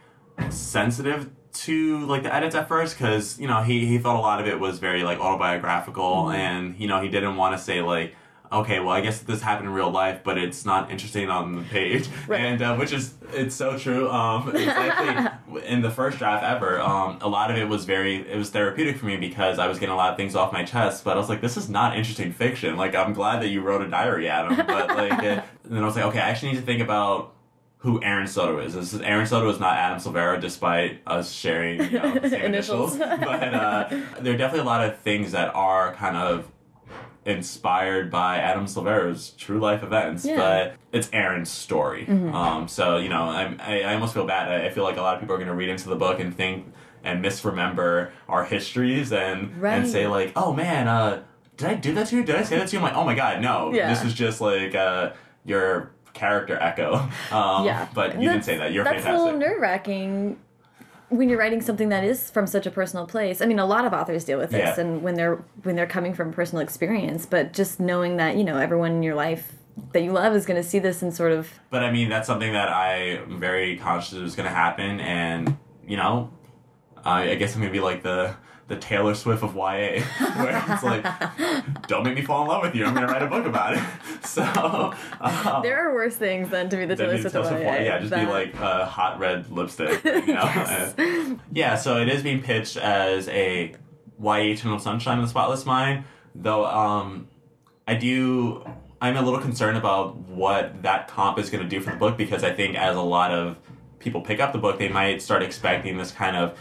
sensitive 0.50 1.30
to 1.52 2.06
like 2.06 2.24
the 2.24 2.34
edits 2.34 2.56
at 2.56 2.68
first 2.68 2.98
because 2.98 3.40
you 3.40 3.48
know 3.48 3.64
he 3.64 3.86
he 3.86 3.98
thought 3.98 4.16
a 4.16 4.20
lot 4.20 4.40
of 4.40 4.48
it 4.48 4.60
was 4.60 4.80
very 4.80 5.04
like 5.04 5.20
autobiographical 5.20 6.30
and 6.30 6.78
you 6.80 6.88
know 6.88 7.02
he 7.02 7.10
didn't 7.10 7.36
want 7.36 7.58
to 7.58 7.62
say 7.62 7.82
like 7.82 8.16
okay 8.52 8.80
well 8.80 8.90
i 8.90 9.02
guess 9.02 9.20
this 9.20 9.42
happened 9.42 9.68
in 9.68 9.74
real 9.74 9.90
life 9.90 10.22
but 10.24 10.38
it's 10.38 10.66
not 10.66 10.90
interesting 10.92 11.30
on 11.30 11.56
the 11.56 11.62
page 11.64 12.08
Right. 12.28 12.42
and 12.42 12.62
uh, 12.62 12.76
which 12.76 12.94
is 12.94 13.14
it's 13.34 13.56
so 13.56 13.78
true 13.78 14.10
um 14.10 14.52
actually 14.56 15.62
in 15.66 15.82
the 15.82 15.92
first 15.92 16.18
draft 16.18 16.44
ever 16.44 16.80
um 16.80 17.18
a 17.22 17.28
lot 17.28 17.52
of 17.52 17.58
it 17.58 17.68
was 17.68 17.86
very 17.86 18.18
it 18.30 18.38
was 18.38 18.50
therapeutic 18.50 18.98
for 18.98 19.06
me 19.06 19.18
because 19.18 19.60
i 19.60 19.68
was 19.68 19.80
getting 19.80 19.94
a 19.94 19.98
lot 19.98 20.12
of 20.12 20.18
things 20.18 20.36
off 20.36 20.54
my 20.54 20.64
chest 20.64 21.04
but 21.04 21.16
i 21.16 21.20
was 21.20 21.30
like 21.30 21.42
this 21.42 21.58
is 21.58 21.70
not 21.70 21.98
interesting 21.98 22.32
fiction 22.32 22.78
like 22.78 22.96
i'm 22.96 23.14
glad 23.14 23.42
that 23.42 23.50
you 23.50 23.62
wrote 23.62 23.82
a 23.82 23.88
diary 23.90 24.30
adam 24.30 24.56
but 24.68 24.88
like 24.90 25.12
and 25.24 25.44
then 25.66 25.84
i 25.84 25.86
was 25.86 25.96
like 25.96 26.06
okay 26.06 26.20
i 26.20 26.30
actually 26.30 26.52
need 26.52 26.58
to 26.60 26.66
think 26.66 26.82
about 26.82 27.34
who 27.82 28.02
Aaron 28.04 28.26
Soto 28.26 28.58
is. 28.60 28.74
This 28.74 28.92
is 28.92 29.02
Aaron 29.02 29.28
Soto 29.28 29.48
is 29.50 29.60
not 29.60 29.78
Adam 29.78 30.00
Silvera, 30.00 30.42
despite 30.42 31.00
us 31.06 31.32
sharing 31.32 31.80
you 31.84 31.92
know, 32.00 32.12
the 32.20 32.28
same 32.28 32.42
Initials. 32.42 32.96
initials. 32.96 33.20
but 33.20 33.54
uh, 33.54 33.88
there 34.20 34.34
are 34.34 34.38
definitely 34.38 34.62
a 34.62 34.64
lot 34.64 34.84
of 34.84 34.98
things 35.02 35.32
that 35.34 35.54
are 35.54 35.94
kind 35.94 36.18
of 36.18 36.48
inspired 37.28 38.10
by 38.10 38.38
Adam 38.38 38.66
Silvera's 38.66 39.32
true 39.32 39.60
life 39.60 39.84
events, 39.84 40.26
Yeah. 40.26 40.38
but 40.38 40.76
it's 40.92 41.10
Aaron's 41.14 41.52
story. 41.52 42.08
Um, 42.08 42.68
so 42.68 42.98
you 42.98 43.10
know, 43.10 43.24
I, 43.24 43.56
I 43.60 43.82
I 43.82 43.94
almost 43.94 44.14
feel 44.14 44.26
bad. 44.26 44.50
I, 44.50 44.66
I 44.68 44.70
feel 44.70 44.84
like 44.84 44.98
a 44.98 45.02
lot 45.02 45.16
of 45.16 45.20
people 45.20 45.36
are 45.36 45.38
going 45.38 45.50
to 45.50 45.54
read 45.56 45.70
into 45.70 45.90
the 45.90 45.96
book 45.96 46.20
and 46.20 46.36
think 46.36 46.74
and 47.04 47.22
misremember 47.22 48.12
our 48.28 48.44
histories 48.46 49.12
and 49.14 49.62
Right. 49.62 49.74
and 49.78 49.88
say 49.88 50.08
like, 50.08 50.32
oh 50.36 50.54
man, 50.54 50.88
uh, 50.88 51.24
did 51.58 51.68
I 51.70 51.74
do 51.76 51.94
that 51.96 52.08
to 52.08 52.16
you? 52.18 52.24
Did 52.24 52.36
I 52.38 52.44
say 52.44 52.58
that 52.58 52.68
to 52.70 52.76
you? 52.76 52.80
I'm 52.80 52.84
like, 52.84 52.96
oh 52.96 53.04
my 53.04 53.14
god, 53.16 53.42
no. 53.42 53.72
Yeah. 53.74 53.90
This 53.94 54.04
is 54.04 54.14
just 54.14 54.42
like 54.42 54.74
uh, 54.76 55.12
your 55.46 55.92
character 56.14 56.58
echo. 56.60 57.08
Um, 57.32 57.66
yeah, 57.66 57.88
but 57.94 58.16
you 58.22 58.30
didn't 58.30 58.46
say 58.46 58.58
that. 58.58 58.72
You're 58.72 58.84
that's 58.86 59.04
fantastic. 59.04 59.20
a 59.20 59.24
little 59.26 59.40
nerve 59.40 59.60
wracking 59.62 60.38
when 61.10 61.30
you're 61.30 61.40
writing 61.40 61.62
something 61.62 61.90
that 61.90 62.04
is 62.04 62.30
from 62.30 62.48
such 62.48 62.66
a 62.66 62.72
personal 62.72 63.06
place. 63.06 63.42
I 63.42 63.46
mean, 63.46 63.60
a 63.60 63.66
lot 63.66 63.86
of 63.86 63.94
authors 63.94 64.26
deal 64.26 64.38
with 64.38 64.52
this, 64.52 64.78
Yeah. 64.78 64.82
and 64.84 65.02
when 65.02 65.16
they're 65.16 65.44
when 65.64 65.76
they're 65.76 65.88
coming 65.88 66.14
from 66.14 66.34
personal 66.34 66.62
experience, 66.62 67.26
but 67.26 67.54
just 67.54 67.80
knowing 67.80 68.18
that 68.18 68.36
you 68.36 68.44
know 68.44 68.58
everyone 68.58 68.92
in 68.92 69.04
your 69.04 69.16
life 69.16 69.54
that 69.94 70.02
you 70.02 70.12
love 70.12 70.36
is 70.36 70.46
going 70.46 70.62
to 70.62 70.68
see 70.68 70.80
this 70.80 71.02
and 71.04 71.14
sort 71.14 71.32
of 71.32 71.50
But 71.70 71.84
I 71.84 71.92
mean, 71.92 72.10
that's 72.10 72.26
something 72.28 72.52
that 72.54 72.68
I'm 72.70 73.40
very 73.40 73.78
conscious 73.78 74.18
was 74.18 74.36
going 74.36 74.50
to 74.50 74.56
happen, 74.56 75.00
and 75.00 75.56
you 75.88 75.98
know, 75.98 76.30
I, 77.06 77.32
I 77.32 77.36
guess 77.36 77.56
I'm 77.56 77.62
gonna 77.62 77.72
be 77.72 77.80
like 77.80 78.04
the 78.04 78.36
the 78.68 78.76
Taylor 78.76 79.16
Swift 79.16 79.44
of 79.44 79.56
YA, 79.56 79.62
where 80.36 80.64
it's 80.68 80.84
like, 80.84 81.06
don't 81.88 82.04
make 82.04 82.16
me 82.16 82.22
fall 82.22 82.44
in 82.44 82.50
love 82.50 82.62
with 82.64 82.76
you. 82.76 82.86
I'm 82.86 82.94
gonna 82.94 83.08
write 83.08 83.24
a 83.24 83.28
book 83.28 83.46
about 83.46 83.76
it. 83.76 83.84
So 84.28 84.44
um, 85.22 85.62
there 85.64 85.88
are 85.88 85.94
worse 85.94 86.16
things 86.16 86.50
than 86.50 86.68
to 86.70 86.76
be 86.76 86.86
the 86.86 86.98
Taylor 86.98 87.18
Swift 87.18 87.36
of 87.36 87.62
YA. 87.62 87.76
Yeah, 87.76 88.00
just 88.00 88.14
be 88.14 88.26
like 88.26 88.54
a 88.56 88.86
hot 88.86 89.20
red 89.20 89.50
lipstick. 89.50 90.04
You 90.06 90.12
know? 90.12 90.44
Yes. 90.44 90.96
And- 90.98 91.40
yeah, 91.54 91.76
so 91.76 91.98
it 91.98 92.10
is 92.10 92.24
being 92.24 92.42
pitched 92.42 92.76
as 92.76 93.30
a 93.30 93.74
YA 94.22 94.34
Eternal 94.34 94.80
Sunshine 94.80 95.20
of 95.20 95.24
the 95.24 95.30
Spotless 95.30 95.66
Mind, 95.66 96.04
though 96.36 96.66
um, 96.66 97.30
I 97.88 97.96
do. 97.96 98.64
I'm 99.00 99.16
a 99.16 99.22
little 99.22 99.40
concerned 99.40 99.78
about 99.78 100.18
what 100.18 100.82
that 100.84 101.08
comp 101.08 101.40
is 101.40 101.50
going 101.50 101.64
to 101.64 101.70
do 101.70 101.80
for 101.80 101.92
the 101.92 101.98
book 101.98 102.18
because 102.18 102.44
I 102.44 102.52
think 102.52 102.76
as 102.76 102.96
a 102.96 103.02
lot 103.02 103.32
of 103.32 103.58
people 104.00 104.22
pick 104.22 104.40
up 104.40 104.52
the 104.52 104.60
book, 104.60 104.78
they 104.78 104.90
might 104.90 105.22
start 105.22 105.42
expecting 105.42 105.98
this 105.98 106.12
kind 106.12 106.36
of 106.36 106.58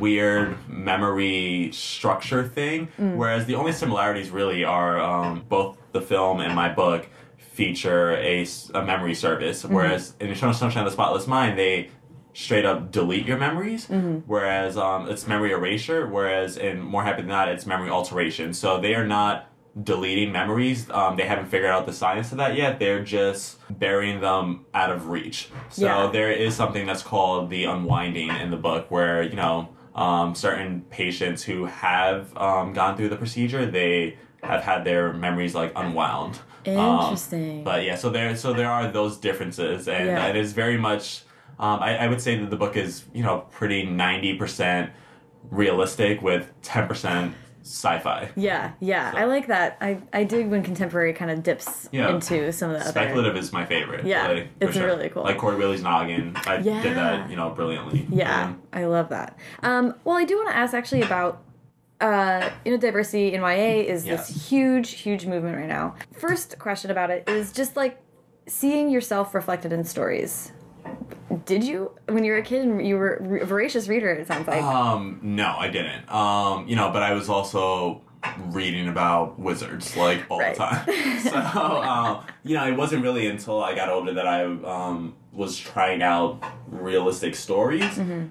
weird 0.00 0.56
memory 0.68 1.70
structure 1.72 2.46
thing. 2.46 2.88
Whereas 3.16 3.46
the 3.46 3.54
only 3.54 3.72
similarities 3.72 4.30
really 4.30 4.64
are 4.64 5.00
um, 5.00 5.44
both 5.48 5.78
the 5.92 6.00
film 6.00 6.40
and 6.40 6.54
my 6.54 6.68
book 6.68 7.08
feature 7.38 8.12
a, 8.16 8.46
a 8.74 8.84
memory 8.84 9.14
service. 9.14 9.64
Whereas 9.64 10.14
in 10.20 10.28
Eternal 10.30 10.54
Sunshine 10.54 10.84
of 10.84 10.90
the 10.90 10.92
Spotless 10.92 11.26
Mind, 11.26 11.58
they 11.58 11.90
straight 12.34 12.64
up 12.64 12.92
delete 12.92 13.26
your 13.26 13.36
memories, 13.36 13.86
whereas 14.26 14.76
um, 14.76 15.08
it's 15.10 15.26
memory 15.26 15.50
erasure. 15.50 16.06
Whereas 16.06 16.56
in 16.56 16.80
More 16.80 17.02
Happy 17.02 17.22
Than 17.22 17.28
Not, 17.30 17.48
it's 17.48 17.66
memory 17.66 17.90
alteration. 17.90 18.52
So 18.54 18.80
they 18.80 18.94
are 18.94 19.06
not 19.06 19.47
deleting 19.82 20.32
memories. 20.32 20.90
Um, 20.90 21.16
they 21.16 21.24
haven't 21.24 21.46
figured 21.46 21.70
out 21.70 21.86
the 21.86 21.92
science 21.92 22.32
of 22.32 22.38
that 22.38 22.56
yet. 22.56 22.78
They're 22.78 23.02
just 23.04 23.58
burying 23.78 24.20
them 24.20 24.66
out 24.74 24.90
of 24.90 25.08
reach. 25.08 25.48
So 25.70 25.84
Yeah. 25.86 26.10
there 26.12 26.32
is 26.32 26.54
something 26.56 26.86
that's 26.86 27.02
called 27.02 27.50
the 27.50 27.64
unwinding 27.64 28.30
in 28.30 28.50
the 28.50 28.56
book, 28.56 28.90
where 28.90 29.22
you 29.22 29.36
know 29.36 29.68
um, 29.94 30.34
certain 30.34 30.82
patients 30.90 31.42
who 31.42 31.64
have 31.66 32.36
um, 32.36 32.72
gone 32.72 32.96
through 32.96 33.08
the 33.08 33.16
procedure, 33.16 33.66
they 33.66 34.16
have 34.42 34.62
had 34.62 34.84
their 34.84 35.12
memories 35.12 35.54
like 35.54 35.72
unwound. 35.76 36.38
Um, 36.66 36.74
Interesting. 37.00 37.64
but 37.64 37.84
yeah, 37.84 37.96
so 37.96 38.10
there 38.10 38.36
so 38.36 38.52
there 38.52 38.70
are 38.70 38.90
those 38.90 39.16
differences, 39.16 39.88
and 39.88 40.06
Yeah. 40.06 40.26
it 40.26 40.36
is 40.36 40.52
very 40.52 40.76
much. 40.78 41.22
Um, 41.60 41.80
I, 41.80 41.96
I 41.98 42.06
would 42.06 42.20
say 42.20 42.36
that 42.38 42.50
the 42.50 42.56
book 42.56 42.76
is 42.76 43.04
you 43.12 43.22
know 43.22 43.46
pretty 43.50 43.84
ninety 43.84 44.34
percent 44.34 44.90
realistic 45.50 46.20
with 46.22 46.52
ten 46.62 46.86
percent 46.86 47.34
sci-fi. 47.68 48.30
yeah, 48.36 48.72
yeah, 48.80 49.12
I 49.14 49.24
like 49.24 49.46
that. 49.48 49.76
I 49.80 50.00
I 50.12 50.24
dig 50.24 50.48
when 50.48 50.62
contemporary 50.62 51.12
kind 51.12 51.30
of 51.30 51.42
dips 51.42 51.88
Yeah. 51.92 52.14
into 52.14 52.52
some 52.52 52.70
of 52.70 52.76
the 52.76 52.80
other. 52.82 52.90
Speculative 52.90 53.36
is 53.36 53.52
my 53.52 53.64
favorite. 53.66 54.04
Yeah, 54.06 54.28
like, 54.28 54.48
it's 54.60 54.76
really 54.76 55.08
cool. 55.10 55.22
Like 55.24 55.38
Corey 55.38 55.56
Whaley's 55.56 55.82
noggin, 55.82 56.34
I 56.46 56.58
Yeah. 56.58 56.82
did 56.82 56.96
that 56.96 57.28
you 57.30 57.36
know 57.36 57.50
brilliantly. 57.50 58.06
Yeah, 58.10 58.44
Um, 58.46 58.62
I 58.72 58.84
love 58.84 59.08
that. 59.10 59.38
Um, 59.62 59.94
well, 60.04 60.16
I 60.16 60.24
do 60.24 60.36
want 60.36 60.48
to 60.50 60.56
ask 60.56 60.74
actually 60.74 61.02
about 61.02 61.42
uh, 62.00 62.48
you 62.64 62.70
know 62.70 62.78
diversity 62.78 63.34
in 63.34 63.40
YA 63.42 63.80
is 63.82 64.06
Yes. 64.06 64.28
this 64.28 64.48
huge, 64.48 64.90
huge 64.92 65.26
movement 65.26 65.56
right 65.56 65.66
now. 65.68 65.94
First 66.12 66.58
question 66.58 66.90
about 66.92 67.10
it 67.10 67.28
is 67.28 67.52
just 67.52 67.76
like 67.76 67.98
seeing 68.46 68.88
yourself 68.88 69.34
reflected 69.34 69.72
in 69.72 69.82
stories. 69.84 70.52
Did 71.44 71.64
you 71.64 71.92
when 72.08 72.24
you 72.24 72.32
were 72.32 72.38
a 72.38 72.42
kid 72.42 72.84
you 72.86 72.96
were 72.96 73.40
a 73.42 73.46
voracious 73.46 73.88
reader? 73.88 74.10
It 74.12 74.26
sounds 74.26 74.46
like. 74.48 74.62
Um, 74.62 75.20
no, 75.22 75.56
I 75.58 75.68
didn't. 75.68 76.10
Um, 76.12 76.66
you 76.68 76.76
know, 76.76 76.90
but 76.90 77.02
I 77.02 77.12
was 77.12 77.28
also 77.28 78.02
reading 78.50 78.88
about 78.88 79.38
wizards 79.38 79.96
like 79.96 80.24
all 80.28 80.40
Right. 80.40 80.54
the 80.54 80.58
time. 80.58 81.18
so, 81.20 81.36
um, 81.36 82.24
you 82.42 82.54
know, 82.56 82.66
it 82.66 82.76
wasn't 82.76 83.02
really 83.02 83.26
until 83.28 83.62
I 83.62 83.74
got 83.74 83.88
older 83.88 84.14
that 84.14 84.26
I 84.26 84.44
um, 84.44 85.14
was 85.32 85.58
trying 85.58 86.02
out 86.02 86.42
realistic 86.66 87.34
stories. 87.34 87.82
Mm-hmm. 87.82 88.26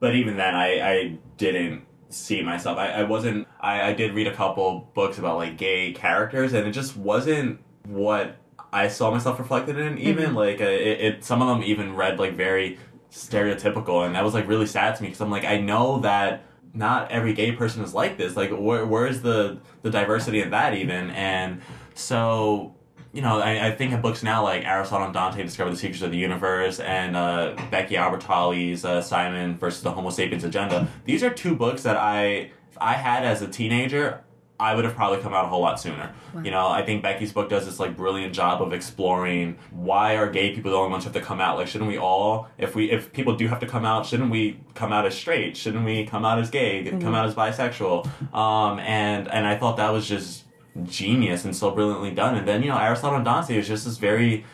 But 0.00 0.14
even 0.14 0.36
then, 0.36 0.54
I, 0.54 0.80
I 0.80 1.18
didn't 1.36 1.84
see 2.08 2.42
myself. 2.42 2.78
I, 2.78 2.88
I 2.88 3.02
wasn't. 3.04 3.46
I, 3.60 3.88
I 3.88 3.92
did 3.92 4.14
read 4.14 4.26
a 4.26 4.34
couple 4.34 4.90
books 4.94 5.18
about 5.18 5.36
like 5.36 5.56
gay 5.56 5.92
characters, 5.92 6.52
and 6.52 6.66
it 6.66 6.72
just 6.72 6.96
wasn't 6.96 7.60
what 7.86 8.36
I 8.76 8.88
saw 8.88 9.10
myself 9.10 9.38
reflected 9.38 9.78
in. 9.78 9.98
Even 9.98 10.34
like 10.34 10.60
uh, 10.60 10.64
it, 10.64 11.00
it, 11.00 11.24
some 11.24 11.40
of 11.40 11.48
them 11.48 11.62
even 11.62 11.96
read 11.96 12.18
like 12.18 12.34
very 12.34 12.78
stereotypical, 13.10 14.04
and 14.04 14.14
that 14.14 14.22
was 14.22 14.34
like 14.34 14.46
really 14.46 14.66
sad 14.66 14.96
to 14.96 15.02
me 15.02 15.08
because 15.08 15.20
I'm 15.20 15.30
like, 15.30 15.44
I 15.44 15.58
know 15.58 16.00
that 16.00 16.44
not 16.74 17.10
every 17.10 17.32
gay 17.32 17.52
person 17.52 17.82
is 17.82 17.94
like 17.94 18.18
this. 18.18 18.36
Like, 18.36 18.50
where, 18.50 18.84
where's 18.84 19.22
the 19.22 19.58
the 19.82 19.90
diversity 19.90 20.42
in 20.42 20.50
that 20.50 20.74
even? 20.74 21.10
And 21.10 21.62
so 21.94 22.74
you 23.16 23.22
know, 23.22 23.40
I, 23.40 23.68
I 23.68 23.70
think 23.74 23.94
of 23.94 24.02
books 24.02 24.22
now 24.22 24.42
like 24.42 24.66
Aristotle 24.66 25.06
and 25.06 25.14
Dante 25.14 25.42
Discover 25.42 25.70
the 25.70 25.76
Secrets 25.78 26.02
of 26.02 26.10
the 26.10 26.18
Universe 26.18 26.80
and 26.80 27.16
uh, 27.16 27.56
Becky 27.70 27.94
Albertalli's 27.94 28.84
uh, 28.84 29.00
Simon 29.00 29.56
versus 29.56 29.82
the 29.82 29.90
Homo 29.90 30.10
Sapiens 30.10 30.44
Agenda. 30.44 30.86
These 31.06 31.22
are 31.22 31.30
two 31.30 31.56
books 31.56 31.82
that 31.84 31.96
I, 31.96 32.50
I 32.78 32.92
had 32.92 33.24
as 33.24 33.40
a 33.40 33.48
teenager, 33.48 34.22
I 34.58 34.74
would 34.74 34.84
have 34.84 34.94
probably 34.94 35.20
come 35.20 35.34
out 35.34 35.44
a 35.44 35.48
whole 35.48 35.60
lot 35.60 35.78
sooner. 35.78 36.14
You 36.42 36.50
know, 36.50 36.66
I 36.68 36.82
think 36.82 37.02
Becky's 37.02 37.32
book 37.32 37.48
does 37.48 37.66
this 37.66 37.78
like 37.78 37.96
brilliant 37.96 38.34
job 38.34 38.62
of 38.62 38.72
exploring 38.72 39.58
why 39.70 40.16
are 40.16 40.30
gay 40.30 40.54
people 40.54 40.70
the 40.70 40.76
only 40.76 40.90
ones 40.90 41.04
who 41.04 41.10
have 41.10 41.20
to 41.20 41.26
come 41.26 41.40
out? 41.40 41.58
Like, 41.58 41.66
shouldn't 41.68 41.88
we 41.90 41.98
all, 41.98 42.48
if 42.56 42.74
we, 42.74 42.90
if 42.90 43.12
people 43.12 43.36
do 43.36 43.48
have 43.48 43.60
to 43.60 43.66
come 43.66 43.84
out, 43.84 44.06
shouldn't 44.06 44.30
we 44.30 44.58
come 44.74 44.92
out 44.92 45.04
as 45.06 45.14
straight? 45.14 45.56
Shouldn't 45.56 45.84
we 45.84 46.06
come 46.06 46.24
out 46.24 46.38
as 46.38 46.50
gay? 46.50 46.84
Come 47.00 47.14
out 47.14 47.26
as 47.26 47.34
bisexual? 47.34 48.06
Um, 48.34 48.78
and 48.80 49.28
and 49.28 49.46
I 49.46 49.56
thought 49.56 49.76
that 49.76 49.90
was 49.90 50.08
just 50.08 50.44
genius 50.84 51.44
and 51.44 51.54
so 51.56 51.70
brilliantly 51.70 52.10
done. 52.10 52.36
And 52.36 52.46
then 52.46 52.62
you 52.62 52.68
know 52.68 52.78
Aristotle 52.78 53.16
and 53.16 53.24
Dante 53.24 53.56
is 53.56 53.66
just 53.68 53.84
this 53.84 53.96
very 53.98 54.44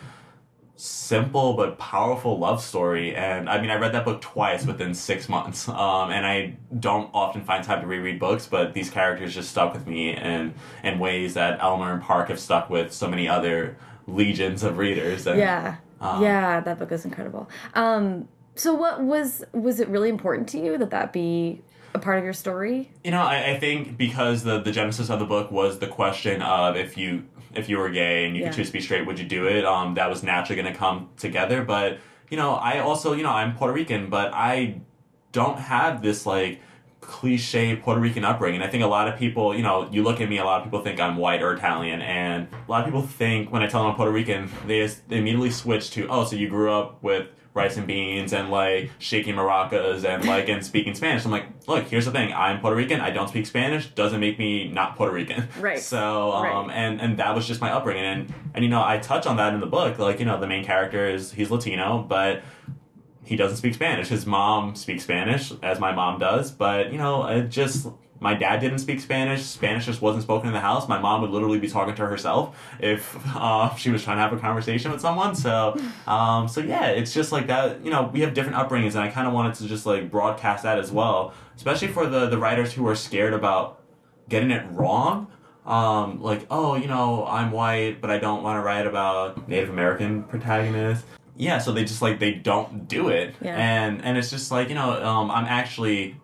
simple 0.83 1.53
but 1.55 1.79
powerful 1.79 2.41
love 2.41 2.61
story. 2.61 3.15
And 3.15 3.49
I 3.49 3.61
mean, 3.61 3.71
I 3.71 3.77
read 3.77 3.93
that 3.95 4.05
book 4.05 4.21
twice 4.21 4.67
within 4.67 4.95
six 4.95 5.29
months. 5.29 5.69
Um, 5.69 6.11
and 6.11 6.27
I 6.27 6.57
don't 6.81 7.09
often 7.15 7.45
find 7.45 7.63
time 7.63 7.81
to 7.83 7.87
reread 7.87 8.19
books, 8.19 8.47
but 8.47 8.73
these 8.73 8.91
characters 8.91 9.33
just 9.33 9.51
stuck 9.51 9.73
with 9.73 9.87
me 9.87 10.17
in, 10.17 10.55
in 10.83 10.99
ways 10.99 11.35
that 11.35 11.61
Eleanor 11.61 11.93
and 11.93 12.03
Park 12.03 12.29
have 12.29 12.41
stuck 12.41 12.69
with 12.69 12.93
so 12.93 13.09
many 13.09 13.29
other 13.29 13.77
legions 14.09 14.65
of 14.65 14.77
readers. 14.77 15.27
And, 15.27 15.39
Yeah. 15.39 15.77
Um, 16.01 16.21
yeah, 16.21 16.59
that 16.59 16.81
book 16.81 16.91
is 16.91 17.05
incredible. 17.05 17.49
Um, 17.75 18.29
so 18.57 18.75
what 18.75 19.01
was 19.01 19.45
was 19.53 19.79
it 19.79 19.89
really 19.89 20.09
important 20.09 20.49
to 20.49 20.59
you 20.59 20.77
that 20.79 20.91
that 20.91 21.13
be 21.13 21.63
a 21.95 22.01
part 22.01 22.19
of 22.19 22.25
your 22.25 22.33
story? 22.33 22.91
You 23.05 23.13
know, 23.13 23.23
I, 23.23 23.53
I 23.53 23.59
think 23.61 23.97
because 23.97 24.43
the 24.43 24.61
the 24.61 24.73
genesis 24.73 25.11
of 25.11 25.21
the 25.21 25.27
book 25.27 25.53
was 25.53 25.79
the 25.79 25.87
question 25.87 26.43
of 26.43 26.77
if 26.77 26.99
you 26.99 27.25
if 27.55 27.69
you 27.69 27.79
were 27.79 27.91
gay 27.91 28.25
and 28.27 28.37
you 28.37 28.43
Yeah. 28.43 28.49
could 28.49 28.57
choose 28.57 28.67
to 28.69 28.73
be 28.73 28.81
straight, 28.81 29.07
would 29.07 29.19
you 29.19 29.25
do 29.27 29.47
it? 29.47 29.65
Um, 29.65 29.95
that 29.95 30.09
was 30.11 30.23
naturally 30.23 30.61
going 30.61 30.73
to 30.73 30.79
come 30.79 31.09
together. 31.17 31.63
But 31.65 31.99
you 32.31 32.37
know, 32.37 32.55
I 32.55 32.79
also 32.81 33.13
you 33.13 33.23
know 33.23 33.31
I'm 33.31 33.55
Puerto 33.57 33.73
Rican, 33.75 34.09
but 34.09 34.33
I 34.33 34.81
don't 35.33 35.59
have 35.59 36.03
this 36.03 36.25
like 36.27 36.61
cliche 37.01 37.75
Puerto 37.77 38.01
Rican 38.01 38.25
upbringing. 38.25 38.63
I 38.63 38.69
think 38.69 38.83
a 38.85 38.87
lot 38.87 39.09
of 39.09 39.19
people, 39.19 39.55
you 39.57 39.63
know, 39.63 39.89
you 39.91 40.03
look 40.05 40.21
at 40.21 40.29
me, 40.29 40.39
a 40.39 40.45
lot 40.45 40.59
of 40.61 40.65
people 40.65 40.81
think 40.83 41.01
I'm 41.01 41.17
white 41.17 41.43
or 41.43 41.53
Italian, 41.53 42.01
and 42.01 42.47
a 42.53 42.71
lot 42.71 42.81
of 42.81 42.85
people 42.87 43.03
think 43.03 43.51
when 43.53 43.61
I 43.63 43.67
tell 43.67 43.83
them 43.83 43.91
I'm 43.91 43.97
Puerto 43.97 44.13
Rican, 44.13 44.49
they, 44.67 44.81
just, 44.83 45.09
they 45.09 45.19
immediately 45.19 45.51
switch 45.51 45.91
to, 45.93 46.07
oh, 46.09 46.25
so 46.25 46.37
you 46.37 46.49
grew 46.49 46.71
up 46.73 47.03
with 47.03 47.27
rice 47.55 47.77
and 47.77 47.87
beans 47.87 48.33
and 48.33 48.51
like 48.51 48.91
shaking 48.99 49.35
maracas 49.35 50.05
and 50.05 50.25
like 50.25 50.49
and 50.49 50.65
speaking 50.65 50.95
Spanish. 50.95 51.25
I'm 51.25 51.31
like, 51.31 51.45
look, 51.67 51.85
here's 51.87 52.07
the 52.07 52.11
thing. 52.11 52.33
I'm 52.33 52.61
Puerto 52.61 52.75
Rican. 52.77 53.01
I 53.01 53.11
don't 53.11 53.29
speak 53.29 53.45
Spanish. 53.47 53.89
Doesn't 53.89 54.21
make 54.21 54.39
me 54.39 54.69
not 54.69 54.97
Puerto 54.97 55.13
Rican. 55.13 55.49
Right. 55.61 55.79
So 55.79 56.33
um 56.33 56.69
Right. 56.69 56.75
and 56.77 57.01
and 57.01 57.19
that 57.19 57.35
was 57.35 57.47
just 57.47 57.61
my 57.61 57.71
upbringing 57.73 58.05
and 58.05 58.35
and 58.55 58.65
you 58.65 58.71
know 58.71 58.83
I 58.83 58.99
touch 58.99 59.27
on 59.27 59.37
that 59.37 59.53
in 59.53 59.61
the 59.61 59.67
book. 59.67 59.99
Like 59.99 60.19
you 60.19 60.25
know 60.25 60.41
the 60.41 60.47
main 60.47 60.65
character 60.65 61.07
is 61.09 61.33
he's 61.33 61.51
Latino, 61.51 62.05
but 62.09 62.43
he 63.25 63.37
doesn't 63.37 63.59
speak 63.59 63.75
Spanish. 63.75 64.09
His 64.09 64.27
mom 64.27 64.75
speaks 64.75 65.05
Spanish, 65.05 65.53
as 65.63 65.79
my 65.79 65.93
mom 65.93 66.19
does, 66.19 66.51
but 66.51 66.91
you 66.91 66.99
know, 66.99 67.27
it 67.27 67.49
just 67.51 67.87
my 68.23 68.35
dad 68.35 68.61
didn't 68.61 68.79
speak 68.79 69.01
Spanish. 69.01 69.43
Spanish 69.43 69.85
just 69.87 70.01
wasn't 70.01 70.23
spoken 70.23 70.47
in 70.47 70.55
the 70.55 70.61
house. 70.61 70.89
My 70.89 70.99
mom 70.99 71.21
would 71.23 71.31
literally 71.31 71.59
be 71.59 71.69
talking 71.69 71.95
to 71.97 72.07
herself 72.07 72.57
if 72.79 73.19
uh, 73.37 73.75
she 73.75 73.91
was 73.91 74.05
trying 74.05 74.17
to 74.19 74.23
have 74.23 74.33
a 74.33 74.39
conversation 74.39 74.93
with 74.93 75.01
someone. 75.01 75.35
So, 75.35 75.77
um, 76.07 76.47
so 76.49 76.61
yeah, 76.61 76.87
it's 76.87 77.13
just 77.13 77.33
like 77.33 77.49
that. 77.49 77.85
You 77.85 77.91
know, 77.91 78.09
we 78.13 78.21
have 78.21 78.33
different 78.33 78.57
upbringings, 78.59 78.91
and 78.95 79.01
I 79.01 79.09
kind 79.09 79.27
of 79.27 79.33
wanted 79.35 79.55
to 79.55 79.67
just 79.67 79.85
like 79.87 80.11
broadcast 80.11 80.63
that 80.63 80.79
as 80.79 80.93
well, 80.93 81.35
especially 81.57 81.89
for 81.89 82.07
the 82.07 82.29
the 82.29 82.39
writers 82.39 82.73
who 82.73 82.87
are 82.87 82.95
scared 82.95 83.35
about 83.35 83.81
getting 84.29 84.51
it 84.53 84.65
wrong. 84.71 85.27
Um, 85.67 86.21
like, 86.23 86.47
oh, 86.51 86.75
you 86.77 86.87
know, 86.89 87.25
I'm 87.27 87.53
white, 87.53 88.01
but 88.01 88.11
I 88.11 88.19
don't 88.19 88.43
want 88.43 88.57
to 88.57 88.63
write 88.63 88.87
about 88.87 89.49
Native 89.49 89.69
American 89.71 90.23
protagonists. 90.25 91.05
Yeah, 91.37 91.59
so 91.59 91.73
they 91.73 91.85
just 91.85 92.03
like 92.03 92.19
they 92.19 92.33
don't 92.33 92.87
do 92.89 93.09
it, 93.09 93.35
Yeah. 93.41 93.57
and 93.57 94.05
and 94.05 94.17
it's 94.19 94.31
just 94.31 94.51
like 94.53 94.69
you 94.69 94.75
know, 94.75 95.03
um, 95.03 95.31
I'm 95.31 95.45
actually 95.47 96.17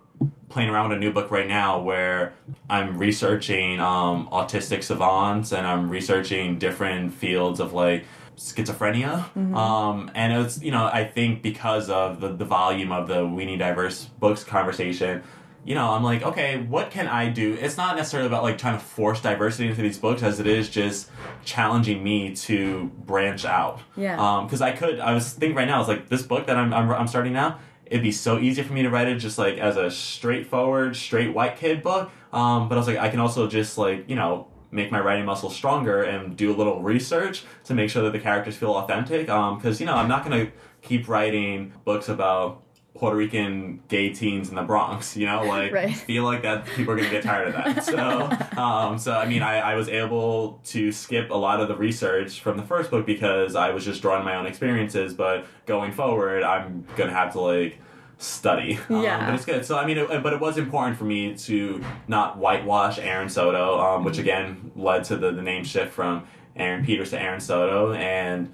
playing 0.49 0.71
around 0.71 0.89
with 0.89 0.99
a 0.99 1.01
new 1.01 1.13
book 1.13 1.31
right 1.31 1.47
now 1.47 1.81
where 1.81 2.33
I'm 2.71 2.99
researching 2.99 3.81
um, 3.81 4.29
autistic 4.33 4.83
savants 4.83 5.53
and 5.53 5.67
I'm 5.67 5.91
researching 5.91 6.59
different 6.59 7.13
fields 7.15 7.61
of 7.61 7.73
like 7.73 8.05
schizophrenia. 8.37 9.37
Um, 9.55 10.11
and 10.15 10.33
it's, 10.33 10.63
you 10.63 10.71
know, 10.71 10.87
I 10.87 11.05
think 11.05 11.43
because 11.43 11.91
of 11.91 12.21
the, 12.21 12.29
the 12.29 12.45
volume 12.45 12.93
of 12.93 13.09
the 13.09 13.27
We 13.27 13.45
Need 13.45 13.59
Diverse 13.59 14.05
Books 14.05 14.45
conversation, 14.45 15.23
you 15.65 15.75
know, 15.75 15.91
I'm 15.91 16.03
like, 16.03 16.23
okay, 16.23 16.59
what 16.63 16.91
can 16.91 17.09
I 17.09 17.29
do? 17.29 17.59
It's 17.61 17.77
not 17.77 17.97
necessarily 17.97 18.27
about 18.27 18.43
like 18.43 18.57
trying 18.57 18.79
to 18.79 18.85
force 18.85 19.21
diversity 19.21 19.69
into 19.69 19.83
these 19.83 19.99
books 19.99 20.23
as 20.23 20.41
it 20.41 20.47
is 20.47 20.71
just 20.71 21.11
challenging 21.45 22.03
me 22.03 22.35
to 22.37 22.87
branch 23.05 23.45
out. 23.45 23.81
Yeah. 23.97 24.19
Um, 24.19 24.47
because 24.47 24.63
I 24.63 24.73
could, 24.73 24.99
I 24.99 25.13
was 25.13 25.31
thinking 25.33 25.57
right 25.57 25.69
now, 25.69 25.81
it's 25.81 25.89
like 25.89 26.09
this 26.09 26.23
book 26.23 26.47
that 26.47 26.57
I'm, 26.57 26.73
I'm, 26.73 26.91
I'm 26.91 27.07
starting 27.07 27.35
now, 27.35 27.59
it'd 27.91 28.03
be 28.03 28.13
so 28.13 28.39
easy 28.39 28.63
for 28.63 28.73
me 28.73 28.83
to 28.83 28.91
write 28.91 29.09
it 29.09 29.17
just 29.17 29.39
like 29.39 29.59
as 29.59 29.77
a 29.77 29.91
straightforward, 29.91 30.97
straight 30.97 31.35
white 31.35 31.57
kid 31.57 31.83
book. 31.83 32.11
Um, 32.33 32.69
but 32.69 32.75
I 32.75 32.79
was 32.79 32.87
like, 32.87 32.99
I 32.99 33.09
can 33.09 33.21
also 33.21 33.47
just 33.47 33.79
like, 33.79 34.09
you 34.09 34.17
know, 34.17 34.49
make 34.71 34.93
my 34.93 35.01
writing 35.01 35.25
muscle 35.25 35.51
stronger 35.51 36.03
and 36.03 36.37
do 36.37 36.53
a 36.53 36.57
little 36.57 36.83
research 36.83 37.45
to 37.65 37.75
make 37.75 37.91
sure 37.91 38.03
that 38.03 38.13
the 38.13 38.19
characters 38.19 38.57
feel 38.57 38.75
authentic. 38.75 39.29
Um, 39.29 39.57
because, 39.57 39.81
you 39.81 39.87
know, 39.87 39.95
I'm 39.95 40.09
not 40.09 40.25
going 40.25 40.47
to 40.47 40.53
keep 40.83 41.09
writing 41.09 41.73
books 41.85 42.09
about 42.09 42.63
Puerto 42.99 43.17
Rican 43.17 43.81
gay 43.89 44.11
teens 44.13 44.49
in 44.49 44.57
the 44.57 44.63
Bronx, 44.63 45.17
you 45.17 45.25
know, 45.27 45.45
like 45.47 45.73
Right. 45.73 45.95
feel 45.95 46.25
like 46.25 46.43
that 46.43 46.67
people 46.67 46.93
are 46.93 46.97
gonna 46.97 47.09
get 47.11 47.23
tired 47.23 47.49
of 47.49 47.55
that. 47.55 47.85
So, 47.85 48.29
um, 48.61 48.99
so 48.99 49.13
I 49.15 49.25
mean, 49.27 49.43
I, 49.43 49.59
I 49.61 49.75
was 49.77 49.89
able 49.89 50.61
to 50.67 50.91
skip 50.93 51.31
a 51.31 51.37
lot 51.37 51.61
of 51.61 51.69
the 51.69 51.77
research 51.77 52.41
from 52.41 52.57
the 52.57 52.63
first 52.65 52.91
book 52.91 53.07
because 53.07 53.55
I 53.55 53.71
was 53.71 53.85
just 53.85 54.03
drawing 54.03 54.25
my 54.25 54.35
own 54.37 54.47
experiences. 54.47 55.15
But 55.15 55.47
going 55.67 55.93
forward, 55.93 56.43
I'm 56.43 56.85
gonna 56.97 57.13
have 57.13 57.33
to 57.35 57.41
like 57.41 57.79
study. 58.19 58.79
Um, 58.91 59.03
Yeah. 59.03 59.27
but 59.27 59.35
it's 59.37 59.45
good. 59.45 59.65
So 59.65 59.79
I 59.79 59.87
mean, 59.87 59.99
it, 59.99 60.23
but 60.23 60.33
it 60.33 60.41
was 60.41 60.59
important 60.59 60.99
for 60.99 61.05
me 61.05 61.35
to 61.37 61.85
not 62.09 62.37
whitewash 62.37 62.99
Aaron 62.99 63.29
Soto, 63.29 63.79
um, 63.79 64.05
which 64.05 64.19
again 64.19 64.73
led 64.75 65.05
to 65.05 65.17
the, 65.17 65.31
the 65.31 65.43
name 65.43 65.63
shift 65.63 65.93
from 65.93 66.25
Aaron 66.57 66.85
Peters 66.85 67.11
to 67.11 67.23
Aaron 67.23 67.39
Soto, 67.39 67.93
and 67.93 68.53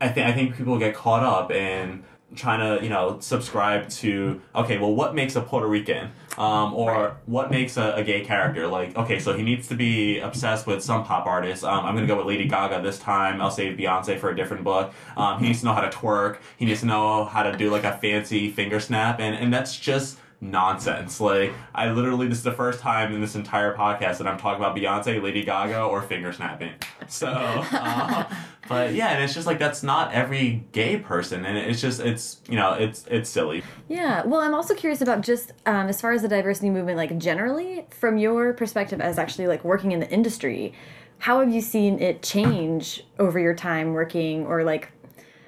I 0.00 0.08
think 0.08 0.26
I 0.26 0.32
think 0.32 0.56
people 0.56 0.76
get 0.78 0.94
caught 0.96 1.22
up 1.22 1.52
in 1.52 2.02
trying 2.36 2.60
to 2.78 2.82
you 2.84 2.90
know 2.90 3.18
subscribe 3.20 3.88
to 3.88 4.40
okay 4.54 4.78
well 4.78 4.94
what 4.94 5.14
makes 5.14 5.34
a 5.36 5.40
Puerto 5.40 5.66
Rican? 5.66 6.10
Um, 6.38 6.74
or 6.74 6.92
Right. 6.92 7.12
what 7.26 7.50
makes 7.50 7.76
a, 7.78 7.94
a 7.94 8.04
gay 8.04 8.22
character? 8.24 8.66
Like 8.68 8.96
okay 8.96 9.18
so 9.18 9.32
he 9.32 9.42
needs 9.42 9.68
to 9.68 9.74
be 9.74 10.18
obsessed 10.20 10.66
with 10.66 10.82
some 10.82 11.04
pop 11.04 11.26
artist. 11.26 11.64
Um, 11.64 11.84
I'm 11.84 11.94
gonna 11.94 12.06
go 12.06 12.16
with 12.16 12.26
Lady 12.26 12.46
Gaga 12.46 12.82
this 12.82 12.98
time. 12.98 13.40
I'll 13.40 13.50
save 13.50 13.76
Beyonce 13.78 14.18
for 14.18 14.30
a 14.30 14.36
different 14.36 14.62
book. 14.62 14.92
Um, 15.16 15.40
he 15.40 15.46
needs 15.48 15.60
to 15.60 15.66
know 15.66 15.72
how 15.72 15.80
to 15.80 15.90
twerk. 15.96 16.38
He 16.58 16.64
needs 16.66 16.80
to 16.80 16.86
know 16.86 17.24
how 17.24 17.42
to 17.42 17.56
do 17.56 17.70
like 17.70 17.84
a 17.84 17.96
fancy 17.98 18.50
finger 18.50 18.78
snap. 18.80 19.18
And 19.18 19.34
and 19.34 19.52
that's 19.52 19.78
just 19.78 20.18
nonsense. 20.38 21.20
Like 21.20 21.52
I 21.74 21.90
literally 21.90 22.28
this 22.28 22.38
is 22.38 22.44
the 22.44 22.52
first 22.52 22.80
time 22.80 23.14
in 23.14 23.20
this 23.20 23.34
entire 23.34 23.74
podcast 23.74 24.18
that 24.18 24.26
I'm 24.26 24.38
talking 24.38 24.62
about 24.62 24.76
Beyonce 24.76 25.22
Lady 25.22 25.42
Gaga 25.42 25.80
or 25.82 26.02
finger 26.02 26.32
snapping. 26.32 26.72
So 27.08 27.26
uh, 27.72 28.24
but 28.68 28.94
yeah 28.94 29.08
and 29.08 29.22
it's 29.22 29.34
just 29.34 29.46
like 29.46 29.58
that's 29.58 29.82
not 29.82 30.12
every 30.12 30.64
gay 30.72 30.96
person 30.98 31.44
and 31.44 31.56
it's 31.56 31.80
just 31.80 32.00
it's 32.00 32.40
you 32.48 32.56
know 32.56 32.72
it's 32.72 33.04
it's 33.08 33.28
silly 33.30 33.62
Yeah. 33.88 34.24
Well, 34.24 34.40
I'm 34.40 34.54
also 34.54 34.74
curious 34.74 35.00
about 35.00 35.20
just 35.20 35.52
um, 35.64 35.88
as 35.88 36.00
far 36.00 36.12
as 36.12 36.22
the 36.22 36.28
diversity 36.28 36.70
movement, 36.70 36.96
like 36.96 37.16
generally, 37.18 37.86
from 37.90 38.18
your 38.18 38.52
perspective 38.52 39.00
as 39.00 39.18
actually 39.18 39.46
like 39.46 39.64
working 39.64 39.92
in 39.92 40.00
the 40.00 40.10
industry, 40.10 40.72
how 41.18 41.38
have 41.40 41.52
you 41.52 41.60
seen 41.60 42.00
it 42.00 42.22
change 42.22 43.04
over 43.18 43.38
your 43.38 43.54
time 43.54 43.92
working, 43.92 44.44
or 44.44 44.64
like, 44.64 44.90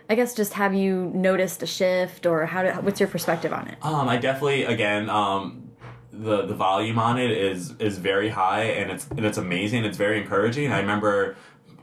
I 0.09 0.15
guess 0.15 0.35
just 0.35 0.53
have 0.55 0.73
you 0.73 1.11
noticed 1.15 1.63
a 1.63 1.67
shift, 1.67 2.27
or 2.27 2.47
how? 2.47 2.63
Do, 2.63 2.71
what's 2.81 3.01
your 3.01 3.09
perspective 3.09 3.53
on 3.53 3.67
it? 3.69 3.77
Um, 3.83 4.09
I 4.09 4.17
definitely 4.19 4.65
again 4.65 5.11
um, 5.11 5.71
the 6.13 6.47
the 6.47 6.55
volume 6.55 6.99
on 6.99 7.19
it 7.19 7.31
is 7.31 7.75
is 7.81 7.99
very 7.99 8.29
high 8.29 8.63
and 8.63 8.91
it's 8.91 9.09
and 9.09 9.25
it's 9.25 9.39
amazing. 9.39 9.85
It's 9.85 9.99
very 9.99 10.21
encouraging. 10.21 10.71
I 10.73 10.79
remember 10.81 11.37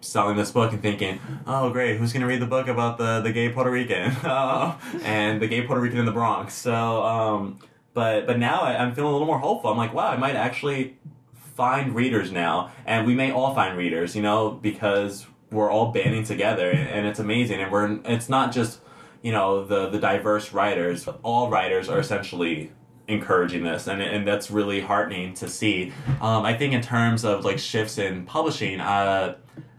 selling 0.06 0.38
this 0.38 0.52
book 0.52 0.72
and 0.72 0.82
thinking, 0.82 1.20
oh 1.46 1.70
great, 1.70 1.98
who's 1.98 2.14
gonna 2.14 2.28
read 2.28 2.42
the 2.42 2.48
book 2.48 2.68
about 2.68 2.98
the 2.98 3.22
the 3.22 3.32
gay 3.32 3.50
Puerto 3.50 3.72
Rican 3.72 4.12
uh, 4.24 4.78
and 5.04 5.42
the 5.42 5.48
gay 5.48 5.66
Puerto 5.66 5.82
Rican 5.82 6.00
in 6.00 6.06
the 6.06 6.12
Bronx? 6.12 6.54
So, 6.54 7.04
um, 7.04 7.60
but 7.94 8.28
but 8.28 8.40
now 8.40 8.62
I, 8.62 8.78
I'm 8.78 8.94
feeling 8.94 9.10
a 9.10 9.14
little 9.14 9.28
more 9.28 9.40
hopeful. 9.40 9.72
I'm 9.72 9.78
like, 9.78 9.94
wow, 9.94 10.10
I 10.10 10.18
might 10.18 10.36
actually 10.36 10.98
find 11.56 11.96
readers 11.96 12.32
now, 12.32 12.72
and 12.86 13.08
we 13.08 13.16
may 13.16 13.32
all 13.32 13.56
find 13.56 13.78
readers, 13.78 14.16
you 14.16 14.22
know, 14.22 14.52
because 14.52 15.26
we're 15.52 15.72
all 15.72 15.92
banding 15.92 16.24
together, 16.24 16.70
and 16.70 17.08
it's 17.08 17.20
amazing. 17.20 17.62
And 17.62 17.72
we're 17.72 18.00
it's 18.06 18.30
not 18.30 18.52
just 18.52 18.80
you 19.22 19.32
know 19.32 19.66
the 19.66 19.90
the 19.90 20.00
diverse 20.00 20.54
writers. 20.54 21.06
But 21.06 21.20
all 21.24 21.50
writers 21.50 21.90
are 21.90 22.00
essentially 22.00 22.72
encouraging 23.08 23.64
this, 23.64 23.88
and 23.88 24.02
and 24.02 24.28
that's 24.28 24.52
really 24.52 24.82
heartening 24.82 25.34
to 25.36 25.48
see. 25.48 25.94
Um, 26.22 26.46
I 26.46 26.56
think 26.56 26.74
in 26.74 26.82
terms 26.82 27.24
of 27.24 27.46
like 27.46 27.60
shifts 27.60 27.98
in 27.98 28.26
publishing, 28.26 28.80
uh, 28.80 29.36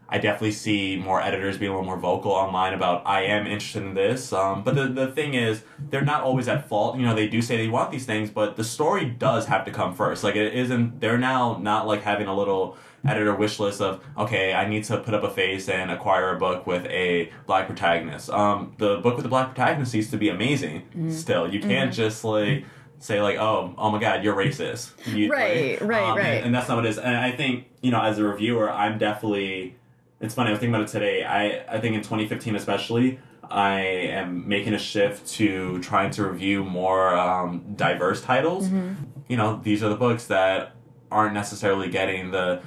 I 0.08 0.18
definitely 0.18 0.52
see 0.52 0.96
more 0.96 1.20
editors 1.20 1.58
being 1.58 1.70
a 1.72 1.74
little 1.74 1.86
more 1.86 1.98
vocal 1.98 2.30
online 2.30 2.74
about 2.74 3.02
I 3.06 3.22
am 3.22 3.46
interested 3.46 3.82
in 3.82 3.94
this. 3.94 4.32
Um, 4.32 4.62
but 4.62 4.74
the 4.76 4.86
the 4.86 5.08
thing 5.08 5.34
is, 5.34 5.62
they're 5.90 6.04
not 6.04 6.22
always 6.22 6.46
at 6.48 6.68
fault. 6.68 6.96
You 6.96 7.02
know, 7.04 7.14
they 7.14 7.26
do 7.28 7.42
say 7.42 7.56
they 7.56 7.68
want 7.68 7.90
these 7.90 8.06
things, 8.06 8.30
but 8.30 8.56
the 8.56 8.64
story 8.64 9.04
does 9.04 9.46
have 9.46 9.64
to 9.64 9.70
come 9.72 9.94
first. 9.94 10.22
Like 10.22 10.36
it 10.36 10.54
isn't. 10.54 11.00
They're 11.00 11.18
now 11.18 11.58
not 11.60 11.86
like 11.88 12.02
having 12.02 12.28
a 12.28 12.36
little 12.36 12.76
editor 13.04 13.34
wish 13.34 13.58
list 13.60 13.80
of 13.80 14.02
okay, 14.16 14.52
I 14.54 14.68
need 14.68 14.84
to 14.84 14.98
put 14.98 15.12
up 15.14 15.22
a 15.24 15.30
face 15.30 15.68
and 15.68 15.90
acquire 15.90 16.34
a 16.34 16.38
book 16.38 16.66
with 16.66 16.86
a 16.86 17.32
black 17.46 17.66
protagonist. 17.66 18.30
Um, 18.30 18.74
the 18.78 18.98
book 18.98 19.16
with 19.16 19.24
the 19.24 19.28
black 19.28 19.54
protagonist 19.54 19.92
needs 19.94 20.10
to 20.12 20.16
be 20.16 20.28
amazing. 20.28 21.10
Still, 21.10 21.52
you 21.52 21.58
can't 21.60 21.92
just 21.92 22.22
like 22.24 22.64
say 22.98 23.20
like 23.20 23.36
oh 23.36 23.74
oh 23.76 23.90
my 23.90 24.00
god 24.00 24.24
you're 24.24 24.34
racist 24.34 24.90
You- 25.14 25.30
Right, 25.30 25.78
right, 25.82 26.02
um, 26.02 26.16
right. 26.16 26.26
and, 26.36 26.46
and 26.46 26.54
that's 26.54 26.66
not 26.66 26.76
what 26.76 26.86
it 26.86 26.88
is 26.88 26.98
and 26.98 27.14
i 27.14 27.30
think 27.30 27.66
you 27.82 27.90
know 27.90 28.00
as 28.00 28.18
a 28.18 28.24
reviewer 28.24 28.70
i'm 28.70 28.96
definitely 28.96 29.76
it's 30.20 30.34
funny 30.34 30.48
i 30.48 30.52
was 30.52 30.60
thinking 30.60 30.74
about 30.74 30.88
it 30.88 30.92
today 30.92 31.24
i 31.24 31.64
i 31.76 31.80
think 31.80 31.94
in 31.94 32.00
2015 32.02 32.56
especially 32.56 33.18
i 33.50 33.78
am 33.80 34.46
making 34.48 34.74
a 34.74 34.78
shift 34.78 35.26
to 35.28 35.78
trying 35.80 36.10
to 36.10 36.24
review 36.24 36.64
more 36.64 37.14
um, 37.16 37.62
diverse 37.76 38.22
titles 38.22 38.68
Mm-hmm. 38.68 38.94
you 39.28 39.36
know 39.36 39.60
these 39.62 39.82
are 39.82 39.88
the 39.88 39.96
books 39.96 40.26
that 40.26 40.74
aren't 41.10 41.34
necessarily 41.34 41.88
getting 41.90 42.30
the 42.30 42.60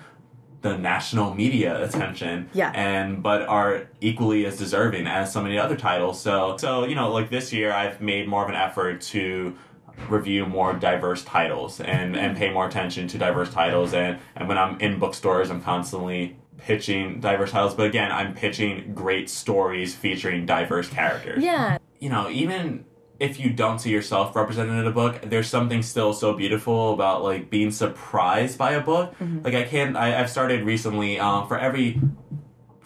the 0.61 0.77
national 0.77 1.33
media 1.33 1.83
attention 1.85 2.49
Yeah. 2.53 2.71
and 2.75 3.23
but 3.23 3.43
are 3.43 3.87
equally 4.01 4.45
as 4.45 4.57
deserving 4.57 5.07
as 5.07 5.31
so 5.31 5.41
many 5.41 5.57
other 5.57 5.75
titles 5.77 6.19
so 6.21 6.57
so 6.57 6.85
you 6.85 6.95
know 6.95 7.11
like 7.11 7.29
this 7.29 7.51
year 7.53 7.71
i've 7.71 8.01
made 8.01 8.27
more 8.27 8.43
of 8.43 8.49
an 8.49 8.55
effort 8.55 9.01
to 9.13 9.55
review 10.09 10.45
more 10.45 10.73
diverse 10.73 11.23
titles 11.23 11.79
and 11.81 12.15
and 12.15 12.37
pay 12.37 12.49
more 12.51 12.65
attention 12.67 13.07
to 13.07 13.17
diverse 13.17 13.51
titles 13.53 13.93
and 13.93 14.17
and 14.35 14.47
when 14.49 14.57
i'm 14.57 14.79
in 14.81 14.99
bookstores 14.99 15.49
i'm 15.49 15.61
constantly 15.61 16.37
pitching 16.61 17.19
diverse 17.19 17.51
titles 17.51 17.73
but 17.75 17.85
again 17.87 18.11
i'm 18.11 18.33
pitching 18.33 18.91
great 18.93 19.29
stories 19.29 19.95
featuring 19.95 20.45
diverse 20.45 20.87
characters 20.89 21.43
Yeah. 21.43 21.77
you 21.99 22.09
know, 22.09 22.29
even 22.29 22.85
if 23.19 23.37
you 23.37 23.49
don't 23.49 23.79
see 23.79 23.89
yourself 23.91 24.33
represented 24.33 24.75
in 24.79 24.87
a 24.87 24.91
book, 24.91 25.19
there's 25.23 25.47
something 25.49 25.81
still 25.83 26.13
so 26.13 26.31
beautiful 26.33 26.93
about 26.93 27.21
like 27.21 27.49
being 27.49 27.69
surprised 27.69 28.57
by 28.57 28.71
a 28.71 28.79
book. 28.81 29.13
Like 29.43 29.55
I 29.55 29.63
can't. 29.63 29.97
I, 29.97 30.17
I've 30.17 30.29
started 30.29 30.63
recently. 30.63 31.19
Um, 31.19 31.45
for 31.45 31.57
every 31.59 31.99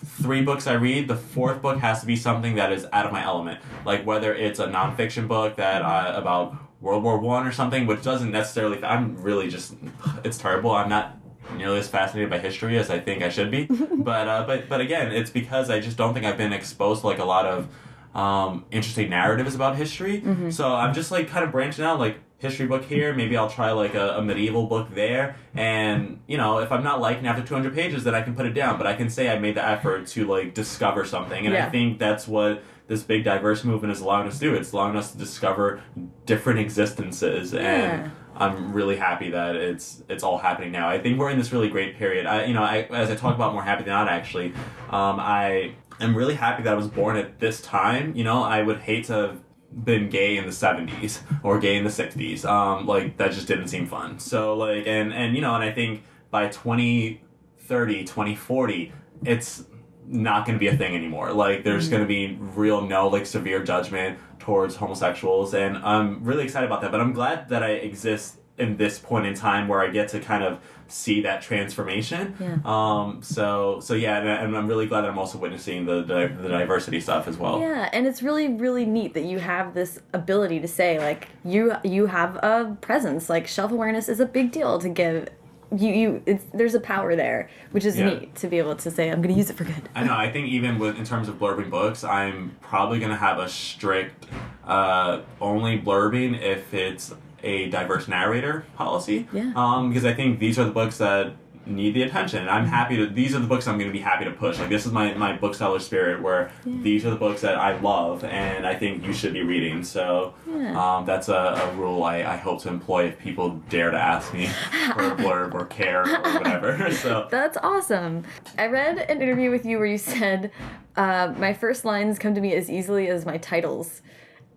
three 0.03 0.41
books 0.41 0.65
I 0.65 0.73
read, 0.73 1.07
the 1.07 1.15
fourth 1.15 1.61
book 1.61 1.77
has 1.79 1.99
to 2.01 2.07
be 2.07 2.15
something 2.15 2.55
that 2.55 2.71
is 2.71 2.87
out 2.91 3.05
of 3.05 3.11
my 3.11 3.23
element. 3.23 3.59
Like 3.85 4.05
whether 4.07 4.33
it's 4.33 4.57
a 4.59 4.65
nonfiction 4.67 5.27
book 5.27 5.57
that 5.57 5.83
uh, 5.83 6.13
about 6.15 6.55
World 6.81 7.03
War 7.03 7.19
One 7.19 7.45
or 7.45 7.51
something, 7.51 7.85
which 7.85 8.01
doesn't 8.01 8.31
necessarily. 8.31 8.83
I'm 8.83 9.21
really 9.21 9.49
just. 9.49 9.75
It's 10.23 10.39
terrible. 10.39 10.71
I'm 10.71 10.89
not 10.89 11.17
nearly 11.55 11.79
as 11.79 11.87
fascinated 11.87 12.29
by 12.29 12.39
history 12.39 12.77
as 12.77 12.89
I 12.89 12.99
think 12.99 13.21
I 13.23 13.29
should 13.29 13.51
be. 13.51 13.65
but 13.97 14.27
uh, 14.27 14.43
but 14.47 14.69
but 14.69 14.81
again, 14.81 15.11
it's 15.11 15.29
because 15.31 15.69
I 15.69 15.79
just 15.79 15.97
don't 15.97 16.13
think 16.13 16.25
I've 16.25 16.37
been 16.37 16.53
exposed 16.53 17.01
to 17.01 17.07
like 17.07 17.19
a 17.19 17.25
lot 17.25 17.45
of 17.45 17.67
um, 18.15 18.65
interesting 18.71 19.09
narratives 19.09 19.55
about 19.55 19.75
history. 19.75 20.23
So 20.51 20.73
I'm 20.73 20.93
just 20.93 21.11
like 21.11 21.27
kind 21.29 21.43
of 21.43 21.51
branching 21.51 21.83
out, 21.83 21.99
like 21.99 22.17
history 22.37 22.67
book 22.67 22.83
here. 22.83 23.13
Maybe 23.13 23.35
I'll 23.37 23.49
try 23.49 23.71
like 23.71 23.95
a, 23.95 24.17
a 24.17 24.21
medieval 24.21 24.67
book 24.67 24.93
there. 24.93 25.37
And 25.55 26.19
you 26.27 26.37
know, 26.37 26.59
if 26.59 26.71
I'm 26.71 26.83
not 26.83 27.01
liking 27.01 27.25
after 27.25 27.41
200 27.41 27.73
pages, 27.73 28.03
then 28.03 28.13
I 28.13 28.21
can 28.21 28.35
put 28.35 28.45
it 28.45 28.53
down. 28.53 28.77
But 28.77 28.85
I 28.85 28.93
can 28.93 29.09
say 29.09 29.29
I 29.29 29.39
made 29.39 29.55
the 29.55 29.65
effort 29.65 30.07
to 30.07 30.25
like 30.27 30.53
discover 30.53 31.05
something, 31.05 31.45
and 31.47 31.55
I 31.57 31.69
think 31.69 31.99
that's 31.99 32.27
what 32.27 32.63
this 32.87 33.01
big 33.01 33.23
diverse 33.23 33.63
movement 33.63 33.93
is 33.93 34.01
allowing 34.01 34.27
us 34.27 34.35
to 34.39 34.41
do. 34.41 34.53
It's 34.53 34.73
allowing 34.73 34.95
us 34.97 35.11
to 35.13 35.17
discover 35.17 35.81
different 36.25 36.59
existences 36.59 37.53
Yeah. 37.53 37.61
and. 37.61 38.11
I'm 38.43 38.73
really 38.73 38.97
happy 38.97 39.31
that 39.31 39.55
it's 39.55 40.03
it's 40.09 40.23
all 40.23 40.37
happening 40.37 40.71
now. 40.71 40.89
I 40.89 40.99
think 40.99 41.19
we're 41.19 41.29
in 41.29 41.37
this 41.37 41.51
really 41.51 41.69
great 41.69 41.97
period. 41.97 42.25
I 42.25 42.45
you 42.45 42.53
know 42.53 42.63
I, 42.63 42.87
as 42.91 43.09
I 43.09 43.15
talk 43.15 43.35
about 43.35 43.53
more 43.53 43.63
happy 43.63 43.83
than 43.83 43.93
not 43.93 44.07
actually, 44.07 44.53
um, 44.89 45.19
I 45.19 45.73
am 45.99 46.15
really 46.15 46.35
happy 46.35 46.63
that 46.63 46.73
I 46.73 46.75
was 46.75 46.87
born 46.87 47.15
at 47.17 47.39
this 47.39 47.61
time. 47.61 48.15
You 48.15 48.23
know 48.23 48.43
I 48.43 48.61
would 48.61 48.79
hate 48.79 49.05
to 49.05 49.13
have 49.13 49.39
been 49.83 50.09
gay 50.09 50.37
in 50.37 50.45
the 50.45 50.51
70s 50.51 51.21
or 51.43 51.59
gay 51.59 51.75
in 51.75 51.83
the 51.83 51.89
60s. 51.89 52.45
Um, 52.45 52.85
like 52.85 53.17
that 53.17 53.31
just 53.31 53.47
didn't 53.47 53.69
seem 53.69 53.87
fun. 53.87 54.19
So 54.19 54.55
like 54.55 54.85
and 54.87 55.13
and 55.13 55.35
you 55.35 55.41
know 55.41 55.55
and 55.55 55.63
I 55.63 55.71
think 55.71 56.03
by 56.29 56.47
2030, 56.47 58.03
2040, 58.03 58.91
it's 59.23 59.65
not 60.05 60.45
going 60.45 60.57
to 60.57 60.59
be 60.59 60.67
a 60.67 60.75
thing 60.75 60.95
anymore. 60.95 61.31
Like 61.31 61.63
there's 61.63 61.89
going 61.89 62.01
to 62.01 62.07
be 62.07 62.37
real 62.39 62.81
no 62.81 63.07
like 63.07 63.25
severe 63.25 63.63
judgment 63.63 64.19
towards 64.43 64.75
homosexuals 64.75 65.53
and 65.53 65.77
I'm 65.77 66.23
really 66.23 66.43
excited 66.43 66.65
about 66.65 66.81
that. 66.81 66.91
But 66.91 66.99
I'm 66.99 67.13
glad 67.13 67.49
that 67.49 67.63
I 67.63 67.71
exist 67.71 68.39
in 68.57 68.77
this 68.77 68.99
point 68.99 69.25
in 69.25 69.33
time 69.33 69.67
where 69.67 69.81
I 69.81 69.87
get 69.89 70.09
to 70.09 70.19
kind 70.19 70.43
of 70.43 70.59
see 70.87 71.21
that 71.21 71.41
transformation. 71.41 72.35
Yeah. 72.39 72.57
Um 72.65 73.23
so 73.23 73.79
so 73.79 73.93
yeah 73.93 74.17
and, 74.19 74.27
and 74.27 74.57
I'm 74.57 74.67
really 74.67 74.85
glad 74.85 75.01
that 75.01 75.09
I'm 75.09 75.17
also 75.17 75.37
witnessing 75.37 75.85
the 75.85 76.03
the, 76.03 76.35
the 76.41 76.49
diversity 76.49 76.99
stuff 76.99 77.27
as 77.27 77.37
well. 77.37 77.59
Yeah, 77.59 77.89
and 77.93 78.05
it's 78.05 78.21
really 78.21 78.49
really 78.49 78.85
neat 78.85 79.13
that 79.13 79.23
you 79.23 79.39
have 79.39 79.73
this 79.73 79.99
ability 80.13 80.59
to 80.59 80.67
say 80.67 80.99
like 80.99 81.29
you 81.45 81.73
you 81.83 82.07
have 82.07 82.35
a 82.37 82.77
presence. 82.81 83.29
Like 83.29 83.47
shelf 83.47 83.71
awareness 83.71 84.09
is 84.09 84.19
a 84.19 84.25
big 84.25 84.51
deal 84.51 84.77
to 84.79 84.89
give 84.89 85.29
you 85.75 85.89
you 85.93 86.21
it's 86.25 86.43
there's 86.53 86.75
a 86.75 86.79
power 86.79 87.15
there, 87.15 87.49
which 87.71 87.85
is 87.85 87.97
Yeah. 87.97 88.05
neat 88.11 88.35
to 88.35 88.47
be 88.47 88.57
able 88.57 88.75
to 88.75 88.91
say 88.91 89.09
I'm 89.09 89.21
going 89.21 89.33
to 89.33 89.37
use 89.37 89.49
it 89.49 89.55
for 89.57 89.63
good. 89.63 89.89
I 89.95 90.03
know. 90.03 90.15
I 90.15 90.31
think 90.31 90.47
even 90.47 90.79
with 90.79 90.97
in 90.97 91.05
terms 91.05 91.27
of 91.29 91.35
blurbing 91.39 91.69
books, 91.69 92.03
I'm 92.03 92.55
probably 92.61 92.99
gonna 92.99 93.17
have 93.17 93.39
a 93.39 93.49
strict 93.49 94.25
uh, 94.65 95.21
only 95.41 95.79
blurbing 95.79 96.39
if 96.41 96.73
it's 96.73 97.13
a 97.43 97.69
diverse 97.69 98.07
narrator 98.07 98.65
policy. 98.77 99.27
Yeah. 99.33 99.51
Um, 99.55 99.89
because 99.89 100.05
I 100.05 100.13
think 100.13 100.39
these 100.39 100.57
are 100.57 100.63
the 100.65 100.71
books 100.71 100.97
that 100.99 101.33
need 101.65 101.93
the 101.93 102.03
attention, 102.03 102.39
and 102.39 102.49
I'm 102.49 102.65
happy 102.65 102.97
to. 102.97 103.07
These 103.07 103.35
are 103.35 103.39
the 103.39 103.47
books 103.47 103.67
I'm 103.67 103.77
gonna 103.77 103.91
be 103.91 103.99
happy 103.99 104.25
to 104.25 104.31
push. 104.31 104.59
Like 104.59 104.69
this 104.69 104.85
is 104.85 104.91
my 104.91 105.13
my 105.13 105.35
bookseller 105.35 105.79
spirit, 105.79 106.21
where 106.21 106.51
these 106.65 107.05
are 107.05 107.09
the 107.09 107.15
books 107.15 107.41
that 107.41 107.55
I 107.55 107.79
love, 107.79 108.23
and 108.23 108.65
I 108.65 108.75
think 108.75 109.05
you 109.05 109.13
should 109.13 109.33
be 109.33 109.43
reading. 109.43 109.83
So. 109.83 110.33
Yeah. 110.47 110.97
Um, 110.97 111.05
that's 111.05 111.29
a, 111.29 111.33
a 111.33 111.75
rule 111.75 112.03
I, 112.03 112.17
I 112.23 112.37
hope 112.37 112.61
to 112.63 112.69
employ 112.69 113.05
if 113.07 113.19
people 113.19 113.61
dare 113.69 113.91
to 113.91 113.97
ask 113.97 114.33
me 114.33 114.47
for 114.93 115.03
a 115.03 115.15
blurb 115.15 115.53
or 115.53 115.65
care 115.65 116.03
or 116.03 116.33
whatever. 116.33 116.91
so 117.03 117.27
That's 117.29 117.57
awesome. 117.57 118.23
I 118.57 118.67
read 118.67 118.99
an 118.99 119.21
interview 119.21 119.49
with 119.49 119.65
you 119.65 119.77
where 119.77 119.87
you 119.87 119.97
said, 119.97 120.51
uh, 120.95 121.33
"My 121.37 121.53
first 121.53 121.85
lines 121.85 122.19
come 122.19 122.35
to 122.35 122.41
me 122.41 122.53
as 122.53 122.69
easily 122.69 123.07
as 123.07 123.25
my 123.25 123.37
titles." 123.37 124.01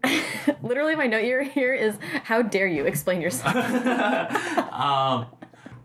Literally, 0.63 0.95
my 0.95 1.07
note 1.07 1.25
here 1.25 1.43
here 1.43 1.75
is, 1.75 1.97
"How 2.25 2.43
dare 2.43 2.67
you 2.67 2.85
explain 2.85 3.21
yourself?" 3.21 3.57
um, 3.57 5.27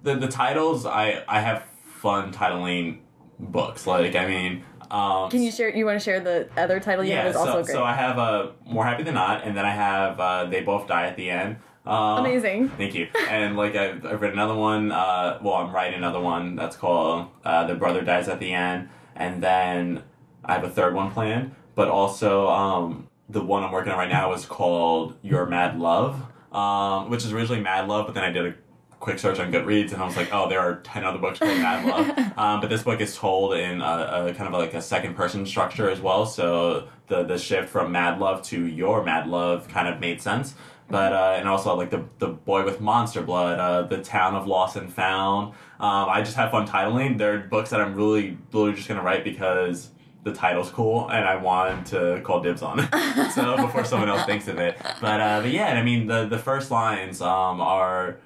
the 0.04 0.16
the 0.16 0.28
titles 0.28 0.86
I 0.86 1.24
I 1.28 1.40
have 1.42 1.64
fun 1.84 2.32
titling 2.34 3.00
books. 3.40 3.88
Like 3.88 4.16
I 4.16 4.28
mean, 4.28 4.64
um, 4.90 5.30
Can 5.30 5.42
you 5.42 5.52
share? 5.52 5.70
You 5.76 5.86
want 5.86 6.00
to 6.00 6.04
share 6.04 6.20
the 6.20 6.50
other 6.58 6.80
title 6.80 7.04
you 7.04 7.12
yeah. 7.12 7.24
have? 7.24 7.28
Is 7.28 7.34
So, 7.36 7.40
also 7.42 7.64
great. 7.64 7.74
so 7.74 7.84
I 7.84 7.94
have 7.94 8.18
uh, 8.20 8.52
more 8.66 8.86
happy 8.86 9.04
than 9.04 9.14
not, 9.16 9.44
and 9.46 9.56
then 9.56 9.66
I 9.66 9.72
have 9.72 10.20
uh, 10.20 10.46
they 10.46 10.62
both 10.62 10.88
die 10.88 11.08
at 11.08 11.16
the 11.16 11.30
end. 11.30 11.58
Um, 11.86 12.20
Amazing. 12.20 12.70
Thank 12.70 12.94
you. 12.94 13.08
And 13.28 13.58
like 13.58 13.76
I've, 13.76 14.06
I've 14.06 14.22
read 14.22 14.34
another 14.34 14.54
one. 14.54 14.92
Uh, 14.92 15.40
well, 15.42 15.56
I'm 15.56 15.74
writing 15.74 15.98
another 15.98 16.20
one 16.20 16.56
that's 16.56 16.76
called 16.76 17.28
uh, 17.44 17.66
"The 17.66 17.76
Brother 17.76 18.02
Dies 18.02 18.28
at 18.28 18.40
the 18.40 18.54
End," 18.54 18.90
and 19.16 19.42
then 19.42 20.04
I 20.46 20.54
have 20.54 20.64
a 20.64 20.70
third 20.70 20.94
one 20.94 21.12
planned. 21.12 21.56
But 21.74 21.88
also, 21.88 22.48
um, 22.50 23.08
the 23.30 23.42
one 23.42 23.64
I'm 23.64 23.72
working 23.72 23.92
on 23.92 23.98
right 23.98 24.10
now 24.10 24.34
is 24.34 24.46
called 24.46 25.16
"Your 25.24 25.46
Mad 25.48 25.80
Love," 25.80 26.22
um, 26.52 27.10
which 27.10 27.24
is 27.26 27.32
originally 27.34 27.62
Mad 27.62 27.88
Love, 27.88 28.06
but 28.06 28.14
then 28.14 28.26
I 28.26 28.32
did 28.32 28.46
a 28.46 28.54
quick 29.02 29.20
search 29.20 29.40
on 29.40 29.52
Goodreads, 29.52 29.92
and 29.92 30.02
I 30.02 30.06
was 30.06 30.16
like, 30.16 30.30
oh, 30.32 30.48
there 30.48 30.60
are 30.60 30.76
ten 30.76 31.04
other 31.04 31.18
books 31.18 31.40
called 31.40 31.58
Mad 31.58 31.86
Love. 31.86 32.38
um, 32.38 32.62
but 32.62 32.70
this 32.70 32.84
book 32.84 33.02
is 33.02 33.18
told 33.18 33.56
in 33.56 33.82
a, 33.82 34.28
a 34.28 34.34
kind 34.34 34.48
of 34.48 34.54
like 34.54 34.74
a 34.74 34.82
second 34.82 35.16
person 35.16 35.46
structure 35.46 35.90
as 35.90 36.00
well. 36.00 36.26
So 36.26 36.88
the 37.08 37.24
the 37.24 37.38
shift 37.38 37.68
from 37.68 37.92
Mad 37.92 38.20
Love 38.20 38.42
to 38.44 38.66
Your 38.66 39.04
Mad 39.04 39.28
Love 39.28 39.68
kind 39.68 39.90
of 39.90 40.00
made 40.00 40.22
sense. 40.22 40.56
But 40.88 41.14
uh, 41.14 41.36
and 41.38 41.48
also 41.50 41.76
like 41.76 41.90
the 41.90 42.06
the 42.20 42.28
boy 42.28 42.64
with 42.64 42.80
monster 42.80 43.22
blood, 43.22 43.60
uh, 43.60 43.82
the 43.88 44.02
town 44.04 44.36
of 44.36 44.46
lost 44.46 44.76
and 44.76 44.94
found. 44.94 45.54
Um, 45.80 46.10
I 46.10 46.22
just 46.22 46.36
have 46.36 46.52
fun 46.52 46.68
titling. 46.68 47.18
They're 47.18 47.40
books 47.40 47.72
that 47.72 47.82
I'm 47.82 47.96
really 47.96 48.38
really 48.54 48.74
just 48.74 48.88
gonna 48.88 49.02
write 49.02 49.24
because 49.24 49.90
the 50.24 50.34
title's 50.34 50.70
cool 50.70 51.10
and 51.10 51.26
I 51.26 51.36
want 51.38 51.88
to 51.88 52.22
call 52.24 52.42
dibs 52.42 52.62
on 52.62 52.80
it. 52.82 53.32
so 53.34 53.58
before 53.58 53.84
someone 53.84 54.10
else 54.10 54.26
thinks 54.26 54.48
of 54.48 54.60
it. 54.60 54.78
But 55.02 55.20
uh, 55.20 55.42
but 55.42 55.52
yeah, 55.52 55.68
I 55.68 55.82
mean 55.82 56.08
the 56.08 56.28
the 56.28 56.38
first 56.38 56.70
lines 56.70 57.22
um, 57.22 57.60
are. 57.62 58.18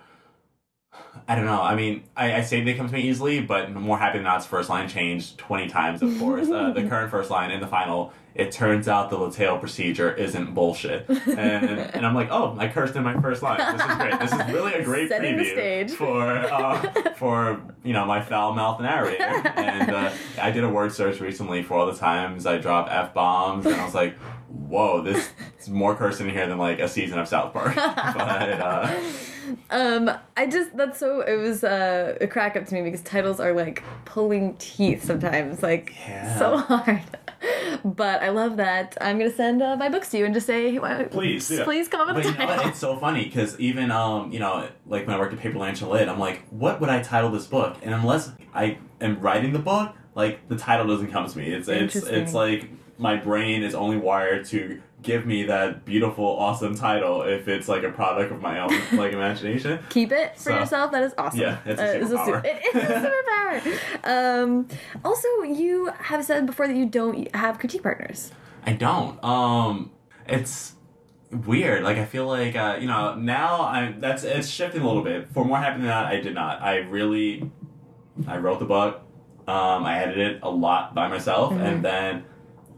I 1.28 1.36
don't 1.36 1.46
know. 1.46 1.62
I 1.62 1.76
mean, 1.76 2.04
I, 2.16 2.36
I 2.36 2.42
say 2.42 2.64
they 2.64 2.76
come 2.76 2.88
to 2.88 2.94
me 2.94 3.02
easily, 3.02 3.42
but 3.42 3.72
more 3.74 3.98
happy 3.98 4.20
than 4.20 4.26
not's 4.26 4.46
first 4.46 4.70
line 4.70 4.88
changed 4.88 5.38
20 5.40 5.68
times, 5.70 6.02
of 6.04 6.18
course. 6.20 6.50
uh, 6.50 6.72
the 6.72 6.84
current 6.90 7.10
first 7.10 7.32
line 7.32 7.50
in 7.52 7.60
the 7.62 7.68
final, 7.68 8.14
it 8.36 8.52
turns 8.52 8.88
out 8.90 9.10
the 9.10 9.18
Leteo 9.18 9.58
procedure 9.60 10.14
isn't 10.14 10.54
bullshit. 10.54 11.08
And, 11.10 11.80
and 11.80 12.06
I'm 12.06 12.14
like, 12.14 12.28
oh, 12.32 12.56
I 12.60 12.68
cursed 12.68 12.96
in 12.98 13.04
my 13.04 13.20
first 13.22 13.42
line. 13.42 13.58
This 13.78 13.82
is 13.88 13.96
great. 13.96 14.20
This 14.20 14.32
is 14.34 14.54
really 14.54 14.74
a 14.74 14.84
great 14.84 15.08
Setting 15.10 15.36
preview 15.38 15.90
for 15.92 16.22
uh, 16.28 17.14
for 17.16 17.62
you 17.84 17.94
know 17.94 18.06
my 18.06 18.22
foul 18.22 18.54
mouth 18.54 18.82
narrator. 18.82 19.24
And 19.24 19.90
uh, 19.90 20.12
I 20.42 20.52
did 20.52 20.64
a 20.66 20.70
word 20.70 20.92
search 20.92 21.22
recently 21.22 21.64
for 21.64 21.76
all 21.76 21.86
the 21.86 21.98
times 21.98 22.46
I 22.46 22.58
drop 22.58 22.90
f 22.92 23.14
bombs, 23.14 23.66
and 23.66 23.76
I 23.76 23.86
was 23.86 23.96
like, 23.96 24.18
whoa, 24.50 25.02
this 25.02 25.30
is 25.60 25.70
more 25.70 25.96
cursing 25.96 26.28
in 26.28 26.34
here 26.34 26.48
than 26.48 26.58
like 26.58 26.80
a 26.80 26.90
season 26.90 27.18
of 27.20 27.28
South 27.30 27.54
Park. 27.54 27.76
but 27.76 28.60
uh, 28.60 28.94
Um, 29.70 30.10
I 30.36 30.48
just 30.48 30.76
that's 30.76 30.98
so 31.00 31.22
it 31.22 31.36
was 31.38 31.64
uh, 31.64 32.18
a 32.20 32.28
crack 32.28 32.58
up 32.58 32.66
to 32.66 32.74
me 32.74 32.82
because 32.82 33.02
titles 33.02 33.40
are 33.40 33.54
like 33.54 33.84
pulling 34.04 34.56
teeth 34.58 35.04
sometimes, 35.06 35.62
like 35.64 35.94
Yeah. 36.08 36.38
so 36.40 36.58
hard. 36.58 37.02
But 37.84 38.22
I 38.24 38.30
love 38.30 38.58
that. 38.58 38.98
I'm 39.02 39.18
gonna 39.20 39.32
send 39.32 39.62
uh, 39.62 39.76
my 39.76 39.90
books 39.90 40.10
to 40.12 40.18
you 40.18 40.26
and 40.26 40.34
just 40.34 40.48
say, 40.48 40.78
why- 40.80 41.04
Please, 41.04 41.50
yeah. 41.52 41.64
please 41.64 41.88
come 41.88 42.08
up 42.08 42.16
with 42.16 42.26
But 42.26 42.40
a 42.40 42.42
you 42.42 42.48
know? 42.64 42.68
It's 42.70 42.80
so 42.80 42.98
funny 42.98 43.26
because 43.26 43.60
even 43.60 43.92
um, 43.92 44.32
you 44.32 44.40
know, 44.40 44.68
like 44.88 45.06
when 45.08 45.16
I 45.16 45.20
worked 45.20 45.34
at 45.34 45.40
Paper 45.40 45.60
Lantern 45.60 45.90
Lit, 45.90 46.08
I'm 46.10 46.20
like, 46.20 46.44
what 46.50 46.82
would 46.82 46.90
I 46.90 47.02
title 47.02 47.30
this 47.32 47.48
book? 47.48 47.78
And 47.84 47.94
unless 47.94 48.32
I 48.54 48.78
am 49.02 49.20
writing 49.20 49.54
the 49.54 49.60
book, 49.60 49.94
like 50.16 50.48
the 50.48 50.58
title 50.58 50.88
doesn't 50.88 51.12
come 51.12 51.28
to 51.30 51.38
me. 51.38 51.48
It's 51.54 51.68
it's 51.68 51.96
it's 51.96 52.34
like 52.34 52.70
my 52.98 53.16
brain 53.18 53.64
is 53.64 53.76
only 53.76 53.98
wired 53.98 54.46
to 54.46 54.82
give 55.06 55.26
me 55.26 55.44
that 55.44 55.86
beautiful, 55.86 56.26
awesome 56.26 56.76
title 56.76 57.22
if 57.24 57.48
it's 57.48 57.68
like 57.70 57.84
a 57.84 57.92
product 57.92 58.32
of 58.32 58.42
my 58.42 58.60
own 58.60 58.72
like 58.94 59.14
imagination. 59.14 59.80
Keep 59.90 60.12
it 60.12 60.36
for 60.36 60.42
So- 60.52 60.56
yourself. 60.60 60.92
That 60.92 61.04
is 61.04 61.14
awesome. 61.18 61.40
Yeah, 61.40 61.58
it's 61.66 61.80
a 61.80 62.02
Uh, 62.02 62.08
su- 62.08 62.16
superpower. 62.18 62.42
it 62.46 62.76
is 62.76 62.84
a 62.90 63.12
superpower. 64.04 64.44
um, 64.44 64.68
also, 65.04 65.28
you 65.44 65.92
have 66.00 66.26
said 66.26 66.46
before 66.46 66.68
that 66.68 66.76
you 66.76 66.86
don't 66.86 67.34
have 67.36 67.60
critique 67.60 67.84
partners. 67.84 68.32
I 68.66 68.74
don't. 68.74 69.24
Um, 69.24 69.92
it's 70.28 70.74
weird. 71.32 71.84
Like 71.84 71.98
I 71.98 72.06
feel 72.06 72.28
like 72.28 72.56
uh, 72.56 72.78
you 72.80 72.88
know 72.88 73.16
now 73.16 73.62
I'm 73.66 74.00
that's 74.02 74.24
it's 74.24 74.50
shifting 74.50 74.82
a 74.82 74.88
little 74.88 75.04
bit. 75.04 75.30
For 75.34 75.46
more 75.46 75.58
happy 75.60 75.78
than 75.78 75.88
that, 75.88 76.06
I 76.08 76.20
did 76.20 76.34
not. 76.34 76.62
I 76.62 76.78
really 76.78 77.50
I 78.28 78.38
wrote 78.38 78.60
the 78.60 78.66
book. 78.66 79.02
Um, 79.48 79.86
I 79.86 80.00
edited 80.00 80.38
it 80.38 80.40
a 80.42 80.50
lot 80.50 80.96
by 80.96 81.08
myself, 81.08 81.54
and 81.54 81.86
then 81.86 82.24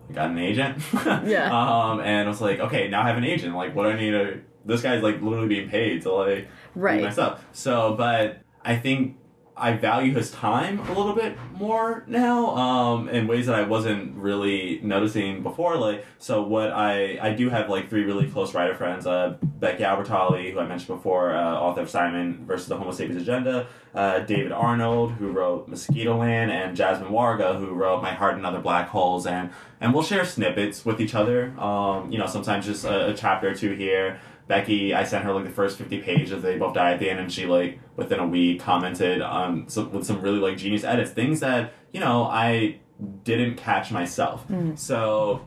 I 0.09 0.13
got 0.13 0.29
an 0.31 0.37
agent. 0.39 0.77
Yeah. 1.27 1.49
Um, 1.51 1.99
and 1.99 2.27
I 2.27 2.29
was 2.29 2.41
like, 2.41 2.59
okay, 2.59 2.87
now 2.87 3.01
I 3.03 3.07
have 3.07 3.17
an 3.17 3.23
agent. 3.25 3.55
Like, 3.55 3.75
what 3.75 3.83
do 3.83 3.89
I 3.89 3.99
need 3.99 4.11
to? 4.11 4.41
This 4.65 4.81
guy's 4.81 5.01
like 5.03 5.21
literally 5.21 5.47
being 5.47 5.69
paid 5.69 6.01
to 6.03 6.11
like 6.13 6.47
Right. 6.75 6.97
do 6.99 7.03
my 7.05 7.09
stuff. 7.11 7.43
So, 7.53 7.95
but 7.97 8.41
I 8.63 8.75
think 8.77 9.17
I 9.57 9.73
value 9.73 10.13
his 10.13 10.31
time 10.31 10.79
a 10.79 10.93
little 10.93 11.13
bit 11.13 11.37
more 11.53 12.03
now, 12.07 12.55
um, 12.55 13.09
in 13.09 13.27
ways 13.27 13.47
that 13.47 13.55
I 13.55 13.63
wasn't 13.63 14.15
really 14.15 14.79
noticing 14.83 15.43
before. 15.43 15.77
Like, 15.77 16.05
so 16.19 16.43
what 16.43 16.71
I 16.71 17.17
I 17.21 17.33
do 17.33 17.49
have 17.49 17.69
like 17.69 17.89
three 17.89 18.03
really 18.03 18.29
close 18.29 18.53
writer 18.53 18.75
friends: 18.75 19.07
uh, 19.07 19.37
Becky 19.41 19.83
Albertalli, 19.83 20.53
who 20.53 20.59
I 20.59 20.65
mentioned 20.65 20.95
before, 20.95 21.35
uh, 21.35 21.55
author 21.55 21.81
of 21.81 21.89
Simon 21.89 22.45
versus 22.45 22.67
the 22.67 22.77
Homo 22.77 22.91
Sapiens 22.91 23.21
Agenda, 23.21 23.67
uh, 23.95 24.19
David 24.19 24.51
Arnold, 24.51 25.13
who 25.13 25.31
wrote 25.31 25.69
Mosquitoland, 25.69 26.49
and 26.49 26.75
Jasmine 26.75 27.11
Warga, 27.11 27.57
who 27.57 27.73
wrote 27.73 28.01
My 28.01 28.13
Heart 28.13 28.35
and 28.35 28.45
Other 28.45 28.59
Black 28.59 28.89
Holes, 28.89 29.25
and 29.25 29.49
and 29.81 29.93
we'll 29.93 30.03
share 30.03 30.25
snippets 30.25 30.85
with 30.85 31.01
each 31.01 31.15
other. 31.15 31.57
Um, 31.59 32.11
you 32.11 32.17
know, 32.17 32.27
sometimes 32.27 32.65
just 32.65 32.85
a, 32.85 33.09
a 33.09 33.13
chapter 33.13 33.49
or 33.49 33.55
two 33.55 33.73
here. 33.73 34.19
Becky, 34.47 34.93
I 34.93 35.03
sent 35.03 35.25
her 35.25 35.33
like 35.33 35.43
the 35.43 35.49
first 35.49 35.77
fifty 35.77 35.99
pages. 35.99 36.41
They 36.41 36.57
both 36.57 36.73
died 36.73 36.93
at 36.93 36.99
the 36.99 37.09
end, 37.09 37.19
and 37.19 37.31
she 37.31 37.45
like 37.45 37.79
within 37.95 38.19
a 38.19 38.27
week 38.27 38.61
commented 38.61 39.21
on 39.21 39.67
some, 39.67 39.91
with 39.91 40.05
some 40.05 40.21
really 40.21 40.39
like 40.39 40.57
genius 40.57 40.83
edits, 40.83 41.11
things 41.11 41.39
that 41.41 41.73
you 41.91 41.99
know 41.99 42.23
I 42.23 42.79
didn't 43.23 43.55
catch 43.57 43.91
myself. 43.91 44.45
So 44.75 45.41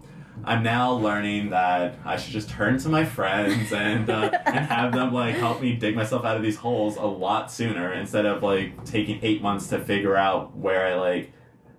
I'm 0.44 0.62
now 0.62 0.92
learning 0.92 1.50
that 1.50 1.98
I 2.04 2.16
should 2.16 2.32
just 2.32 2.48
turn 2.50 2.78
to 2.78 2.88
my 2.88 3.04
friends 3.04 3.72
and 3.74 4.08
uh, 4.08 4.30
and 4.46 4.66
have 4.66 4.92
them 4.92 5.12
like 5.12 5.34
help 5.36 5.60
me 5.60 5.74
dig 5.76 5.96
myself 5.96 6.24
out 6.24 6.36
of 6.36 6.42
these 6.42 6.56
holes 6.56 6.96
a 6.96 7.04
lot 7.04 7.50
sooner 7.50 7.92
instead 7.92 8.26
of 8.26 8.42
like 8.42 8.84
taking 8.84 9.18
eight 9.22 9.42
months 9.42 9.68
to 9.68 9.78
figure 9.78 10.16
out 10.16 10.56
where 10.56 10.86
I 10.86 10.94
like 10.94 11.32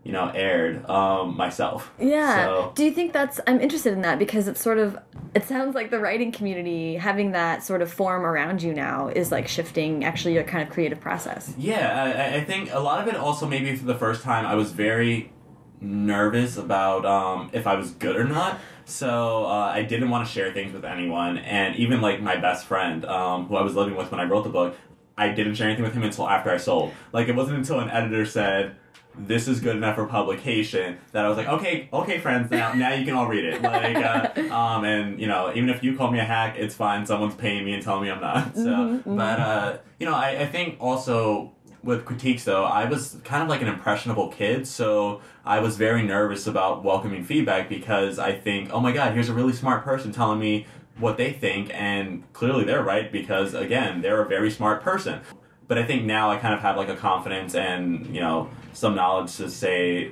you 0.03 0.11
know 0.11 0.29
aired 0.33 0.83
um, 0.89 1.37
myself. 1.37 1.91
Yeah. 1.99 2.45
So, 2.45 2.71
Do 2.75 2.83
you 2.83 2.91
think 2.91 3.13
that's 3.13 3.39
I'm 3.45 3.61
interested 3.61 3.93
in 3.93 4.01
that 4.01 4.17
because 4.19 4.47
it's 4.47 4.61
sort 4.61 4.77
of 4.79 4.97
it 5.35 5.43
sounds 5.45 5.75
like 5.75 5.91
the 5.91 5.99
writing 5.99 6.31
community 6.31 6.95
having 6.95 7.31
that 7.33 7.63
sort 7.63 7.81
of 7.81 7.91
form 7.93 8.25
around 8.25 8.61
you 8.63 8.73
now 8.73 9.07
is 9.09 9.31
like 9.31 9.47
shifting 9.47 10.03
actually 10.03 10.33
your 10.33 10.43
kind 10.43 10.67
of 10.67 10.73
creative 10.73 10.99
process. 10.99 11.53
Yeah, 11.57 12.03
I, 12.03 12.37
I- 12.37 12.43
think 12.43 12.73
a 12.73 12.79
lot 12.79 12.99
of 13.01 13.07
it 13.13 13.15
also 13.19 13.47
maybe 13.47 13.75
for 13.75 13.85
the 13.85 13.95
first 13.95 14.23
time 14.23 14.45
I 14.45 14.55
was 14.55 14.71
very 14.71 15.31
nervous 15.79 16.57
about 16.57 17.05
um, 17.05 17.49
if 17.53 17.67
I 17.67 17.75
was 17.75 17.91
good 17.91 18.15
or 18.15 18.23
not. 18.25 18.59
So 18.85 19.45
uh, 19.45 19.71
I 19.73 19.83
didn't 19.83 20.09
want 20.09 20.27
to 20.27 20.33
share 20.33 20.51
things 20.51 20.73
with 20.73 20.83
anyone, 20.83 21.37
and 21.37 21.75
even 21.75 22.01
like 22.01 22.21
my 22.21 22.35
best 22.35 22.65
friend, 22.65 23.05
um, 23.05 23.45
who 23.45 23.55
I 23.55 23.61
was 23.61 23.75
living 23.75 23.95
with 23.95 24.11
when 24.11 24.19
I 24.19 24.25
wrote 24.25 24.43
the 24.43 24.49
book, 24.49 24.75
I 25.17 25.29
didn't 25.29 25.55
share 25.55 25.67
anything 25.67 25.85
with 25.85 25.93
him 25.93 26.03
until 26.03 26.27
after 26.27 26.49
I 26.51 26.57
sold. 26.57 26.91
Like 27.13 27.27
it 27.29 27.35
wasn't 27.35 27.59
until 27.59 27.79
an 27.79 27.89
editor 27.89 28.25
said. 28.25 28.75
This 29.17 29.47
is 29.47 29.59
good 29.59 29.75
enough 29.75 29.95
for 29.95 30.05
publication. 30.05 30.97
That 31.11 31.25
I 31.25 31.29
was 31.29 31.37
like, 31.37 31.47
okay, 31.47 31.89
okay, 31.91 32.19
friends, 32.19 32.49
now 32.49 32.73
now 32.73 32.93
you 32.93 33.05
can 33.05 33.13
all 33.13 33.27
read 33.27 33.45
it. 33.45 33.61
Like, 33.61 33.97
uh, 33.97 34.53
um, 34.53 34.85
and 34.85 35.19
you 35.19 35.27
know, 35.27 35.51
even 35.53 35.69
if 35.69 35.83
you 35.83 35.95
call 35.97 36.11
me 36.11 36.19
a 36.19 36.23
hack, 36.23 36.55
it's 36.57 36.75
fine. 36.75 37.05
Someone's 37.05 37.35
paying 37.35 37.65
me 37.65 37.73
and 37.73 37.83
telling 37.83 38.03
me 38.03 38.09
I'm 38.09 38.21
not. 38.21 38.55
So, 38.55 39.01
but 39.05 39.39
uh, 39.39 39.77
you 39.99 40.05
know, 40.05 40.15
I, 40.15 40.41
I 40.41 40.45
think 40.45 40.77
also 40.79 41.51
with 41.83 42.05
critiques 42.05 42.43
though 42.43 42.63
i 42.63 42.85
was 42.85 43.17
kind 43.23 43.41
of 43.41 43.49
like 43.49 43.61
an 43.61 43.67
impressionable 43.67 44.27
kid 44.29 44.67
so 44.67 45.19
i 45.45 45.59
was 45.59 45.77
very 45.77 46.03
nervous 46.03 46.45
about 46.45 46.83
welcoming 46.83 47.23
feedback 47.23 47.67
because 47.67 48.19
i 48.19 48.31
think 48.31 48.69
oh 48.71 48.79
my 48.79 48.91
god 48.91 49.13
here's 49.13 49.29
a 49.29 49.33
really 49.33 49.53
smart 49.53 49.83
person 49.83 50.11
telling 50.11 50.39
me 50.39 50.65
what 50.99 51.17
they 51.17 51.31
think 51.31 51.71
and 51.73 52.23
clearly 52.33 52.63
they're 52.63 52.83
right 52.83 53.11
because 53.11 53.53
again 53.53 54.01
they're 54.01 54.21
a 54.21 54.27
very 54.27 54.51
smart 54.51 54.83
person 54.83 55.19
but 55.67 55.77
i 55.77 55.83
think 55.83 56.03
now 56.03 56.29
i 56.29 56.37
kind 56.37 56.53
of 56.53 56.59
have 56.59 56.77
like 56.77 56.89
a 56.89 56.95
confidence 56.95 57.55
and 57.55 58.05
you 58.13 58.21
know 58.21 58.49
some 58.73 58.95
knowledge 58.95 59.35
to 59.37 59.49
say 59.49 60.11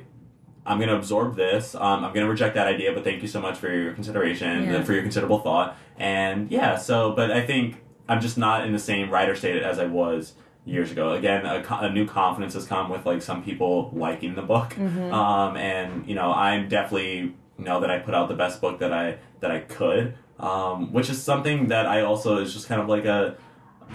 I'm 0.65 0.77
going 0.77 0.89
to 0.89 0.95
absorb 0.95 1.35
this. 1.35 1.73
Um, 1.75 2.03
I'm 2.05 2.13
going 2.13 2.25
to 2.25 2.29
reject 2.29 2.55
that 2.55 2.67
idea, 2.67 2.91
but 2.93 3.03
thank 3.03 3.21
you 3.21 3.27
so 3.27 3.41
much 3.41 3.57
for 3.57 3.71
your 3.73 3.93
consideration, 3.93 4.65
Yeah. 4.65 4.83
for 4.83 4.93
your 4.93 5.01
considerable 5.01 5.39
thought. 5.39 5.75
And 5.97 6.51
yeah, 6.51 6.75
so, 6.77 7.13
but 7.13 7.31
I 7.31 7.45
think 7.45 7.77
I'm 8.07 8.21
just 8.21 8.37
not 8.37 8.65
in 8.65 8.73
the 8.73 8.79
same 8.79 9.09
writer 9.09 9.35
state 9.35 9.61
as 9.63 9.79
I 9.79 9.85
was 9.85 10.33
years 10.65 10.91
ago. 10.91 11.13
Again, 11.13 11.45
a, 11.45 11.63
a 11.81 11.89
new 11.91 12.05
confidence 12.05 12.53
has 12.53 12.67
come 12.67 12.89
with 12.89 13.05
like 13.05 13.21
some 13.21 13.43
people 13.43 13.89
liking 13.93 14.35
the 14.35 14.41
book. 14.43 14.77
Um, 14.77 15.57
and, 15.57 16.05
you 16.07 16.13
know, 16.15 16.31
I'm 16.33 16.67
definitely 16.69 17.33
know 17.57 17.79
that 17.79 17.89
I 17.89 17.99
put 17.99 18.13
out 18.13 18.27
the 18.29 18.35
best 18.35 18.61
book 18.61 18.79
that 18.79 18.93
I, 18.93 19.17
that 19.39 19.51
I 19.51 19.59
could. 19.59 20.15
Um, 20.39 20.93
which 20.93 21.09
is 21.09 21.21
something 21.21 21.67
that 21.67 21.85
I 21.85 22.01
also 22.01 22.37
is 22.37 22.53
just 22.53 22.67
kind 22.69 22.79
of 22.79 22.87
like 22.87 23.03
a, 23.05 23.35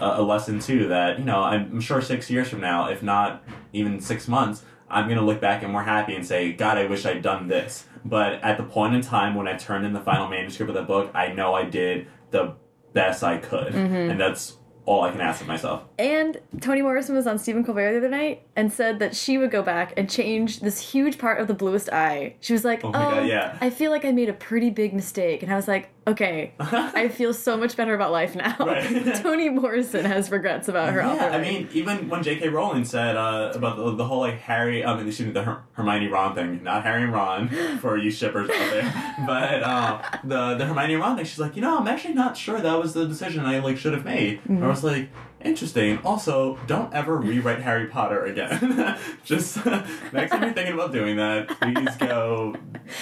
a 0.01 0.21
a 0.21 0.23
lesson 0.23 0.61
too 0.61 0.89
that 0.89 1.19
you 1.19 1.25
know 1.25 1.43
I'm 1.43 1.81
sure 1.81 2.01
six 2.01 2.31
years 2.31 2.49
from 2.49 2.61
now, 2.61 2.89
if 2.89 3.03
not 3.03 3.43
even 3.73 4.01
six 4.01 4.29
months, 4.29 4.65
I'm 4.89 5.09
gonna 5.09 5.25
look 5.25 5.41
back 5.41 5.63
and 5.63 5.73
more 5.73 5.83
happy 5.83 6.15
and 6.15 6.27
say, 6.27 6.53
God, 6.53 6.79
I 6.79 6.87
wish 6.87 7.05
I'd 7.05 7.23
done 7.23 7.49
this. 7.49 7.87
But 8.05 8.35
at 8.43 8.59
the 8.59 8.65
point 8.65 8.95
in 8.95 9.01
time 9.01 9.35
when 9.35 9.49
I 9.49 9.57
turned 9.57 9.87
in 9.87 9.93
the 9.93 10.01
final 10.01 10.29
manuscript 10.29 10.69
of 10.69 10.75
the 10.75 10.83
book, 10.83 11.11
I 11.15 11.33
know 11.33 11.55
I 11.55 11.65
did 11.65 12.07
the 12.31 12.55
best 12.93 13.25
I 13.25 13.39
could, 13.39 13.73
mm-hmm. 13.73 14.11
and 14.11 14.21
that's 14.21 14.59
all 14.87 15.03
I 15.03 15.11
can 15.11 15.21
ask 15.21 15.41
of 15.41 15.47
myself. 15.47 15.83
And 15.99 16.39
Toni 16.61 16.83
Morrison 16.83 17.15
was 17.15 17.27
on 17.27 17.39
Stephen 17.39 17.65
Colbert 17.65 17.93
the 17.93 17.99
other 17.99 18.09
night 18.09 18.47
and 18.55 18.73
said 18.73 18.99
that 18.99 19.17
she 19.17 19.39
would 19.39 19.51
go 19.51 19.63
back 19.63 19.95
and 19.97 20.11
change 20.11 20.61
this 20.61 20.79
huge 20.79 21.19
part 21.19 21.41
of 21.41 21.49
the 21.49 21.55
bluest 21.55 21.89
eye. 21.91 22.37
She 22.41 22.53
was 22.53 22.65
like, 22.65 22.85
Oh 22.85 22.89
"Oh, 22.89 22.93
my 22.93 22.99
God, 22.99 23.19
oh, 23.19 23.25
yeah. 23.25 23.57
I 23.61 23.71
feel 23.71 23.91
like 23.91 24.05
I 24.05 24.13
made 24.13 24.29
a 24.29 24.35
pretty 24.35 24.71
big 24.71 24.93
mistake." 24.93 25.43
And 25.43 25.51
I 25.51 25.57
was 25.57 25.67
like, 25.69 25.89
"Okay, 26.07 26.53
I 26.59 27.09
feel 27.13 27.33
so 27.35 27.57
much 27.57 27.77
better 27.77 27.95
about 27.95 28.13
life 28.13 28.35
now." 28.35 28.57
Right. 28.59 29.15
Toni 29.23 29.49
Morrison 29.49 30.05
has 30.05 30.31
regrets 30.31 30.69
about 30.69 30.93
her. 30.93 31.01
Yeah, 31.01 31.31
I 31.33 31.41
mean, 31.41 31.69
even 31.73 32.09
when 32.09 32.23
J.K. 32.23 32.49
Rowling 32.49 32.85
said 32.85 33.17
uh, 33.17 33.53
about 33.55 33.77
the, 33.77 33.95
the 33.95 34.05
whole 34.05 34.21
like 34.21 34.39
Harry, 34.41 34.85
I 34.85 34.93
um, 34.93 35.07
excuse 35.07 35.27
me, 35.27 35.33
the 35.33 35.43
Her- 35.43 35.63
Hermione 35.73 36.09
Ron 36.09 36.35
thing, 36.35 36.63
not 36.63 36.83
Harry 36.83 37.05
and 37.05 37.13
Ron 37.13 37.49
for 37.81 37.97
you 37.97 38.11
shippers 38.11 38.51
out 38.51 38.71
there, 38.71 39.15
but 39.27 39.63
um, 39.63 40.01
the 40.25 40.55
the 40.57 40.67
Hermione 40.67 40.97
Ron 40.97 41.17
thing, 41.17 41.25
she's 41.25 41.41
like, 41.41 41.57
you 41.57 41.63
know, 41.63 41.79
I'm 41.79 41.89
actually 41.89 42.15
not 42.15 42.37
sure 42.37 42.61
that 42.61 42.79
was 42.79 42.95
the 42.95 43.07
decision 43.07 43.45
I 43.45 43.59
like 43.61 43.77
should 43.77 43.93
have 43.95 44.05
made. 44.05 44.39
Mm-hmm. 44.43 44.63
I 44.65 44.69
was 44.69 44.85
like, 44.85 45.09
interesting. 45.45 45.99
Also, 45.99 46.59
don't 46.67 46.93
ever 46.93 47.17
rewrite 47.17 47.61
Harry 47.63 47.87
Potter 47.87 48.25
again. 48.25 48.99
Just 49.25 49.65
next 50.13 50.31
time 50.31 50.43
you're 50.43 50.53
thinking 50.53 50.75
about 50.75 50.93
doing 50.93 51.17
that, 51.17 51.49
please 51.49 51.97
go 51.97 52.55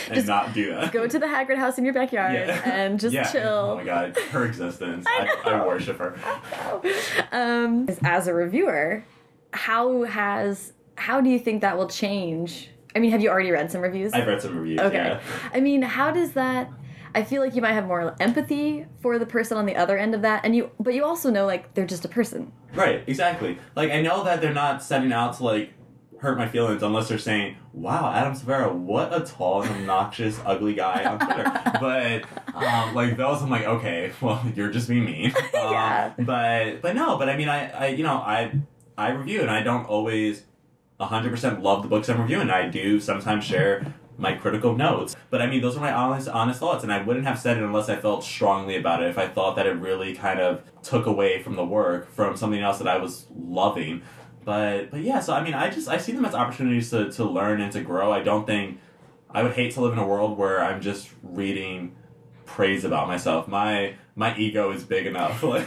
and 0.07 0.15
Just 0.15 0.27
not 0.27 0.53
do 0.53 0.71
that. 0.75 0.93
go 0.93 1.07
to 1.07 1.19
the 1.19 1.27
Hagrid 1.27 1.57
house 1.57 1.79
in 1.79 1.85
your 1.85 1.95
backyard 1.95 2.37
and 2.37 3.01
just 3.01 3.15
yeah. 3.15 3.31
chill. 3.31 3.43
Oh 3.73 3.77
my 3.77 3.85
god, 3.85 4.17
her 4.31 4.45
existence. 4.45 5.05
I, 5.09 5.35
I 5.45 5.67
worship 5.67 5.99
her. 5.99 6.17
um, 7.33 7.89
as 8.03 8.27
a 8.27 8.35
reviewer, 8.35 9.05
how 9.53 10.03
has 10.05 10.73
how 10.97 11.21
do 11.21 11.31
you 11.31 11.39
think 11.39 11.63
that 11.63 11.77
will 11.77 11.89
change? 11.89 12.69
I 12.95 12.99
mean, 12.99 13.11
have 13.11 13.23
you 13.23 13.31
already 13.31 13.51
read 13.51 13.73
some 13.73 13.81
reviews? 13.81 14.13
I've 14.13 14.27
read 14.27 14.43
some 14.43 14.57
reviews. 14.57 14.81
okay. 14.81 14.97
Yeah. 14.97 15.21
I 15.53 15.61
mean, 15.61 15.83
how 15.83 16.11
does 16.11 16.33
that? 16.33 16.71
I 17.15 17.23
feel 17.25 17.43
like 17.43 17.55
you 17.55 17.63
might 17.63 17.73
have 17.73 17.87
more 17.87 18.17
empathy 18.21 18.87
for 19.01 19.19
the 19.19 19.27
person 19.27 19.57
on 19.57 19.67
the 19.67 19.77
other 19.77 19.99
end 19.99 20.15
of 20.15 20.23
that, 20.23 20.45
and 20.45 20.55
you, 20.57 20.71
but 20.81 20.95
you 20.95 21.05
also 21.05 21.31
know 21.31 21.47
like 21.47 21.75
they're 21.75 21.87
just 21.87 22.05
a 22.05 22.09
person. 22.09 22.53
Right, 22.75 23.03
exactly. 23.07 23.59
Like 23.77 23.91
I 23.91 24.01
know 24.01 24.25
that 24.25 24.41
they're 24.41 24.55
not 24.55 24.83
setting 24.83 25.13
out 25.13 25.37
to 25.37 25.45
like 25.45 25.73
hurt 26.19 26.39
my 26.39 26.49
feelings 26.49 26.83
unless 26.83 27.09
they're 27.09 27.19
saying, 27.19 27.57
"Wow, 27.73 28.13
Adam 28.13 28.35
Silvera, 28.35 28.73
what 28.73 29.13
a 29.13 29.25
tall, 29.25 29.63
and 29.63 29.73
obnoxious, 29.73 30.41
ugly 30.47 30.75
guy 30.75 31.05
on 31.05 31.19
Twitter." 31.19 31.45
but 31.81 32.25
um, 32.55 32.95
like 32.95 33.17
those, 33.17 33.43
I'm 33.43 33.51
like, 33.51 33.65
okay, 33.65 34.13
well, 34.21 34.43
you're 34.55 34.71
just 34.71 34.89
being 34.89 35.05
mean. 35.05 35.35
Um, 35.55 35.73
Yeah. 35.73 36.13
But 36.19 36.83
but 36.83 36.95
no, 36.97 37.19
but 37.19 37.29
I 37.29 37.37
mean, 37.37 37.49
I, 37.49 37.71
I 37.71 37.87
you 37.89 38.05
know 38.05 38.17
I 38.17 38.53
I 38.97 39.11
review 39.11 39.43
and 39.43 39.51
I 39.51 39.63
don't 39.63 39.85
always 39.85 40.45
100% 41.01 41.63
love 41.63 41.83
the 41.83 41.89
books 41.89 42.09
I'm 42.09 42.21
reviewing. 42.21 42.51
I 42.51 42.69
do 42.69 43.01
sometimes 43.01 43.45
share 43.45 43.95
my 44.19 44.35
critical 44.35 44.77
notes. 44.77 45.17
But 45.31 45.43
I 45.43 45.47
mean, 45.47 45.61
those 45.61 45.77
are 45.77 45.81
my 45.81 45.93
honest, 45.93 46.29
honest 46.29 46.61
thoughts, 46.61 46.85
and 46.85 46.93
I 46.93 47.03
wouldn't 47.03 47.27
have 47.27 47.39
said 47.39 47.57
it 47.57 47.63
unless 47.63 47.89
I 47.89 47.97
felt 47.97 48.25
strongly 48.25 48.77
about 48.77 49.03
it. 49.03 49.09
If 49.09 49.19
I 49.19 49.27
thought 49.27 49.57
that 49.57 49.67
it 49.67 49.73
really 49.73 50.15
kind 50.15 50.41
of 50.41 50.63
took 50.83 51.07
away 51.07 51.43
from 51.43 51.57
the 51.57 51.65
work, 51.65 52.11
from 52.13 52.37
something 52.37 52.61
else 52.61 52.79
that 52.79 52.89
I 52.89 52.99
was 52.99 53.27
loving. 53.35 54.03
But 54.45 54.91
but 54.91 55.01
yeah, 55.01 55.21
so 55.21 55.35
I 55.35 55.43
mean, 55.43 55.55
I 55.55 55.71
just 55.71 55.89
I 55.89 55.99
see 55.99 56.13
them 56.13 56.25
as 56.25 56.35
opportunities 56.35 56.91
to 56.91 57.11
to 57.13 57.25
learn 57.25 57.61
and 57.61 57.73
to 57.73 57.81
grow. 57.81 58.13
I 58.13 58.23
don't 58.23 58.47
think 58.47 58.81
I 59.31 59.43
would 59.43 59.53
hate 59.53 59.73
to 59.75 59.81
live 59.81 59.93
in 59.93 59.99
a 59.99 60.07
world 60.07 60.37
where 60.37 60.63
I'm 60.63 60.81
just 60.81 61.11
reading 61.23 61.97
praise 62.45 62.85
about 62.85 63.07
myself. 63.09 63.49
My 63.49 63.95
my 64.15 64.37
ego 64.37 64.71
is 64.73 64.85
big 64.85 65.07
enough. 65.07 65.43
Like 65.53 65.67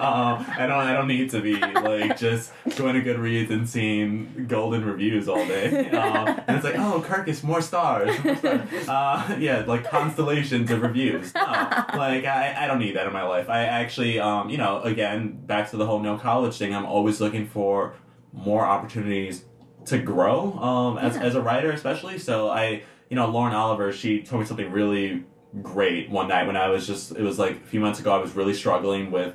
um, 0.00 0.44
I 0.58 0.66
don't 0.66 0.70
I 0.72 0.92
don't 0.94 1.06
need 1.08 1.30
to 1.30 1.40
be 1.40 1.56
like 1.56 2.16
just 2.18 2.52
going 2.76 2.94
to 2.94 3.02
Goodreads 3.02 3.50
and 3.50 3.68
seeing 3.68 4.46
golden 4.48 4.84
reviews 4.84 5.28
all 5.28 5.44
day. 5.46 5.90
Um, 5.90 6.28
and 6.46 6.56
it's 6.56 6.64
like, 6.64 6.76
oh, 6.78 7.04
Kirkus, 7.06 7.42
more 7.44 7.60
stars. 7.60 8.18
More 8.24 8.36
stars. 8.36 8.68
Uh, 8.88 9.36
yeah, 9.38 9.64
like 9.66 9.84
constellations 9.88 10.70
of 10.70 10.80
reviews. 10.82 11.34
No, 11.34 11.40
like 11.42 12.24
I, 12.24 12.54
I 12.58 12.66
don't 12.66 12.78
need 12.78 12.96
that 12.96 13.06
in 13.06 13.12
my 13.12 13.22
life. 13.22 13.48
I 13.50 13.64
actually, 13.64 14.18
um, 14.18 14.48
you 14.50 14.56
know, 14.58 14.80
again, 14.82 15.38
back 15.44 15.70
to 15.70 15.76
the 15.76 15.86
whole 15.86 16.00
no 16.00 16.16
college 16.16 16.56
thing. 16.56 16.74
I'm 16.74 16.86
always 16.86 17.20
looking 17.20 17.46
for 17.46 17.94
more 18.32 18.64
opportunities 18.64 19.44
to 19.86 19.98
grow 19.98 20.52
um, 20.54 20.98
as, 20.98 21.14
Yeah. 21.16 21.22
as 21.24 21.34
a 21.34 21.42
writer, 21.42 21.70
especially. 21.70 22.18
So 22.18 22.48
I, 22.48 22.82
you 23.10 23.16
know, 23.16 23.28
Lauren 23.28 23.54
Oliver, 23.54 23.92
she 23.92 24.22
told 24.22 24.40
me 24.40 24.46
something 24.46 24.70
really 24.72 25.24
great 25.62 26.10
one 26.10 26.28
night 26.28 26.46
when 26.46 26.56
I 26.56 26.68
was 26.68 26.86
just, 26.86 27.12
it 27.12 27.22
was 27.22 27.38
like 27.38 27.52
a 27.56 27.66
few 27.66 27.80
months 27.80 28.00
ago, 28.00 28.12
I 28.12 28.18
was 28.18 28.34
really 28.34 28.54
struggling 28.54 29.10
with 29.10 29.34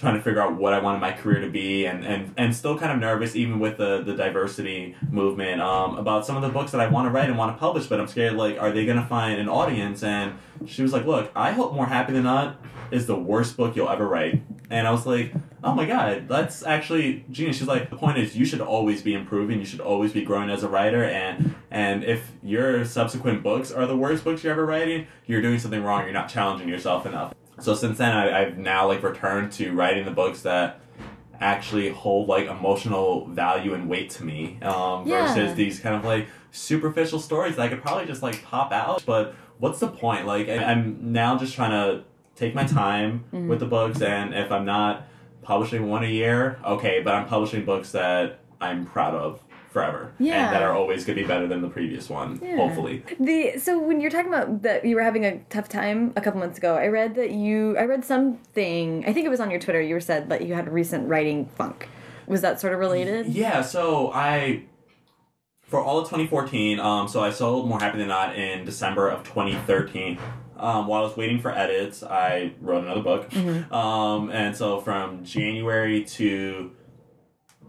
trying 0.00 0.14
to 0.14 0.22
figure 0.22 0.40
out 0.40 0.56
what 0.56 0.72
I 0.72 0.78
wanted 0.78 0.98
my 0.98 1.12
career 1.12 1.40
to 1.42 1.50
be, 1.50 1.84
and 1.84 2.04
and 2.04 2.32
and 2.38 2.56
still 2.56 2.78
kind 2.78 2.90
of 2.90 2.98
nervous 2.98 3.36
even 3.36 3.60
with 3.60 3.76
the 3.76 4.02
the 4.02 4.14
diversity 4.14 4.96
movement 5.10 5.60
um, 5.60 5.98
about 5.98 6.24
some 6.24 6.36
of 6.36 6.42
the 6.42 6.48
books 6.48 6.72
that 6.72 6.80
I 6.80 6.88
want 6.88 7.06
to 7.06 7.10
write 7.10 7.28
and 7.28 7.36
want 7.36 7.54
to 7.54 7.60
publish, 7.60 7.86
but 7.86 8.00
I'm 8.00 8.08
scared 8.08 8.32
like 8.34 8.58
are 8.58 8.72
they 8.72 8.86
gonna 8.86 9.06
find 9.06 9.38
an 9.38 9.48
audience? 9.48 10.02
And 10.02 10.32
she 10.66 10.82
was 10.82 10.92
like, 10.92 11.04
look, 11.04 11.30
I 11.36 11.52
hope 11.52 11.74
More 11.74 11.86
Happy 11.86 12.14
Than 12.14 12.24
Not 12.24 12.58
is 12.90 13.06
the 13.06 13.14
worst 13.14 13.56
book 13.56 13.76
you'll 13.76 13.90
ever 13.90 14.08
write, 14.08 14.42
and 14.70 14.88
I 14.88 14.90
was 14.90 15.06
like, 15.06 15.34
oh 15.62 15.74
my 15.74 15.84
god, 15.86 16.26
that's 16.28 16.64
actually 16.64 17.24
genius. 17.30 17.56
She's 17.58 17.66
like, 17.68 17.90
the 17.90 17.96
point 17.96 18.18
is 18.18 18.36
you 18.36 18.44
should 18.44 18.60
always 18.60 19.02
be 19.02 19.14
improving, 19.14 19.58
you 19.58 19.64
should 19.66 19.80
always 19.80 20.12
be 20.12 20.22
growing 20.22 20.50
as 20.50 20.62
a 20.62 20.68
writer, 20.68 21.04
and 21.04 21.54
and 21.70 22.04
if 22.04 22.30
your 22.42 22.84
subsequent 22.84 23.42
books 23.42 23.70
are 23.70 23.86
the 23.86 23.96
worst 23.96 24.24
books 24.24 24.42
you're 24.42 24.52
ever 24.52 24.66
writing, 24.66 25.06
you're 25.26 25.42
doing 25.42 25.58
something 25.58 25.82
wrong. 25.82 26.04
You're 26.04 26.12
not 26.12 26.28
challenging 26.28 26.68
yourself 26.68 27.06
enough. 27.06 27.34
So 27.60 27.74
since 27.74 27.98
then, 27.98 28.12
I, 28.16 28.42
I've 28.42 28.58
now 28.58 28.86
like 28.88 29.02
returned 29.02 29.52
to 29.52 29.72
writing 29.72 30.04
the 30.04 30.10
books 30.10 30.42
that 30.42 30.80
actually 31.40 31.88
hold 31.90 32.28
like 32.28 32.46
emotional 32.46 33.26
value 33.28 33.72
and 33.74 33.88
weight 33.88 34.10
to 34.10 34.24
me 34.24 34.58
um, 34.62 35.06
Yeah. 35.06 35.26
versus 35.34 35.54
these 35.56 35.80
kind 35.80 35.94
of 35.94 36.04
like 36.04 36.28
superficial 36.50 37.18
stories 37.18 37.56
that 37.56 37.62
I 37.62 37.68
could 37.68 37.80
probably 37.82 38.06
just 38.06 38.22
like 38.22 38.42
pop 38.44 38.72
out. 38.72 39.02
But 39.06 39.34
what's 39.58 39.78
the 39.78 39.88
point? 39.88 40.26
Like 40.26 40.48
I- 40.48 40.64
I'm 40.64 41.12
now 41.12 41.36
just 41.38 41.54
trying 41.54 41.70
to 41.70 42.04
take 42.36 42.54
my 42.54 42.64
time 42.64 43.24
with 43.48 43.60
the 43.60 43.66
books, 43.66 44.00
and 44.00 44.34
if 44.34 44.50
I'm 44.50 44.64
not 44.64 45.06
publishing 45.42 45.88
one 45.88 46.04
a 46.04 46.08
year, 46.08 46.58
okay, 46.64 47.00
but 47.02 47.14
I'm 47.14 47.26
publishing 47.26 47.64
books 47.64 47.92
that 47.92 48.40
I'm 48.60 48.86
proud 48.86 49.14
of 49.14 49.40
forever 49.70 50.12
Yeah. 50.18 50.46
and 50.46 50.54
that 50.56 50.62
are 50.62 50.72
always 50.74 51.04
going 51.04 51.16
to 51.16 51.22
be 51.22 51.28
better 51.28 51.46
than 51.46 51.62
the 51.62 51.68
previous 51.68 52.10
one, 52.10 52.40
Yeah. 52.42 52.56
hopefully. 52.56 53.04
The 53.20 53.56
so 53.58 53.78
when 53.78 54.00
you're 54.00 54.10
talking 54.10 54.32
about 54.32 54.62
that 54.62 54.84
you 54.84 54.96
were 54.96 55.02
having 55.02 55.24
a 55.24 55.38
tough 55.48 55.68
time 55.68 56.12
a 56.16 56.20
couple 56.20 56.40
months 56.40 56.58
ago, 56.58 56.74
I 56.76 56.88
read 56.88 57.14
that 57.14 57.30
you 57.30 57.76
I 57.78 57.84
read 57.84 58.04
something 58.04 59.04
I 59.06 59.12
think 59.12 59.26
it 59.26 59.28
was 59.28 59.38
on 59.40 59.48
your 59.50 59.60
Twitter. 59.60 59.80
You 59.80 60.00
said 60.00 60.28
that 60.30 60.44
you 60.44 60.54
had 60.54 60.72
recent 60.72 61.08
writing 61.08 61.46
funk. 61.56 61.88
Was 62.26 62.40
that 62.42 62.60
sort 62.60 62.72
of 62.72 62.80
related? 62.80 63.26
Yeah, 63.28 63.62
so 63.62 64.10
I 64.12 64.64
for 65.62 65.80
all 65.80 65.98
of 66.00 66.06
2014, 66.08 66.80
um, 66.80 67.06
so 67.06 67.22
I 67.22 67.30
sold 67.30 67.68
More 67.68 67.78
Happy 67.78 67.98
Than 67.98 68.08
Not 68.08 68.34
in 68.36 68.64
December 68.64 69.08
of 69.08 69.22
2013. 69.22 70.18
Um, 70.60 70.86
while 70.86 71.00
I 71.00 71.04
was 71.04 71.16
waiting 71.16 71.40
for 71.40 71.50
edits, 71.50 72.02
I 72.02 72.52
wrote 72.60 72.84
another 72.84 73.00
book. 73.02 73.34
Um, 73.72 74.30
and 74.30 74.54
so 74.56 74.80
from 74.80 75.24
January 75.24 76.04
to 76.04 76.72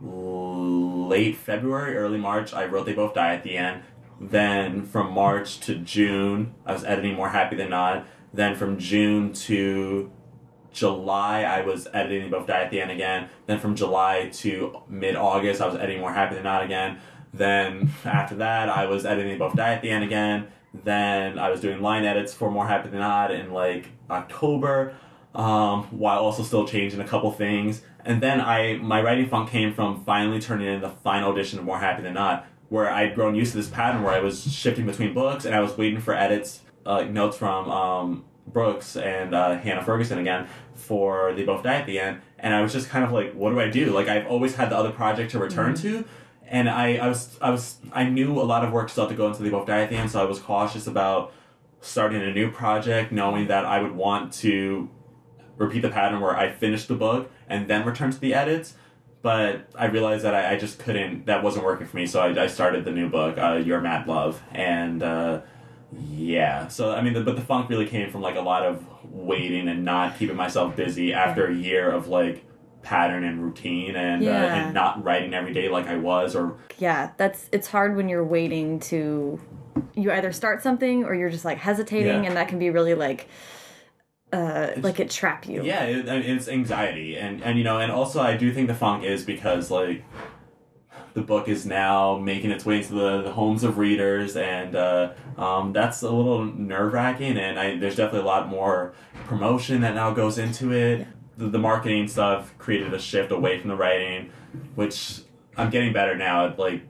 late 0.02 1.38
February, 1.38 1.96
early 1.96 2.18
March, 2.18 2.54
I 2.54 2.66
wrote 2.66 2.86
They 2.86 2.94
Both 2.94 3.14
Die 3.14 3.34
at 3.34 3.44
the 3.44 3.56
end. 3.58 3.84
Then 4.20 4.86
from 4.86 5.12
March 5.14 5.60
to 5.62 5.76
June, 5.76 6.54
I 6.66 6.74
was 6.74 6.84
editing 6.84 7.16
More 7.16 7.30
Happy 7.30 7.56
Than 7.56 7.70
Not. 7.70 8.06
Then 8.34 8.56
from 8.56 8.78
June 8.78 9.34
to 9.34 10.12
July, 10.72 11.44
I 11.44 11.62
was 11.62 11.88
editing 11.94 12.24
They 12.24 12.30
Both 12.30 12.48
Die 12.48 12.62
at 12.62 12.72
the 12.72 12.82
end 12.82 12.92
again. 12.92 13.30
Then 13.46 13.60
from 13.60 13.76
July 13.76 14.30
to 14.34 14.82
mid 14.90 15.16
August, 15.16 15.62
I 15.62 15.68
was 15.68 15.76
editing 15.76 16.02
More 16.02 16.14
Happy 16.14 16.36
Than 16.36 16.44
Not 16.44 16.64
again. 16.64 17.00
Then 17.34 17.92
after 18.06 18.36
that, 18.36 18.70
I 18.70 18.86
was 18.86 19.06
editing 19.06 19.32
They 19.32 19.38
Both 19.38 19.56
Die 19.56 19.74
at 19.74 19.82
the 19.82 19.90
end 19.90 20.04
again. 20.04 20.48
Then 20.74 21.38
I 21.38 21.50
was 21.50 21.60
doing 21.60 21.82
line 21.82 22.06
edits 22.06 22.34
for 22.34 22.50
More 22.50 22.68
Happy 22.68 22.90
Than 22.90 23.00
Not 23.00 23.32
in 23.32 23.52
like 23.52 23.90
October, 24.10 24.96
um, 25.36 25.84
while 25.92 26.20
also 26.20 26.44
still 26.44 26.68
changing 26.68 27.00
a 27.02 27.08
couple 27.08 27.32
things. 27.32 27.82
And 28.06 28.22
then 28.22 28.40
I 28.42 28.78
my 28.78 29.02
writing 29.02 29.28
funk 29.28 29.50
came 29.50 29.74
from 29.74 30.04
finally 30.06 30.40
turning 30.40 30.68
in 30.68 30.82
the 30.82 30.90
final 30.90 31.32
edition 31.32 31.60
of 31.60 31.66
More 31.66 31.80
Happy 31.80 32.02
Than 32.04 32.14
Not, 32.14 32.48
where 32.70 32.90
I'd 32.90 33.16
grown 33.16 33.36
used 33.36 33.52
to 33.52 33.58
this 33.58 33.70
pattern 33.70 34.04
where 34.04 34.14
I 34.14 34.20
was 34.20 34.52
shifting 34.52 34.86
between 34.86 35.14
books 35.14 35.46
and 35.46 35.54
I 35.54 35.60
was 35.60 35.78
waiting 35.78 36.00
for 36.00 36.14
edits, 36.14 36.62
uh, 36.86 36.94
like 36.94 37.10
notes 37.10 37.38
from 37.38 37.70
um, 37.70 38.26
Brooks 38.48 38.96
and 38.96 39.36
uh, 39.36 39.58
Hannah 39.58 39.84
Ferguson 39.84 40.20
again 40.20 40.48
for 40.74 41.34
They 41.34 41.44
Both 41.44 41.64
Die 41.64 41.74
at 41.74 41.86
the 41.86 42.00
end. 42.00 42.22
And 42.40 42.54
I 42.54 42.62
was 42.62 42.74
just 42.74 42.90
kind 42.90 43.04
of 43.04 43.12
like, 43.12 43.34
what 43.34 43.52
do 43.52 43.60
I 43.60 43.70
do? 43.70 43.92
Like 43.92 44.08
I've 44.08 44.26
always 44.28 44.56
had 44.56 44.70
the 44.70 44.78
other 44.78 44.92
project 44.92 45.32
to 45.32 45.40
return 45.40 45.76
to. 45.76 46.06
And 46.52 46.70
I, 46.70 46.98
I 46.98 47.08
was 47.08 47.38
I 47.42 47.50
was 47.50 47.78
I 47.94 48.04
knew 48.04 48.40
a 48.40 48.44
lot 48.44 48.66
of 48.66 48.74
work 48.74 48.90
still 48.90 49.06
had 49.06 49.10
to 49.12 49.16
go 49.16 49.28
into 49.28 49.42
the 49.42 49.50
the 49.50 49.74
end, 49.74 50.12
so 50.12 50.22
I 50.22 50.26
was 50.26 50.38
cautious 50.38 50.86
about 50.86 51.34
starting 51.80 52.22
a 52.22 52.34
new 52.34 52.52
project, 52.52 53.12
knowing 53.12 53.48
that 53.48 53.66
I 53.66 53.82
would 53.82 53.94
want 53.94 54.34
to 54.34 54.90
repeat 55.58 55.82
the 55.82 55.90
pattern 55.90 56.20
where 56.20 56.36
I 56.36 56.52
finish 56.52 56.86
the 56.88 56.96
book 56.96 57.32
and 57.48 57.68
then 57.70 57.86
return 57.86 58.12
to 58.12 58.20
the 58.20 58.34
edits. 58.34 58.76
But 59.22 59.70
I 59.76 59.86
realized 59.86 60.26
that 60.26 60.34
I, 60.34 60.54
I 60.54 60.58
just 60.58 60.80
couldn't, 60.80 61.28
that 61.28 61.44
wasn't 61.44 61.64
working 61.64 61.88
for 61.88 61.96
me. 61.96 62.08
So 62.08 62.20
I, 62.20 62.44
I 62.44 62.48
started 62.48 62.86
the 62.86 62.92
new 62.92 63.08
book, 63.08 63.38
uh, 63.38 63.62
Your 63.64 63.80
Mad 63.80 64.08
Love. 64.08 64.42
And 64.52 65.04
uh, 65.04 65.42
yeah, 66.10 66.68
so 66.68 66.92
I 66.92 67.02
mean, 67.02 67.14
the, 67.14 67.22
but 67.22 67.36
the 67.36 67.42
funk 67.42 67.70
really 67.70 67.86
came 67.86 68.10
from 68.10 68.22
like 68.22 68.36
a 68.36 68.42
lot 68.42 68.64
of 68.64 68.84
waiting 69.04 69.68
and 69.68 69.86
not 69.86 70.18
keeping 70.18 70.36
myself 70.36 70.76
busy 70.76 71.14
after 71.14 71.48
a 71.48 71.54
year 71.54 71.92
of 71.92 72.08
like 72.08 72.44
pattern 72.82 73.24
and 73.24 73.44
routine 73.44 73.96
and, 73.96 74.28
uh, 74.28 74.32
and 74.32 74.74
not 74.74 75.04
writing 75.04 75.34
every 75.34 75.54
day 75.54 75.70
like 75.70 75.88
I 75.88 75.98
was 75.98 76.36
or 76.36 76.58
Yeah, 76.78 77.12
that's 77.18 77.48
it's 77.52 77.68
hard 77.68 77.96
when 77.96 78.10
you're 78.10 78.24
waiting 78.26 78.80
to 78.82 79.40
you 79.96 80.12
either 80.12 80.32
start 80.32 80.62
something 80.62 81.04
or 81.04 81.14
you're 81.16 81.30
just 81.30 81.46
like 81.46 81.58
hesitating 81.58 82.24
Yeah. 82.24 82.30
and 82.30 82.38
that 82.38 82.48
can 82.48 82.60
be 82.60 82.70
really 82.70 82.94
like 82.96 83.28
uh 84.34 84.72
like 84.78 85.00
it 85.00 85.10
trap 85.10 85.46
you. 85.48 85.64
Yeah, 85.64 85.84
it, 85.84 86.08
it's 86.08 86.48
anxiety, 86.48 87.18
and 87.18 87.42
and 87.44 87.58
you 87.58 87.64
know, 87.64 87.80
and 87.80 87.92
also 87.92 88.22
I 88.22 88.38
do 88.38 88.54
think 88.54 88.68
the 88.68 88.74
funk 88.76 89.04
is 89.04 89.24
because 89.26 89.70
like 89.70 90.06
the 91.14 91.22
book 91.22 91.50
is 91.50 91.66
now 91.66 92.18
making 92.18 92.52
its 92.52 92.66
way 92.66 92.78
into 92.78 92.94
the, 92.94 93.22
the 93.24 93.32
homes 93.34 93.66
of 93.66 93.78
readers, 93.78 94.38
and 94.38 94.76
uh, 94.76 95.12
um, 95.38 95.74
that's 95.74 96.02
a 96.02 96.10
little 96.10 96.46
nerve 96.46 96.94
wracking. 96.94 97.38
And 97.38 97.60
I, 97.60 97.78
there's 97.78 97.98
definitely 97.98 98.22
a 98.22 98.32
lot 98.32 98.48
more 98.48 98.94
promotion 99.26 99.82
that 99.82 99.94
now 99.96 100.12
goes 100.12 100.38
into 100.38 100.72
it. 100.72 101.06
The, 101.38 101.48
the 101.48 101.60
marketing 101.60 102.08
stuff 102.08 102.58
created 102.58 102.94
a 102.94 103.00
shift 103.00 103.32
away 103.32 103.60
from 103.60 103.70
the 103.70 103.76
writing, 103.76 104.32
which 104.76 105.22
I'm 105.58 105.70
getting 105.70 105.94
better 105.94 106.16
now 106.16 106.48
at 106.48 106.60
like 106.60 106.82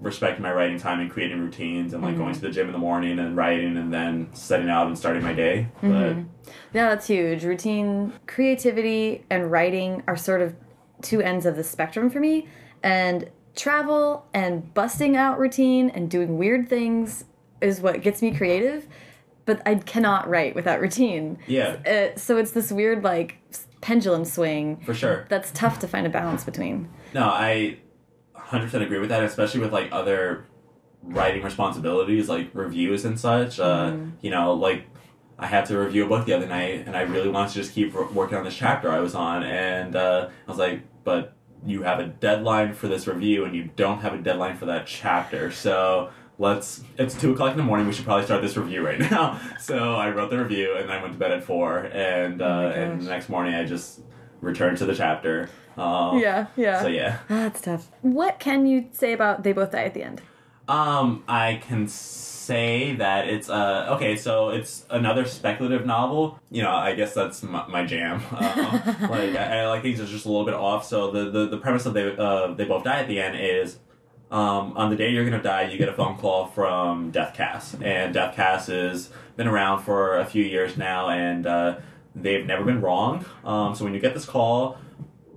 respecting 0.00 0.42
my 0.42 0.52
writing 0.52 0.78
time 0.78 1.00
and 1.00 1.10
creating 1.10 1.40
routines 1.40 1.92
and 1.92 2.02
like 2.02 2.16
going 2.16 2.32
to 2.34 2.40
the 2.40 2.50
gym 2.50 2.66
in 2.66 2.72
the 2.72 2.78
morning 2.78 3.18
and 3.18 3.36
writing 3.36 3.76
and 3.76 3.92
then 3.92 4.28
setting 4.32 4.70
out 4.70 4.86
and 4.86 4.96
starting 4.96 5.22
my 5.22 5.32
day. 5.32 5.66
But 5.82 6.16
Yeah, 6.72 6.90
that's 6.90 7.08
huge. 7.08 7.44
Routine, 7.44 8.12
creativity, 8.26 9.24
and 9.30 9.50
writing 9.50 10.04
are 10.06 10.16
sort 10.16 10.40
of 10.40 10.54
two 11.02 11.20
ends 11.20 11.46
of 11.46 11.56
the 11.56 11.64
spectrum 11.64 12.10
for 12.10 12.20
me. 12.20 12.46
And 12.82 13.28
travel 13.56 14.26
and 14.32 14.72
busting 14.74 15.16
out 15.16 15.38
routine 15.40 15.90
and 15.90 16.08
doing 16.08 16.38
weird 16.38 16.68
things 16.68 17.24
is 17.60 17.80
what 17.80 18.00
gets 18.02 18.22
me 18.22 18.32
creative. 18.32 18.86
But 19.46 19.62
I 19.66 19.76
cannot 19.76 20.28
write 20.28 20.54
without 20.54 20.80
routine. 20.80 21.38
yeah, 21.48 21.76
Uh, 21.84 22.16
so 22.16 22.36
it's 22.36 22.52
this 22.52 22.70
weird, 22.70 23.02
like, 23.02 23.38
pendulum 23.80 24.24
swing 24.24 24.76
for 24.84 24.94
sure. 24.94 25.26
that's 25.28 25.50
tough 25.52 25.78
to 25.80 25.88
find 25.88 26.06
a 26.06 26.10
balance 26.10 26.44
between. 26.44 26.88
No, 27.14 27.24
I 27.24 27.78
100% 28.36 28.82
agree 28.82 28.98
with 28.98 29.10
that, 29.10 29.22
especially 29.22 29.60
with 29.60 29.72
like 29.72 29.88
other 29.92 30.46
writing 31.02 31.42
responsibilities 31.42 32.28
like 32.28 32.50
reviews 32.54 33.04
and 33.04 33.18
such. 33.18 33.60
Uh, 33.60 33.96
you 34.20 34.30
know, 34.30 34.54
like 34.54 34.86
I 35.38 35.46
had 35.46 35.66
to 35.66 35.78
review 35.78 36.04
a 36.04 36.08
book 36.08 36.26
the 36.26 36.34
other 36.34 36.46
night 36.46 36.86
and 36.86 36.96
I 36.96 37.02
really 37.02 37.28
wanted 37.28 37.50
to 37.50 37.54
just 37.54 37.72
keep 37.72 37.94
working 37.94 38.36
on 38.36 38.44
this 38.44 38.56
chapter 38.56 38.90
I 38.90 39.00
was 39.00 39.14
on. 39.14 39.44
And 39.44 39.94
uh, 39.94 40.28
I 40.46 40.50
was 40.50 40.58
like, 40.58 40.82
but 41.04 41.34
you 41.64 41.82
have 41.82 42.00
a 42.00 42.06
deadline 42.06 42.72
for 42.72 42.88
this 42.88 43.06
review 43.06 43.44
and 43.44 43.54
you 43.54 43.70
don't 43.76 44.00
have 44.00 44.14
a 44.14 44.18
deadline 44.18 44.56
for 44.56 44.66
that 44.66 44.86
chapter. 44.86 45.50
So 45.50 46.10
let's, 46.38 46.82
it's 46.96 47.14
two 47.20 47.32
o'clock 47.32 47.52
in 47.52 47.58
the 47.58 47.64
morning. 47.64 47.86
We 47.86 47.92
should 47.92 48.04
probably 48.04 48.24
start 48.24 48.42
this 48.42 48.56
review 48.56 48.84
right 48.84 48.98
now. 49.10 49.40
so 49.60 49.94
I 49.94 50.10
wrote 50.10 50.30
the 50.30 50.38
review 50.38 50.76
and 50.76 50.90
I 50.90 51.00
went 51.02 51.12
to 51.14 51.18
bed 51.18 51.32
at 51.32 51.44
four. 51.44 51.78
And, 51.78 52.40
uh, 52.40 52.46
my 52.46 52.72
and 52.72 53.00
the 53.02 53.10
next 53.10 53.28
morning 53.28 53.54
I 53.54 53.64
just 53.64 54.00
returned 54.40 54.78
to 54.78 54.86
the 54.86 54.94
chapter. 54.94 55.50
Um, 55.76 56.18
Yeah, 56.18 56.46
yeah. 56.56 56.82
So 56.82 56.88
yeah. 56.88 57.18
Ah, 57.24 57.42
That's 57.44 57.60
tough. 57.60 57.88
What 58.02 58.38
can 58.40 58.66
you 58.66 58.88
say 58.92 59.12
about 59.12 59.42
They 59.42 59.52
Both 59.52 59.72
Die 59.72 59.82
at 59.84 59.94
the 59.94 60.02
End? 60.02 60.22
Um, 60.68 61.24
I 61.26 61.62
can 61.66 61.88
say 61.88 62.94
that 62.96 63.26
it's 63.28 63.48
uh 63.48 63.94
okay. 63.96 64.16
So 64.16 64.50
it's 64.50 64.84
another 64.90 65.24
speculative 65.24 65.86
novel. 65.86 66.38
You 66.50 66.62
know, 66.62 66.70
I 66.72 66.94
guess 66.94 67.14
that's 67.14 67.42
my, 67.42 67.66
my 67.68 67.86
jam. 67.86 68.20
Um, 68.30 68.40
like 69.10 69.34
I, 69.34 69.60
I 69.60 69.68
like 69.68 69.82
things 69.82 69.98
that's 69.98 70.10
just 70.10 70.26
a 70.26 70.28
little 70.28 70.44
bit 70.44 70.54
off. 70.54 70.84
So 70.84 71.10
the 71.10 71.30
the, 71.30 71.46
the 71.48 71.56
premise 71.58 71.86
of 71.86 71.94
they 71.94 72.14
uh 72.14 72.48
they 72.54 72.64
both 72.64 72.84
die 72.84 73.00
at 73.00 73.08
the 73.08 73.18
end 73.20 73.36
is. 73.40 73.78
Um, 74.30 74.76
on 74.76 74.90
the 74.90 74.96
day 74.96 75.10
you're 75.10 75.24
gonna 75.24 75.42
die, 75.42 75.70
you 75.70 75.78
get 75.78 75.88
a 75.88 75.92
phone 75.94 76.16
call 76.18 76.46
from 76.46 77.10
Deathcast, 77.12 77.82
and 77.82 78.14
Deathcast 78.14 78.66
has 78.68 79.10
been 79.36 79.48
around 79.48 79.82
for 79.82 80.18
a 80.18 80.26
few 80.26 80.44
years 80.44 80.76
now, 80.76 81.08
and 81.08 81.46
uh, 81.46 81.76
they've 82.14 82.44
never 82.44 82.62
been 82.64 82.80
wrong. 82.82 83.24
Um, 83.44 83.74
so 83.74 83.84
when 83.84 83.94
you 83.94 84.00
get 84.00 84.12
this 84.14 84.26
call, 84.26 84.76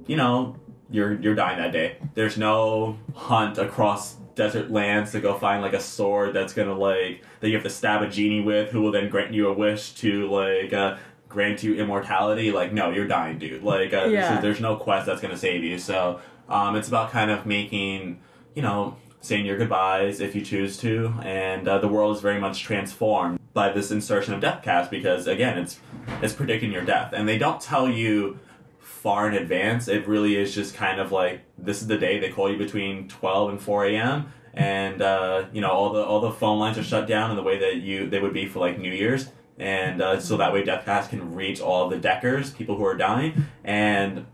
you 0.08 0.18
know, 0.18 0.58
you're 0.90 1.14
you're 1.22 1.36
dying 1.36 1.58
that 1.60 1.72
day. 1.72 1.98
There's 2.16 2.38
no 2.38 2.98
hunt 3.16 3.58
across 3.58 4.16
desert 4.36 4.72
lands 4.72 5.12
to 5.12 5.20
go 5.22 5.38
find 5.38 5.62
like 5.62 5.74
a 5.74 5.80
sword 5.80 6.34
that's 6.34 6.54
gonna 6.54 6.78
like 6.78 7.24
that 7.40 7.48
you 7.48 7.54
have 7.54 7.64
to 7.64 7.70
stab 7.70 8.02
a 8.02 8.10
genie 8.10 8.42
with, 8.42 8.72
who 8.72 8.82
will 8.82 8.92
then 8.92 9.08
grant 9.10 9.34
you 9.34 9.48
a 9.48 9.54
wish 9.54 9.94
to 9.96 10.28
like 10.30 10.74
uh, 10.74 10.98
grant 11.30 11.64
you 11.64 11.76
immortality. 11.76 12.52
Like, 12.52 12.74
no, 12.74 12.90
you're 12.90 13.08
dying, 13.08 13.38
dude. 13.40 13.64
Like, 13.64 13.94
uh, 13.94 14.06
Yeah. 14.08 14.36
is, 14.36 14.42
there's 14.42 14.60
no 14.60 14.76
quest 14.76 15.06
that's 15.06 15.22
gonna 15.22 15.38
save 15.38 15.64
you. 15.64 15.78
So, 15.78 16.20
um, 16.50 16.76
it's 16.76 16.90
about 16.90 17.10
kind 17.12 17.32
of 17.32 17.46
making, 17.46 18.20
you 18.56 18.62
know, 18.62 18.98
saying 19.22 19.46
your 19.46 19.58
goodbyes 19.58 20.20
if 20.20 20.36
you 20.36 20.42
choose 20.42 20.78
to, 20.78 21.14
and 21.24 21.68
uh, 21.68 21.78
the 21.78 21.88
world 21.88 22.16
is 22.16 22.22
very 22.22 22.40
much 22.40 22.62
transformed 22.62 23.40
by 23.54 23.72
this 23.72 23.92
insertion 23.92 24.34
of 24.34 24.42
Deathcast 24.42 24.90
because 24.90 25.28
again, 25.28 25.58
it's 25.58 25.80
it's 26.22 26.34
predicting 26.34 26.72
your 26.72 26.84
death, 26.84 27.14
and 27.14 27.28
they 27.28 27.38
don't 27.38 27.62
tell 27.62 27.90
you 27.90 28.40
far 28.80 29.28
in 29.28 29.36
advance. 29.36 29.88
It 29.88 30.08
really 30.08 30.36
is 30.36 30.54
just 30.54 30.76
kind 30.76 31.00
of 31.00 31.12
like 31.12 31.42
this 31.58 31.82
is 31.82 31.88
the 31.88 31.98
day 31.98 32.20
they 32.20 32.30
call 32.30 32.52
you 32.52 32.58
between 32.58 33.08
twelve 33.08 33.50
and 33.50 33.62
four 33.62 33.86
a.m. 33.86 34.32
and 34.54 35.02
uh, 35.02 35.46
you 35.54 35.62
know 35.62 35.70
all 35.70 35.94
the 35.94 36.04
all 36.04 36.22
the 36.22 36.32
phone 36.32 36.60
lines 36.60 36.78
are 36.78 36.84
shut 36.84 37.08
down 37.08 37.30
in 37.30 37.36
the 37.36 37.44
way 37.44 37.60
that 37.60 37.78
you 37.78 38.10
they 38.10 38.20
would 38.20 38.34
be 38.34 38.48
for 38.48 38.60
like 38.60 38.80
New 38.80 38.94
Year's, 38.94 39.30
and 39.58 40.02
uh, 40.02 40.20
so 40.20 40.38
that 40.38 40.52
way 40.54 40.64
Death 40.64 41.10
can 41.10 41.36
reach 41.36 41.62
all 41.62 41.90
the 41.90 41.98
deckers, 41.98 42.52
people 42.52 42.76
who 42.76 42.86
are 42.86 42.98
dying, 42.98 43.46
and 43.64 44.26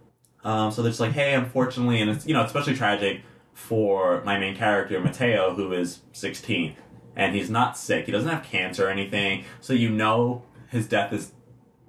um, 0.44 0.72
so 0.72 0.82
they're 0.82 0.92
just 0.92 1.02
like, 1.02 1.12
hey, 1.12 1.34
unfortunately, 1.34 2.02
and 2.02 2.10
it's 2.10 2.26
you 2.26 2.34
know 2.34 2.44
especially 2.44 2.76
tragic 2.76 3.22
for 3.58 4.22
my 4.24 4.38
main 4.38 4.56
character 4.56 5.00
Mateo, 5.00 5.56
who 5.56 5.74
is 5.74 6.02
sixteen, 6.12 6.76
and 7.16 7.34
he's 7.34 7.50
not 7.50 7.76
sick. 7.76 8.06
He 8.06 8.12
doesn't 8.12 8.30
have 8.30 8.44
cancer 8.44 8.86
or 8.86 8.92
anything, 8.92 9.46
so 9.60 9.74
you 9.74 9.90
know 9.90 10.44
his 10.70 10.88
death 10.88 11.12
is 11.12 11.32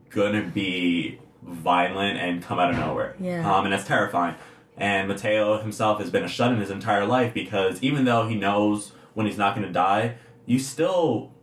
gonna 0.09 0.43
be 0.43 1.19
violent 1.43 2.19
and 2.19 2.43
come 2.43 2.59
out 2.59 2.71
of 2.71 2.79
nowhere. 2.79 3.15
Yeah. 3.21 3.49
Um, 3.49 3.67
and 3.67 3.73
that's 3.73 3.87
terrifying. 3.87 4.35
And 4.79 5.09
Mateo 5.09 5.61
himself 5.61 6.01
has 6.01 6.09
been 6.11 6.25
a 6.25 6.29
shut 6.29 6.53
in 6.53 6.59
his 6.59 6.71
entire 6.71 7.05
life 7.05 7.35
because 7.35 7.83
even 7.83 8.07
though 8.07 8.27
he 8.27 8.35
knows 8.35 8.93
when 9.13 9.27
he's 9.27 9.37
not 9.37 9.55
gonna 9.55 9.71
die, 9.71 10.15
you 10.47 10.59
still 10.59 11.35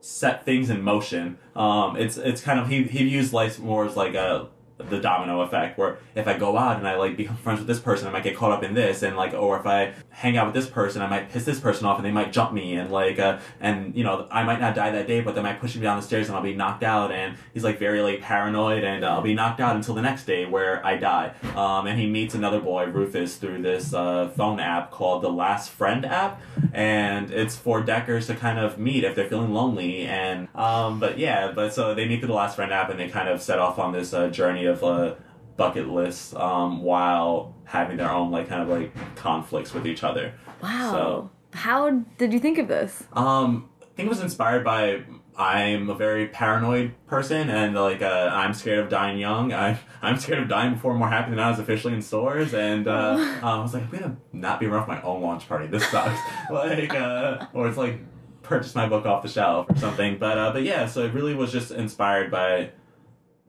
set 0.00 0.44
things 0.44 0.70
in 0.70 0.82
motion. 0.82 1.38
Um, 1.54 1.96
it's 1.96 2.16
it's 2.16 2.40
kind 2.40 2.58
of 2.58 2.68
he 2.68 2.82
he 2.82 3.04
views 3.04 3.32
life 3.32 3.60
more 3.60 3.86
as 3.86 3.96
like 3.96 4.14
a 4.14 4.48
the 4.78 5.00
domino 5.00 5.40
effect 5.40 5.76
where 5.76 5.98
if 6.14 6.26
I 6.26 6.38
go 6.38 6.56
out 6.56 6.78
and 6.78 6.86
I 6.86 6.96
like 6.96 7.16
become 7.16 7.36
friends 7.36 7.58
with 7.58 7.66
this 7.66 7.80
person, 7.80 8.08
I 8.08 8.10
might 8.10 8.24
get 8.24 8.36
caught 8.36 8.52
up 8.52 8.62
in 8.62 8.74
this, 8.74 9.02
and 9.02 9.16
like, 9.16 9.34
or 9.34 9.58
if 9.58 9.66
I 9.66 9.92
hang 10.18 10.36
out 10.36 10.46
with 10.46 10.54
this 10.54 10.68
person, 10.68 11.00
I 11.00 11.06
might 11.06 11.30
piss 11.30 11.44
this 11.44 11.60
person 11.60 11.86
off, 11.86 11.96
and 11.96 12.04
they 12.04 12.10
might 12.10 12.32
jump 12.32 12.52
me, 12.52 12.74
and 12.74 12.90
like, 12.90 13.20
uh, 13.20 13.38
and 13.60 13.94
you 13.94 14.02
know, 14.02 14.26
I 14.32 14.42
might 14.42 14.60
not 14.60 14.74
die 14.74 14.90
that 14.90 15.06
day, 15.06 15.20
but 15.20 15.36
they 15.36 15.42
might 15.42 15.60
push 15.60 15.76
me 15.76 15.82
down 15.82 15.96
the 15.96 16.02
stairs, 16.02 16.26
and 16.26 16.36
I'll 16.36 16.42
be 16.42 16.56
knocked 16.56 16.82
out, 16.82 17.12
and 17.12 17.36
he's 17.54 17.62
like 17.62 17.78
very 17.78 18.02
like 18.02 18.20
paranoid, 18.20 18.82
and 18.82 19.04
uh, 19.04 19.10
I'll 19.10 19.22
be 19.22 19.34
knocked 19.34 19.60
out 19.60 19.76
until 19.76 19.94
the 19.94 20.02
next 20.02 20.24
day 20.24 20.44
where 20.44 20.84
I 20.84 20.96
die. 20.96 21.34
Um, 21.54 21.86
and 21.86 22.00
he 22.00 22.08
meets 22.08 22.34
another 22.34 22.58
boy, 22.58 22.86
Rufus, 22.86 23.36
through 23.36 23.62
this 23.62 23.94
uh, 23.94 24.28
phone 24.36 24.58
app 24.58 24.90
called 24.90 25.22
the 25.22 25.30
Last 25.30 25.70
Friend 25.70 26.04
app, 26.04 26.42
and 26.72 27.30
it's 27.30 27.54
for 27.54 27.80
Deckers 27.80 28.26
to 28.26 28.34
kind 28.34 28.58
of 28.58 28.76
meet 28.76 29.04
if 29.04 29.14
they're 29.14 29.28
feeling 29.28 29.54
lonely, 29.54 30.04
and 30.06 30.48
um, 30.56 30.98
but 30.98 31.18
yeah, 31.18 31.52
but 31.52 31.72
so 31.72 31.94
they 31.94 32.08
meet 32.08 32.18
through 32.18 32.28
the 32.28 32.34
Last 32.34 32.56
Friend 32.56 32.72
app, 32.72 32.90
and 32.90 32.98
they 32.98 33.08
kind 33.08 33.28
of 33.28 33.40
set 33.40 33.60
off 33.60 33.78
on 33.78 33.92
this 33.92 34.12
uh, 34.12 34.26
journey 34.26 34.64
of 34.64 34.82
uh, 34.82 35.14
bucket 35.58 35.88
lists 35.88 36.34
um, 36.34 36.82
while 36.82 37.54
having 37.64 37.98
their 37.98 38.10
own 38.10 38.30
like 38.30 38.48
kind 38.48 38.62
of 38.62 38.68
like 38.70 38.90
conflicts 39.16 39.74
with 39.74 39.86
each 39.86 40.02
other. 40.02 40.32
Wow. 40.62 40.90
So 40.92 41.30
How 41.52 41.90
did 42.16 42.32
you 42.32 42.38
think 42.38 42.56
of 42.56 42.68
this? 42.68 43.04
um, 43.12 43.68
I 43.82 43.84
think 43.98 44.06
it 44.06 44.10
was 44.10 44.20
inspired 44.22 44.64
by 44.64 45.02
I'm 45.36 45.90
a 45.90 45.94
very 45.94 46.28
paranoid 46.28 46.94
person 47.06 47.50
and 47.50 47.74
like 47.74 48.00
uh, 48.00 48.30
I'm 48.32 48.54
scared 48.54 48.78
of 48.78 48.88
dying 48.88 49.18
young. 49.18 49.52
I 49.52 49.78
I'm 50.00 50.16
scared 50.18 50.40
of 50.40 50.48
dying 50.48 50.74
before 50.74 50.94
more 50.94 51.08
happy 51.08 51.30
than 51.30 51.40
I 51.40 51.50
was 51.50 51.58
officially 51.58 51.94
in 51.94 52.02
stores 52.02 52.54
and 52.54 52.86
uh, 52.88 53.16
um, 53.18 53.38
I 53.44 53.60
was 53.60 53.74
like 53.74 53.82
I'm 53.82 53.90
gonna 53.90 54.16
not 54.32 54.60
be 54.60 54.66
around 54.66 54.86
for 54.86 54.92
my 54.92 55.02
own 55.02 55.20
launch 55.20 55.48
party. 55.48 55.66
This 55.66 55.86
sucks. 55.90 56.18
like 56.50 56.94
uh, 56.94 57.46
or 57.52 57.68
it's 57.68 57.76
like 57.76 57.98
purchase 58.42 58.74
my 58.74 58.88
book 58.88 59.04
off 59.04 59.22
the 59.22 59.28
shelf 59.28 59.66
or 59.68 59.76
something. 59.76 60.18
But 60.18 60.38
uh, 60.38 60.52
but 60.52 60.62
yeah, 60.62 60.86
so 60.86 61.04
it 61.04 61.12
really 61.12 61.34
was 61.34 61.50
just 61.52 61.70
inspired 61.72 62.30
by 62.30 62.70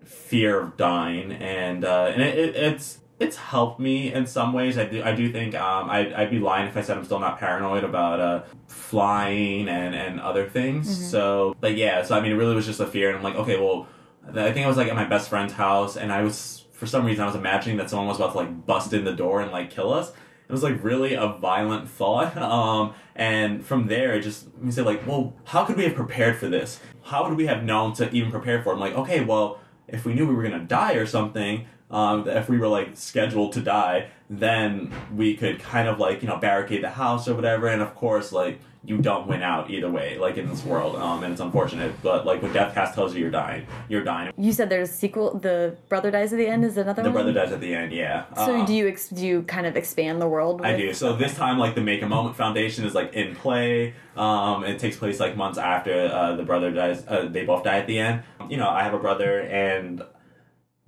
fear 0.10 0.60
of 0.60 0.76
dying 0.76 1.32
and 1.32 1.86
uh, 1.86 2.12
and 2.12 2.22
it, 2.22 2.38
it, 2.38 2.56
it's 2.56 3.00
it's 3.20 3.36
helped 3.36 3.80
me 3.80 4.14
in 4.14 4.26
some 4.26 4.54
ways. 4.54 4.78
I 4.78 4.86
do 4.86 5.04
I 5.04 5.14
do 5.14 5.32
think 5.32 5.54
um, 5.56 5.90
I'd, 5.90 6.14
I'd 6.14 6.32
be 6.32 6.40
lying 6.40 6.68
if 6.68 6.76
I 6.76 6.82
said 6.82 6.98
I'm 6.98 7.06
still 7.06 7.20
not 7.20 7.38
paranoid 7.38 7.84
about 7.84 8.20
uh, 8.20 8.44
flying 8.68 9.68
and, 9.70 9.94
and 9.94 10.20
other 10.20 10.50
things. 10.50 11.10
So 11.10 11.56
but 11.60 11.76
yeah, 11.76 12.04
so 12.04 12.18
I 12.18 12.22
mean 12.22 12.32
it 12.32 12.36
really 12.36 12.56
was 12.56 12.66
just 12.66 12.80
a 12.80 12.88
fear 12.88 13.10
and 13.10 13.18
I'm 13.18 13.24
like 13.24 13.36
okay 13.36 13.60
well 13.60 13.88
I 14.28 14.52
think 14.52 14.66
I 14.66 14.68
was 14.68 14.78
like 14.78 14.88
at 14.88 14.96
my 14.96 15.06
best 15.06 15.30
friend's 15.30 15.54
house 15.54 15.96
and 15.96 16.12
I 16.12 16.24
was 16.24 16.66
for 16.72 16.88
some 16.88 17.06
reason 17.06 17.24
I 17.24 17.28
was 17.28 17.36
imagining 17.36 17.78
that 17.78 17.90
someone 17.90 18.08
was 18.08 18.18
about 18.18 18.32
to 18.32 18.38
like 18.38 18.66
bust 18.66 18.94
in 18.94 19.04
the 19.04 19.14
door 19.14 19.42
and 19.42 19.52
like 19.52 19.70
kill 19.70 19.94
us. 19.94 20.12
It 20.12 20.52
was 20.52 20.64
like 20.64 20.84
really 20.84 21.14
a 21.14 21.28
violent 21.28 21.90
thought. 21.90 22.36
Um, 22.42 22.94
and 23.16 23.66
from 23.66 23.88
there, 23.88 24.14
it 24.14 24.22
just 24.22 24.48
we 24.62 24.72
said 24.72 24.86
like, 24.86 25.06
well, 25.06 25.34
how 25.44 25.66
could 25.66 25.76
we 25.76 25.84
have 25.84 25.94
prepared 25.94 26.38
for 26.38 26.48
this? 26.48 26.80
How 27.04 27.28
would 27.28 27.38
we 27.38 27.48
have 27.48 27.64
known 27.64 27.92
to 27.96 28.10
even 28.12 28.32
prepare 28.32 28.64
for 28.64 28.72
it? 28.72 28.76
I'm 28.76 28.80
like, 28.80 28.96
okay, 28.96 29.22
well, 29.22 29.60
if 29.92 30.06
we 30.06 30.14
knew 30.14 30.28
we 30.28 30.36
were 30.36 30.44
gonna 30.44 30.60
die 30.60 30.94
or 30.94 31.06
something, 31.06 31.66
um, 31.92 32.28
if 32.28 32.50
we 32.50 32.58
were 32.58 32.68
like 32.68 32.96
scheduled 32.96 33.54
to 33.54 33.62
die, 33.62 34.10
then 34.30 34.94
we 35.16 35.36
could 35.36 35.60
kind 35.60 35.88
of 35.88 36.00
like 36.00 36.22
you 36.22 36.28
know 36.28 36.38
barricade 36.38 36.84
the 36.84 36.90
house 36.92 37.28
or 37.28 37.36
whatever. 37.36 37.68
And 37.68 37.82
of 37.82 37.96
course, 37.96 38.32
like 38.32 38.60
you 38.86 38.98
don't 38.98 39.28
win 39.28 39.44
out 39.44 39.70
either 39.70 39.90
way, 39.92 40.18
like 40.18 40.38
in 40.38 40.48
this 40.48 40.64
world, 40.64 40.96
um, 40.96 41.22
and 41.24 41.34
it's 41.34 41.42
unfortunate. 41.42 41.92
But 42.02 42.26
like 42.26 42.42
when 42.42 42.54
Death 42.54 42.74
Cast 42.74 42.94
tells 42.96 43.14
you 43.14 43.20
you're 43.22 43.30
dying, 43.30 43.68
you're 43.90 44.04
dying. 44.06 44.32
You 44.38 44.54
said 44.54 44.70
there's 44.70 44.90
a 44.90 44.94
sequel. 44.94 45.38
The 45.38 45.76
brother 45.90 46.10
dies 46.12 46.32
at 46.32 46.38
the 46.38 46.48
end. 46.48 46.64
Is 46.64 46.78
another 46.78 47.04
The 47.04 47.10
one? 47.10 47.14
brother 47.26 47.34
dies 47.34 47.52
at 47.52 47.60
the 47.60 47.74
end, 47.76 47.92
yeah. 47.92 48.24
So 48.36 48.56
Um, 48.62 48.66
do 48.66 48.74
you 48.74 48.88
ex- 48.88 49.10
do 49.10 49.28
you 49.28 49.42
kind 49.44 49.68
of 49.68 49.76
expand 49.76 50.22
the 50.22 50.28
world? 50.30 50.62
I 50.64 50.78
do. 50.78 50.94
So 50.94 51.14
this 51.16 51.36
time, 51.36 51.58
like 51.60 51.76
the 51.76 51.82
Make 51.82 52.02
a 52.04 52.08
Moment 52.08 52.38
Foundation 52.38 52.86
is 52.86 52.96
like 52.96 53.14
in 53.14 53.36
play. 53.36 53.96
Um, 54.16 54.64
it 54.64 54.80
takes 54.80 54.96
place 54.98 55.20
like 55.20 55.36
months 55.36 55.58
after 55.58 56.10
uh, 56.14 56.36
the 56.38 56.44
brother 56.44 56.72
dies. 56.72 57.04
Uh, 57.06 57.28
they 57.30 57.44
both 57.46 57.64
die 57.66 57.80
at 57.80 57.88
the 57.88 58.00
end. 58.00 58.24
You 58.50 58.58
know, 58.58 58.70
I 58.70 58.84
have 58.84 58.94
a 58.94 59.00
brother, 59.00 59.42
and 59.42 60.02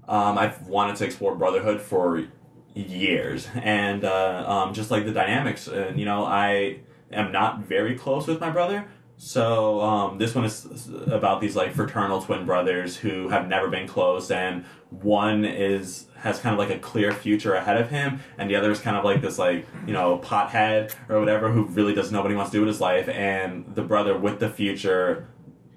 um, 0.08 0.38
I've 0.38 0.66
wanted 0.66 0.96
to 0.98 1.06
explore 1.06 1.36
brotherhood 1.36 1.82
for 1.82 2.24
years, 2.74 3.50
and 3.56 4.06
uh, 4.06 4.46
um, 4.48 4.74
just 4.74 4.92
like 4.92 5.04
the 5.06 5.12
dynamics. 5.12 5.68
And 5.68 6.00
you 6.00 6.06
know, 6.06 6.24
I 6.26 6.80
am 7.14 7.32
not 7.32 7.60
very 7.60 7.96
close 7.96 8.28
with 8.28 8.40
my 8.40 8.50
brother. 8.50 8.88
So 9.24 9.82
um, 9.82 10.18
this 10.18 10.34
one 10.34 10.46
is 10.46 10.90
about 11.06 11.42
these 11.42 11.56
like 11.56 11.74
fraternal 11.74 12.24
twin 12.24 12.44
brothers 12.44 12.98
who 12.98 13.30
have 13.30 13.48
never 13.48 13.68
been 13.68 13.88
close, 13.88 14.32
and 14.32 14.66
one 14.90 15.46
is 15.46 16.08
has 16.18 16.40
kind 16.40 16.54
of 16.54 16.60
like 16.60 16.76
a 16.76 16.80
clear 16.80 17.12
future 17.12 17.54
ahead 17.54 17.78
of 17.78 17.92
him, 17.92 18.20
and 18.40 18.50
the 18.50 18.56
other 18.56 18.72
is 18.72 18.80
kind 18.80 18.98
of 18.98 19.06
like 19.06 19.22
this 19.22 19.38
like 19.38 19.68
you 19.86 19.94
know 19.94 20.18
pothead 20.18 20.96
or 21.08 21.20
whatever 21.20 21.52
who 21.52 21.66
really 21.66 21.94
doesn't 21.94 22.12
know 22.12 22.24
what 22.24 22.32
he 22.32 22.36
wants 22.36 22.50
to 22.50 22.58
do 22.58 22.62
with 22.62 22.70
his 22.70 22.82
life, 22.82 23.08
and 23.10 23.76
the 23.76 23.84
brother 23.84 24.18
with 24.18 24.40
the 24.40 24.50
future 24.50 25.28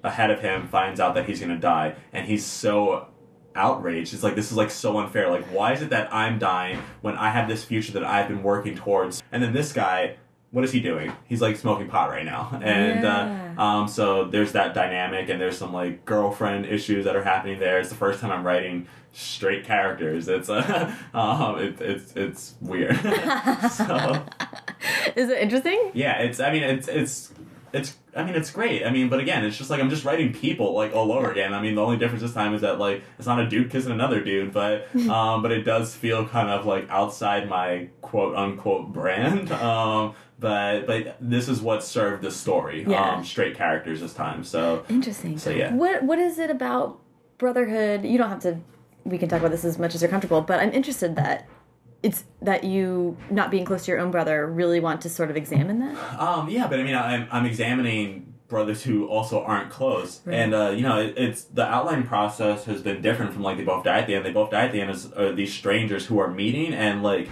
ahead 0.03 0.31
of 0.31 0.39
him 0.39 0.67
finds 0.67 0.99
out 0.99 1.13
that 1.13 1.27
he's 1.27 1.39
gonna 1.39 1.55
die, 1.55 1.93
and 2.13 2.25
he's 2.25 2.43
so 2.43 3.09
outraged. 3.53 4.11
It's 4.11 4.23
like 4.23 4.33
this 4.33 4.49
is 4.49 4.57
like 4.57 4.71
so 4.71 4.97
unfair. 4.97 5.29
Like 5.29 5.45
why 5.45 5.73
is 5.73 5.83
it 5.83 5.91
that 5.91 6.11
I'm 6.11 6.39
dying 6.39 6.81
when 7.01 7.15
I 7.15 7.29
have 7.29 7.47
this 7.47 7.63
future 7.63 7.91
that 7.93 8.03
I've 8.03 8.27
been 8.27 8.41
working 8.41 8.75
towards, 8.75 9.21
and 9.31 9.43
then 9.43 9.53
this 9.53 9.71
guy. 9.71 10.15
What 10.55 10.63
is 10.63 10.71
he 10.71 10.79
doing? 10.79 11.11
He's 11.25 11.41
like 11.41 11.57
smoking 11.57 11.89
pot 11.89 12.09
right 12.09 12.23
now, 12.23 12.49
and 12.63 13.03
Yeah. 13.03 13.53
uh, 13.57 13.61
um, 13.61 13.87
so 13.89 14.23
there's 14.23 14.53
that 14.53 14.73
dynamic, 14.73 15.27
and 15.27 15.39
there's 15.41 15.57
some 15.57 15.73
like 15.73 16.05
girlfriend 16.05 16.65
issues 16.65 17.03
that 17.03 17.13
are 17.13 17.23
happening 17.25 17.59
there. 17.59 17.77
It's 17.77 17.89
the 17.89 17.95
first 17.95 18.21
time 18.21 18.31
I'm 18.31 18.45
writing 18.45 18.87
straight 19.11 19.65
characters. 19.65 20.29
It's 20.29 20.47
uh, 20.49 20.93
um, 21.13 21.59
it, 21.59 21.81
it's 21.81 22.13
it's 22.15 22.53
weird. 22.61 22.95
so 23.71 24.23
Is 25.17 25.29
it 25.29 25.39
interesting? 25.39 25.91
yeah, 25.93 26.19
it's 26.19 26.39
I 26.39 26.53
mean 26.53 26.63
it's 26.63 26.87
it's 26.87 27.33
it's 27.75 27.97
I 28.15 28.23
mean 28.23 28.35
it's 28.35 28.49
great. 28.51 28.85
I 28.85 28.89
mean, 28.89 29.09
but 29.09 29.19
again, 29.19 29.43
it's 29.43 29.57
just 29.57 29.69
like 29.69 29.81
I'm 29.81 29.89
just 29.89 30.05
writing 30.05 30.33
people 30.33 30.73
like 30.73 30.95
all 30.95 31.11
over 31.11 31.29
again. 31.29 31.53
I 31.53 31.61
mean, 31.61 31.75
the 31.75 31.81
only 31.81 31.97
difference 31.97 32.21
this 32.21 32.33
time 32.33 32.53
is 32.53 32.61
that 32.61 32.79
like 32.79 33.03
it's 33.17 33.27
not 33.27 33.39
a 33.39 33.47
dude 33.47 33.69
kissing 33.69 33.91
another 33.91 34.21
dude, 34.21 34.53
but 34.53 34.87
um, 35.09 35.41
but 35.41 35.51
it 35.51 35.63
does 35.63 35.93
feel 35.93 36.25
kind 36.25 36.49
of 36.49 36.65
like 36.65 36.89
outside 36.89 37.49
my 37.49 37.89
quote 38.01 38.35
unquote 38.35 38.91
brand. 38.93 39.51
Um, 39.65 40.15
but 40.37 40.85
but 40.85 41.17
this 41.19 41.47
is 41.47 41.61
what 41.61 41.83
served 41.83 42.21
the 42.21 42.29
story. 42.29 42.85
Yeah. 42.87 43.15
Um, 43.15 43.23
straight 43.25 43.55
characters 43.55 44.01
this 44.01 44.13
time. 44.13 44.43
So 44.43 44.85
Interesting. 44.89 45.37
So, 45.37 45.49
yeah. 45.49 45.73
What 45.73 46.03
What 46.03 46.19
is 46.19 46.39
it 46.39 46.49
about 46.49 46.99
brotherhood? 47.37 48.05
You 48.05 48.17
don't 48.17 48.29
have 48.29 48.41
to. 48.41 48.59
We 49.05 49.17
can 49.17 49.29
talk 49.29 49.39
about 49.39 49.51
this 49.51 49.65
as 49.65 49.79
much 49.79 49.95
as 49.95 50.01
you're 50.01 50.09
comfortable, 50.09 50.41
but 50.41 50.59
I'm 50.59 50.71
interested 50.71 51.15
that 51.15 51.47
it's 52.05 52.23
that 52.41 52.63
you 52.63 53.17
not 53.31 53.49
being 53.49 53.65
close 53.65 53.85
to 53.85 53.91
your 53.91 53.99
own 53.99 54.11
brother 54.11 54.45
really 54.61 54.79
want 54.79 55.01
to 55.01 55.09
sort 55.09 55.29
of 55.31 55.35
examine 55.35 55.79
that. 55.79 55.95
Um, 56.19 56.47
yeah, 56.49 56.67
but 56.67 56.79
I 56.79 56.83
mean, 56.83 56.95
I'm, 56.95 57.27
I'm 57.31 57.45
examining 57.45 58.33
brothers 58.47 58.83
who 58.83 59.07
also 59.07 59.41
aren't 59.43 59.71
close, 59.71 60.21
Right. 60.23 60.35
and 60.35 60.53
uh, 60.53 60.69
you 60.77 60.83
know, 60.83 60.99
it, 61.01 61.15
it's 61.17 61.45
the 61.45 61.65
outline 61.65 62.03
process 62.03 62.65
has 62.65 62.81
been 62.83 63.01
different 63.01 63.33
from 63.33 63.41
like 63.41 63.57
they 63.57 63.63
both 63.63 63.83
die 63.83 63.97
at 63.99 64.05
the 64.07 64.13
end. 64.15 64.23
They 64.23 64.31
both 64.31 64.51
die 64.51 64.65
at 64.65 64.71
the 64.71 64.81
end 64.81 64.91
as 64.91 65.11
are 65.13 65.31
these 65.31 65.51
strangers 65.51 66.05
who 66.05 66.19
are 66.19 66.29
meeting 66.29 66.71
and 66.73 67.01
like 67.01 67.27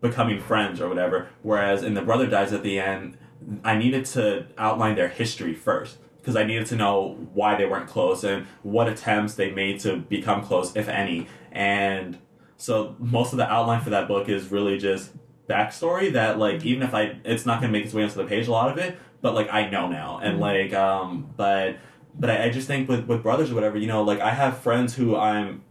becoming 0.00 0.40
friends 0.40 0.80
or 0.80 0.88
whatever. 0.88 1.28
Whereas 1.42 1.84
in 1.84 1.94
the 1.94 2.02
brother 2.02 2.26
dies 2.26 2.52
at 2.52 2.62
the 2.64 2.80
end, 2.80 3.16
I 3.62 3.76
needed 3.78 4.04
to 4.06 4.46
outline 4.58 4.96
their 4.96 5.08
history 5.08 5.54
first 5.54 5.98
because 6.20 6.34
I 6.36 6.42
needed 6.44 6.66
to 6.66 6.76
know 6.76 7.16
why 7.32 7.54
they 7.56 7.66
weren't 7.66 7.88
close 7.88 8.24
and 8.24 8.46
what 8.62 8.88
attempts 8.88 9.34
they 9.34 9.50
made 9.52 9.78
to 9.80 9.98
become 9.98 10.42
close, 10.42 10.74
if 10.74 10.88
any. 10.88 11.28
And 11.52 12.18
so 12.56 12.96
most 12.98 13.32
of 13.32 13.38
the 13.38 13.50
outline 13.50 13.80
for 13.80 13.90
that 13.90 14.08
book 14.08 14.28
is 14.28 14.50
really 14.50 14.78
just 14.78 15.12
backstory 15.48 16.12
that 16.12 16.38
like 16.38 16.64
even 16.64 16.82
if 16.82 16.94
I 16.94 17.16
it's 17.24 17.44
not 17.44 17.60
gonna 17.60 17.72
make 17.72 17.84
its 17.84 17.94
way 17.94 18.02
onto 18.02 18.14
the 18.14 18.24
page 18.24 18.46
a 18.46 18.50
lot 18.50 18.70
of 18.70 18.78
it, 18.78 18.98
but 19.20 19.34
like 19.34 19.52
I 19.52 19.68
know 19.68 19.88
now. 19.88 20.20
And 20.22 20.34
mm-hmm. 20.34 20.42
like 20.42 20.74
um 20.74 21.30
but 21.36 21.76
but 22.18 22.30
I, 22.30 22.44
I 22.44 22.50
just 22.50 22.66
think 22.66 22.88
with 22.88 23.06
with 23.06 23.22
brothers 23.22 23.50
or 23.50 23.54
whatever, 23.54 23.78
you 23.78 23.86
know, 23.86 24.02
like 24.02 24.20
I 24.20 24.30
have 24.30 24.58
friends 24.58 24.94
who 24.94 25.16
I'm 25.16 25.62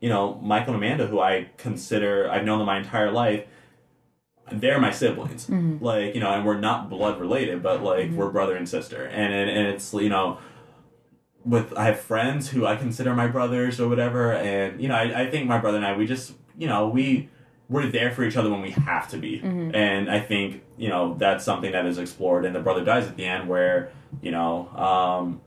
you 0.00 0.10
know, 0.10 0.38
Michael 0.42 0.74
and 0.74 0.84
Amanda 0.84 1.06
who 1.06 1.20
I 1.20 1.48
consider 1.56 2.30
I've 2.30 2.44
known 2.44 2.58
them 2.58 2.66
my 2.66 2.78
entire 2.78 3.10
life. 3.10 3.46
They're 4.52 4.78
my 4.78 4.90
siblings, 4.90 5.46
mm-hmm. 5.46 5.82
like 5.82 6.14
you 6.14 6.20
know, 6.20 6.30
and 6.30 6.44
we're 6.44 6.60
not 6.60 6.90
blood 6.90 7.18
related, 7.18 7.62
but 7.62 7.82
like 7.82 8.08
mm-hmm. 8.08 8.16
we're 8.16 8.30
brother 8.30 8.56
and 8.56 8.68
sister, 8.68 9.06
and 9.06 9.32
and, 9.32 9.48
and 9.48 9.68
it's 9.68 9.94
you 9.94 10.10
know, 10.10 10.38
with 11.44 11.72
I 11.76 11.84
have 11.86 12.00
friends 12.00 12.48
who 12.50 12.66
I 12.66 12.76
consider 12.76 13.14
my 13.14 13.26
brothers 13.26 13.80
or 13.80 13.88
whatever, 13.88 14.32
and 14.32 14.80
you 14.80 14.88
know, 14.88 14.94
I, 14.94 15.22
I 15.22 15.30
think 15.30 15.46
my 15.46 15.58
brother 15.58 15.76
and 15.78 15.86
I, 15.86 15.96
we 15.96 16.06
just, 16.06 16.32
you 16.58 16.66
know, 16.66 16.88
we 16.88 17.28
we're 17.68 17.86
there 17.86 18.10
for 18.12 18.24
each 18.24 18.36
other 18.36 18.50
when 18.50 18.60
we 18.62 18.70
have 18.70 19.08
to 19.10 19.16
be, 19.18 19.40
and 19.42 20.10
I 20.10 20.20
think 20.20 20.62
you 20.76 20.88
know 20.88 21.14
that's 21.18 21.44
something 21.44 21.72
that 21.72 21.86
is 21.86 21.98
explored 21.98 22.44
in 22.44 22.52
the 22.52 22.60
brother 22.60 22.84
dies 22.84 23.06
at 23.06 23.16
the 23.16 23.24
end, 23.24 23.48
where 23.48 23.90
you 24.22 24.30
know. 24.30 24.68
um 24.76 25.40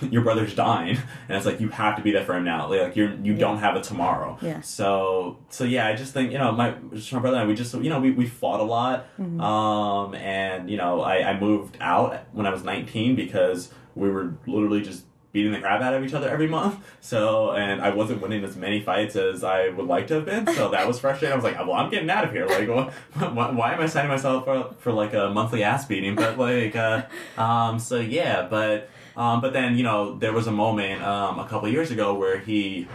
your 0.10 0.20
brother's 0.20 0.54
dying 0.54 0.98
and 1.28 1.36
it's 1.38 1.46
like 1.46 1.60
you 1.60 1.70
have 1.70 1.96
to 1.96 2.02
be 2.02 2.10
there 2.12 2.22
for 2.22 2.34
him 2.36 2.44
now 2.44 2.68
like 2.68 2.94
you're 2.94 3.14
you 3.22 3.32
don't 3.34 3.56
have 3.56 3.74
a 3.74 3.80
tomorrow 3.80 4.36
Yeah. 4.42 4.60
so 4.60 5.38
so 5.48 5.64
yeah 5.64 5.86
i 5.86 5.94
just 5.96 6.12
think 6.12 6.30
you 6.30 6.36
know 6.36 6.52
my 6.52 6.74
just 6.92 7.10
my 7.10 7.20
brother 7.20 7.38
and 7.38 7.44
i 7.44 7.48
we 7.48 7.54
just 7.54 7.72
you 7.72 7.88
know 7.88 7.98
we, 7.98 8.10
we 8.10 8.26
fought 8.26 8.60
a 8.60 8.64
lot 8.64 9.06
Mm-hmm. 9.18 9.40
um 9.40 10.14
and 10.14 10.68
you 10.68 10.76
know 10.76 11.00
I, 11.00 11.30
I 11.30 11.40
moved 11.40 11.78
out 11.80 12.18
when 12.32 12.44
i 12.44 12.50
was 12.50 12.62
19 12.64 13.16
because 13.16 13.72
we 13.98 14.10
were 14.10 14.34
literally 14.46 14.82
just 14.82 15.04
beating 15.30 15.52
the 15.52 15.60
crap 15.60 15.82
out 15.82 15.92
of 15.92 16.02
each 16.02 16.14
other 16.14 16.28
every 16.28 16.46
month. 16.46 16.82
So 17.00 17.52
and 17.52 17.82
i 17.82 17.90
wasn't 17.90 18.22
winning 18.22 18.42
as 18.44 18.56
many 18.56 18.80
fights 18.80 19.14
as 19.14 19.44
i 19.44 19.68
would 19.68 19.86
like 19.86 20.06
to 20.08 20.14
have 20.14 20.24
been. 20.24 20.46
So 20.54 20.70
that 20.70 20.86
was 20.86 20.98
frustrating. 20.98 21.32
I 21.32 21.36
was 21.36 21.44
like 21.44 21.58
well 21.58 21.74
i'm 21.74 21.90
getting 21.90 22.08
out 22.08 22.24
of 22.24 22.32
here. 22.32 22.46
Like 22.46 22.66
wh- 22.66 23.34
why, 23.36 23.50
why 23.50 23.72
am 23.74 23.80
i 23.80 23.86
signing 23.86 24.10
myself 24.10 24.44
for, 24.44 24.74
for 24.78 24.92
like 24.92 25.12
a 25.12 25.28
monthly 25.28 25.62
ass 25.62 25.84
beating? 25.84 26.14
But 26.14 26.38
like 26.38 26.74
uh 26.76 27.02
um 27.36 27.78
so 27.78 28.00
yeah 28.00 28.46
but 28.48 28.88
um, 29.18 29.40
but 29.40 29.52
then, 29.52 29.76
you 29.76 29.82
know, 29.82 30.16
there 30.16 30.32
was 30.32 30.46
a 30.46 30.52
moment 30.52 31.02
um, 31.02 31.40
a 31.40 31.48
couple 31.48 31.68
years 31.68 31.90
ago 31.90 32.14
where 32.14 32.38
he 32.38 32.86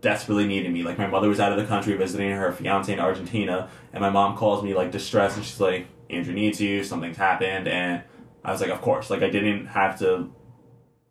desperately 0.00 0.46
needed 0.46 0.72
me. 0.72 0.82
Like, 0.82 0.96
my 0.96 1.06
mother 1.06 1.28
was 1.28 1.38
out 1.38 1.52
of 1.52 1.58
the 1.58 1.66
country 1.66 1.94
visiting 1.98 2.30
her 2.30 2.50
fiance 2.50 2.90
in 2.90 2.98
Argentina, 2.98 3.68
and 3.92 4.00
my 4.00 4.08
mom 4.08 4.38
calls 4.38 4.64
me, 4.64 4.72
like, 4.72 4.90
distressed, 4.90 5.36
and 5.36 5.44
she's 5.44 5.60
like, 5.60 5.86
Andrew 6.08 6.32
needs 6.32 6.62
you, 6.62 6.82
something's 6.82 7.18
happened. 7.18 7.68
And 7.68 8.02
I 8.44 8.52
was 8.52 8.60
like, 8.60 8.70
of 8.70 8.80
course. 8.80 9.10
Like, 9.10 9.22
I 9.22 9.30
didn't 9.30 9.66
have 9.66 9.98
to 10.00 10.30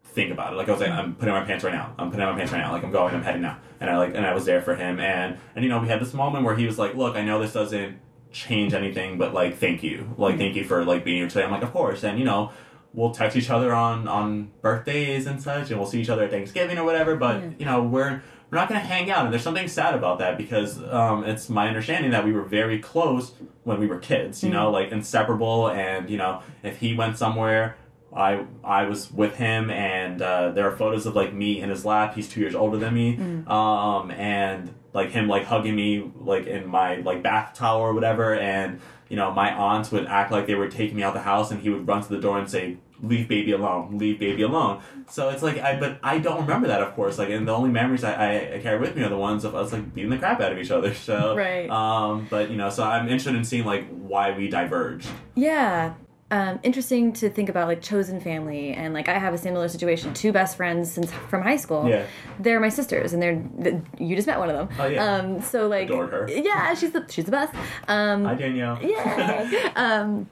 think 0.03 0.31
about 0.31 0.53
it. 0.53 0.55
Like, 0.55 0.67
I 0.67 0.71
was 0.71 0.81
like, 0.81 0.89
I'm 0.89 1.15
putting 1.15 1.33
on 1.33 1.41
my 1.41 1.47
pants 1.47 1.63
right 1.63 1.73
now. 1.73 1.93
I'm 1.97 2.09
putting 2.09 2.25
on 2.25 2.33
my 2.33 2.37
pants 2.37 2.51
right 2.51 2.59
now. 2.59 2.71
Like, 2.71 2.83
I'm 2.83 2.91
going, 2.91 3.13
I'm 3.13 3.23
heading 3.23 3.41
now. 3.43 3.59
And 3.79 3.89
I, 3.89 3.97
like, 3.97 4.15
and 4.15 4.25
I 4.25 4.33
was 4.33 4.45
there 4.45 4.61
for 4.61 4.75
him. 4.75 4.99
And, 4.99 5.37
and, 5.55 5.63
you 5.63 5.69
know, 5.69 5.79
we 5.79 5.87
had 5.87 6.01
this 6.01 6.13
moment 6.13 6.45
where 6.45 6.55
he 6.55 6.65
was 6.65 6.79
like, 6.79 6.95
look, 6.95 7.15
I 7.15 7.23
know 7.23 7.39
this 7.39 7.53
doesn't 7.53 7.99
change 8.31 8.73
anything, 8.73 9.17
but, 9.17 9.33
like, 9.33 9.57
thank 9.57 9.83
you. 9.83 10.13
Like, 10.17 10.37
thank 10.37 10.55
you 10.55 10.63
for, 10.63 10.83
like, 10.83 11.03
being 11.05 11.17
here 11.17 11.27
today. 11.27 11.43
I'm 11.43 11.51
like, 11.51 11.63
of 11.63 11.71
course. 11.71 12.03
And, 12.03 12.17
you 12.17 12.25
know, 12.25 12.51
we'll 12.93 13.11
text 13.11 13.37
each 13.37 13.51
other 13.51 13.71
on 13.73 14.07
on 14.07 14.49
birthdays 14.61 15.27
and 15.27 15.39
such, 15.41 15.69
and 15.69 15.79
we'll 15.79 15.87
see 15.87 16.01
each 16.01 16.09
other 16.09 16.23
at 16.23 16.31
Thanksgiving 16.31 16.77
or 16.79 16.83
whatever. 16.83 17.15
But 17.15 17.41
Yeah. 17.41 17.49
you 17.59 17.65
know, 17.65 17.83
we're 17.83 18.23
we're 18.49 18.57
not 18.57 18.67
gonna 18.67 18.79
hang 18.79 19.11
out, 19.11 19.25
and 19.25 19.33
there's 19.33 19.43
something 19.43 19.67
sad 19.67 19.93
about 19.93 20.19
that 20.19 20.37
because 20.37 20.81
um, 20.83 21.23
it's 21.23 21.49
my 21.49 21.67
understanding 21.67 22.11
that 22.11 22.25
we 22.25 22.31
were 22.31 22.43
very 22.43 22.79
close 22.79 23.31
when 23.63 23.79
we 23.79 23.87
were 23.87 23.99
kids. 23.99 24.43
You 24.43 24.49
know, 24.49 24.71
like 24.71 24.91
inseparable, 24.91 25.69
and 25.69 26.09
you 26.09 26.17
know, 26.17 26.41
if 26.63 26.77
he 26.79 26.93
went 26.95 27.17
somewhere. 27.17 27.77
I 28.11 28.43
I 28.63 28.85
was 28.85 29.11
with 29.11 29.35
him, 29.35 29.69
and 29.69 30.19
uh, 30.19 30.49
there 30.49 30.67
are 30.67 30.75
photos 30.75 31.05
of 31.05 31.15
like 31.15 31.31
me 31.31 31.61
in 31.61 31.69
his 31.69 31.85
lap. 31.85 32.15
He's 32.15 32.27
two 32.27 32.39
years 32.39 32.55
older 32.55 32.77
than 32.77 32.91
me, 32.95 33.19
um, 33.45 34.09
and 34.09 34.73
like 34.93 35.11
him 35.11 35.27
like 35.27 35.45
hugging 35.45 35.75
me 35.75 36.09
like 36.19 36.47
in 36.47 36.67
my 36.67 36.95
like 36.95 37.21
bath 37.21 37.53
towel 37.53 37.81
or 37.81 37.93
whatever. 37.93 38.33
And 38.33 38.81
you 39.09 39.15
know, 39.15 39.31
my 39.31 39.53
aunts 39.53 39.91
would 39.91 40.07
act 40.07 40.31
like 40.31 40.47
they 40.47 40.55
were 40.55 40.69
taking 40.69 40.97
me 40.97 41.03
out 41.03 41.09
of 41.09 41.21
the 41.21 41.29
house, 41.29 41.51
and 41.51 41.61
he 41.61 41.69
would 41.69 41.87
run 41.87 42.01
to 42.01 42.09
the 42.09 42.19
door 42.19 42.39
and 42.39 42.49
say, 42.49 42.77
"Leave 43.01 43.27
baby 43.27 43.51
alone, 43.51 43.97
leave 43.97 44.19
baby 44.19 44.41
alone." 44.43 44.81
So 45.07 45.29
it's 45.29 45.41
like 45.41 45.57
I, 45.59 45.79
but 45.79 45.99
I 46.03 46.19
don't 46.19 46.41
remember 46.41 46.67
that, 46.67 46.81
of 46.81 46.93
course. 46.95 47.17
Like, 47.17 47.29
and 47.29 47.47
the 47.47 47.53
only 47.53 47.69
memories 47.69 48.03
I, 48.03 48.13
I, 48.13 48.53
I 48.55 48.59
carry 48.59 48.79
with 48.79 48.95
me 48.95 49.03
are 49.03 49.09
the 49.09 49.17
ones 49.17 49.43
of 49.45 49.55
us 49.55 49.71
like 49.73 49.93
beating 49.93 50.09
the 50.11 50.17
crap 50.17 50.39
out 50.41 50.51
of 50.51 50.57
each 50.57 50.71
other. 50.71 50.93
So 51.09 51.35
Right. 51.35 51.69
Um, 51.69 52.27
but 52.29 52.51
you 52.51 52.57
know, 52.57 52.69
so 52.69 52.83
I'm 52.83 53.05
interested 53.07 53.35
in 53.35 53.43
seeing 53.43 53.65
like 53.65 53.87
why 53.89 54.37
we 54.37 54.47
diverged. 54.49 55.07
Yeah. 55.35 55.93
Um, 56.31 56.59
interesting 56.61 57.11
to 57.13 57.29
think 57.31 57.49
about 57.49 57.67
like 57.67 57.81
chosen 57.81 58.19
family 58.21 58.71
and 58.73 58.93
like 58.93 59.09
I 59.09 59.17
have 59.17 59.33
a 59.33 59.37
similar 59.37 59.67
situation. 59.67 60.13
Two 60.13 60.31
best 60.31 60.57
friends 60.57 60.91
since 60.91 61.11
from 61.11 61.41
high 61.41 61.55
school. 61.55 61.89
Yeah. 61.89 62.05
They're 62.39 62.59
my 62.59 62.69
sisters 62.69 63.13
and 63.13 63.21
they're 63.23 63.41
th- 63.63 63.81
you 63.97 64.15
just 64.15 64.27
met 64.27 64.37
one 64.37 64.49
of 64.51 64.55
them. 64.55 64.77
Oh, 64.79 64.85
yeah. 64.87 65.15
Um, 65.15 65.41
so 65.41 65.67
like 65.67 65.89
Adored 65.89 66.11
her. 66.11 66.29
Yeah, 66.29 66.75
she's 66.75 66.91
the 66.91 67.03
she's 67.09 67.25
the 67.25 67.31
best. 67.31 67.55
Um, 67.87 68.25
Hi, 68.25 68.35
Danielle. 68.35 68.77
yeah. 68.83 69.71
um, 69.75 70.29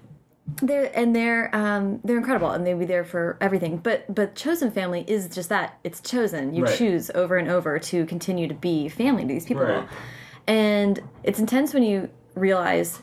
they're 0.62 0.90
and 0.98 1.16
they're 1.16 1.54
um, 1.56 2.00
they're 2.04 2.18
incredible 2.18 2.52
and 2.52 2.66
they'll 2.66 2.78
be 2.78 2.86
there 2.86 3.04
for 3.04 3.38
everything. 3.42 3.78
But 3.78 4.14
but 4.14 4.36
chosen 4.36 4.72
family 4.72 5.04
is 5.08 5.28
just 5.28 5.50
that. 5.50 5.78
It's 5.84 6.00
chosen. 6.02 6.54
You 6.54 6.64
Right. 6.64 6.78
choose 6.78 7.12
over 7.14 7.36
and 7.38 7.50
over 7.50 7.78
to 7.80 8.06
continue 8.06 8.48
to 8.48 8.54
be 8.54 8.88
family 8.90 9.24
to 9.24 9.28
these 9.28 9.46
people. 9.46 9.64
Right. 9.64 9.88
And 10.48 11.00
it's 11.24 11.40
intense 11.40 11.74
when 11.74 11.84
you 11.84 12.10
realize 12.36 13.02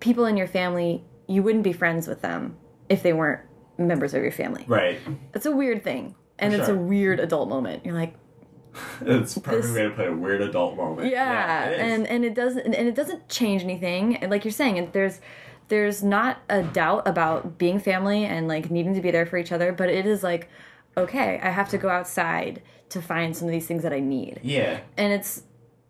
people 0.00 0.26
in 0.26 0.36
your 0.36 0.46
family 0.48 1.04
you 1.26 1.42
wouldn't 1.42 1.62
be 1.64 1.72
friends 1.72 2.08
with 2.08 2.22
them 2.22 2.56
if 2.88 3.02
they 3.02 3.12
weren't 3.12 3.40
members 3.76 4.14
of 4.14 4.22
your 4.22 4.32
family. 4.32 4.64
Right. 4.66 4.98
It's 5.34 5.44
a 5.46 5.52
weird 5.54 5.84
thing. 5.84 6.14
And 6.38 6.54
it's 6.54 6.68
a 6.68 6.74
weird 6.74 7.20
adult 7.20 7.48
moment. 7.48 7.84
You're 7.84 7.94
like, 7.94 8.14
It's 9.02 9.36
perfect 9.38 9.62
This- 9.64 9.74
way 9.76 9.82
to 9.82 9.90
play 9.90 10.06
a 10.06 10.12
weird 10.12 10.40
adult 10.40 10.76
moment. 10.76 11.10
yeah, 11.10 11.66
it 11.66 11.72
is. 11.74 11.80
and 11.80 12.06
and 12.06 12.24
it 12.24 12.34
doesn't 12.34 12.74
and 12.74 12.88
it 12.88 12.94
doesn't 12.94 13.28
change 13.28 13.62
anything 13.62 14.18
like 14.28 14.44
you're 14.44 14.52
saying 14.52 14.78
and 14.78 14.92
there's 14.92 15.20
there's 15.68 16.02
not 16.02 16.38
a 16.48 16.62
doubt 16.62 17.06
about 17.06 17.58
being 17.58 17.78
family 17.78 18.24
and 18.24 18.48
like 18.48 18.70
needing 18.70 18.94
to 18.94 19.00
be 19.00 19.10
there 19.10 19.26
for 19.26 19.38
each 19.38 19.52
other 19.52 19.72
but 19.72 19.88
it 19.88 20.06
is 20.06 20.22
like 20.22 20.48
okay 20.96 21.40
i 21.42 21.50
have 21.50 21.68
to 21.68 21.78
go 21.78 21.88
outside 21.88 22.62
to 22.88 23.00
find 23.00 23.36
some 23.36 23.46
of 23.46 23.52
these 23.52 23.66
things 23.66 23.82
that 23.82 23.92
i 23.92 24.00
need 24.00 24.40
yeah. 24.42 24.80
and 24.96 25.12
it's 25.12 25.42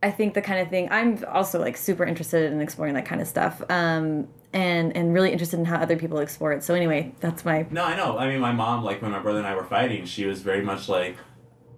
i 0.03 0.11
think 0.11 0.35
the 0.35 0.43
kind 0.43 0.61
of 0.61 0.68
thing 0.68 0.89
i'm 0.91 1.22
also 1.29 1.59
like 1.59 1.76
super 1.76 2.05
interested 2.05 2.53
in 2.53 2.61
exploring 2.61 2.95
that 2.95 3.07
kind 3.07 3.20
of 3.20 3.26
stuff 3.26 3.62
um 3.70 4.29
and 4.53 4.97
and 4.97 5.12
really 5.12 5.31
interested 5.31 5.59
in 5.59 5.64
how 5.64 5.76
other 5.76 5.97
people 5.97 6.18
explore 6.18 6.53
it 6.53 6.62
so 6.64 6.74
anyway 6.74 7.12
that's 7.20 7.45
my 7.45 7.66
No, 7.70 7.85
I 7.85 7.97
know. 7.97 8.18
I 8.18 8.29
mean, 8.29 8.41
my 8.41 8.53
mom, 8.53 8.83
like 8.83 9.03
when 9.03 9.11
my 9.11 9.18
brother 9.18 9.39
and 9.39 9.47
I 9.47 9.55
were 9.55 9.64
fighting, 9.64 10.07
she 10.07 10.24
was 10.24 10.41
very 10.41 10.62
much 10.62 10.89
like, 10.89 11.16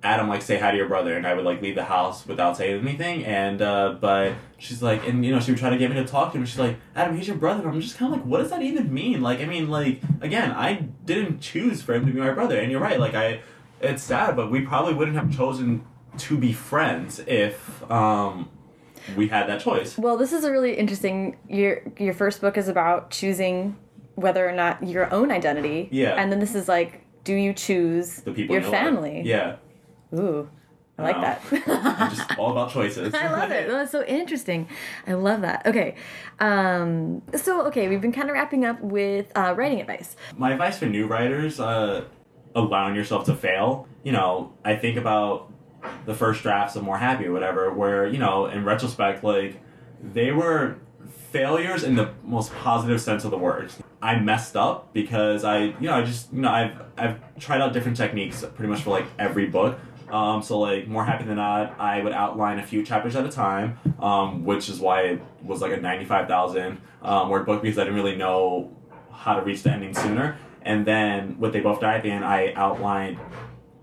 Adam, 0.03 0.29
like 0.29 0.41
say 0.43 0.59
hi 0.59 0.71
to 0.71 0.77
your 0.77 0.89
brother, 0.89 1.17
and 1.17 1.27
I 1.27 1.35
would 1.35 1.45
like 1.45 1.61
leave 1.61 1.75
the 1.75 1.85
house 1.85 2.27
without 2.27 2.57
saying 2.57 2.81
anything. 2.87 3.25
And 3.25 3.61
uh, 3.61 3.97
but 4.01 4.33
she's 4.59 4.83
like, 4.83 5.07
and 5.07 5.25
you 5.25 5.31
know, 5.33 5.41
she 5.41 5.51
would 5.51 5.61
try 5.61 5.71
to 5.71 5.77
get 5.77 5.91
me 5.91 5.97
to 5.97 6.07
talk 6.07 6.33
to 6.33 6.39
him. 6.39 6.47
She's 6.47 6.59
like, 6.59 6.77
Adam, 6.97 7.17
he's 7.17 7.27
your 7.29 7.37
brother. 7.37 7.63
And 7.65 7.73
I'm 7.75 7.81
just 7.81 7.97
kind 7.99 8.13
of 8.13 8.19
like, 8.21 8.27
what 8.27 8.39
does 8.39 8.51
that 8.51 8.63
even 8.63 8.93
mean? 8.93 9.21
Like, 9.21 9.41
I 9.41 9.45
mean, 9.47 9.69
like 9.69 10.01
again, 10.21 10.53
I 10.53 10.87
didn't 11.05 11.41
choose 11.41 11.83
for 11.83 11.95
him 11.95 12.07
to 12.07 12.13
be 12.13 12.19
my 12.19 12.31
brother, 12.31 12.59
and 12.59 12.71
you're 12.73 12.81
right. 12.81 12.99
Like, 12.99 13.15
I, 13.15 13.41
it's 13.81 14.03
sad, 14.03 14.37
but 14.37 14.51
we 14.51 14.63
probably 14.63 14.95
wouldn't 14.95 15.17
have 15.17 15.37
chosen 15.37 15.85
to 16.19 16.37
be 16.39 16.53
friends 16.53 17.21
if 17.27 17.89
um 17.91 18.49
we 19.17 19.29
had 19.29 19.49
that 19.49 19.61
choice. 19.61 19.97
Well, 19.99 20.17
this 20.17 20.33
is 20.33 20.45
a 20.45 20.51
really 20.51 20.75
interesting. 20.77 21.37
Your 21.49 21.83
your 21.99 22.15
first 22.15 22.41
book 22.41 22.57
is 22.57 22.69
about 22.69 23.11
choosing 23.11 23.77
whether 24.15 24.47
or 24.49 24.53
not 24.53 24.83
your 24.87 25.13
own 25.13 25.31
identity. 25.31 25.89
Yeah. 25.93 26.15
And 26.15 26.31
then 26.33 26.41
this 26.41 26.55
is 26.55 26.69
like, 26.69 27.05
do 27.25 27.35
you 27.35 27.53
choose 27.55 28.17
The 28.23 28.33
people 28.33 28.55
your 28.55 28.63
in 28.65 28.71
life. 28.71 28.81
family? 28.81 29.23
Yeah, 29.25 29.57
Ooh, 30.15 30.49
I 30.99 31.03
like 31.03 31.17
Wow. 31.17 31.23
that. 31.23 32.11
just 32.15 32.39
all 32.39 32.51
about 32.53 32.71
choices. 32.73 33.15
I 33.15 33.31
love 33.31 33.51
it. 33.51 33.69
That's 33.69 33.91
so 33.93 34.05
interesting. 34.05 34.69
I 35.07 35.13
love 35.15 35.41
that. 35.43 35.67
Okay. 35.67 35.95
Um, 36.41 37.23
so 37.37 37.67
okay, 37.69 37.89
we've 37.89 38.01
been 38.01 38.13
kind 38.13 38.29
of 38.29 38.35
wrapping 38.35 38.65
up 38.65 38.81
with 38.81 39.31
uh, 39.37 39.55
writing 39.57 39.81
advice. 39.81 40.17
my 40.37 40.53
advice 40.53 40.79
for 40.79 40.87
new 40.87 41.07
writers 41.07 41.61
uh, 41.61 42.05
allowing 42.55 42.95
yourself 42.97 43.25
to 43.27 43.35
fail 43.35 43.87
you 44.03 44.11
know 44.11 44.53
i 44.65 44.75
think 44.75 44.97
about 44.97 45.53
the 46.05 46.15
first 46.15 46.43
drafts 46.43 46.75
of 46.75 46.83
more 46.83 46.99
happy 46.99 47.27
or 47.27 47.33
whatever 47.33 47.71
where 47.73 48.07
you 48.09 48.19
know 48.19 48.47
in 48.47 48.65
retrospect 48.65 49.23
like 49.23 49.61
they 50.03 50.33
were 50.33 50.77
failures 51.31 51.85
in 51.85 51.95
the 51.95 52.13
most 52.25 52.53
positive 52.55 53.01
sense 53.01 53.25
of 53.25 53.31
the 53.31 53.39
word 53.39 53.71
i 54.03 54.17
messed 54.19 54.57
up 54.57 54.93
because 54.93 55.45
i 55.45 55.59
you 55.65 55.75
know 55.83 55.95
i 55.95 56.03
just 56.03 56.33
you 56.33 56.41
know 56.41 56.51
i've 56.51 56.83
i've 56.97 57.21
tried 57.39 57.61
out 57.61 57.73
different 57.73 57.97
techniques 57.97 58.45
pretty 58.57 58.69
much 58.71 58.83
for 58.83 58.91
like 58.91 59.07
every 59.19 59.47
book 59.47 59.79
um, 60.13 60.43
so 60.43 60.59
like 60.59 60.89
more 60.89 61.05
happy 61.05 61.25
than 61.25 61.37
not, 61.37 61.79
I 61.79 62.03
would 62.03 62.13
outline 62.13 62.59
a 62.59 62.67
few 62.67 62.85
chapters 62.85 63.17
at 63.17 63.25
a 63.25 63.31
time, 63.31 63.79
um, 64.01 64.45
which 64.45 64.69
is 64.69 64.81
why 64.81 65.03
it 65.03 65.23
was 65.43 65.61
like 65.61 65.73
a 65.73 65.77
ninety-five 65.77 66.29
thousand 66.29 66.81
um, 67.03 67.29
word 67.29 67.47
book 67.47 67.63
because 67.63 67.79
I 67.79 67.85
didn't 67.85 67.97
really 67.97 68.17
know 68.17 68.77
how 69.13 69.35
to 69.35 69.43
reach 69.43 69.63
the 69.63 69.71
ending 69.71 69.95
sooner. 69.95 70.39
And 70.63 70.87
then 70.87 71.39
with 71.39 71.53
They 71.53 71.61
Both 71.61 71.81
Die 71.81 71.95
at 71.95 72.03
the 72.03 72.11
end, 72.11 72.25
I 72.25 72.53
outlined 72.55 73.19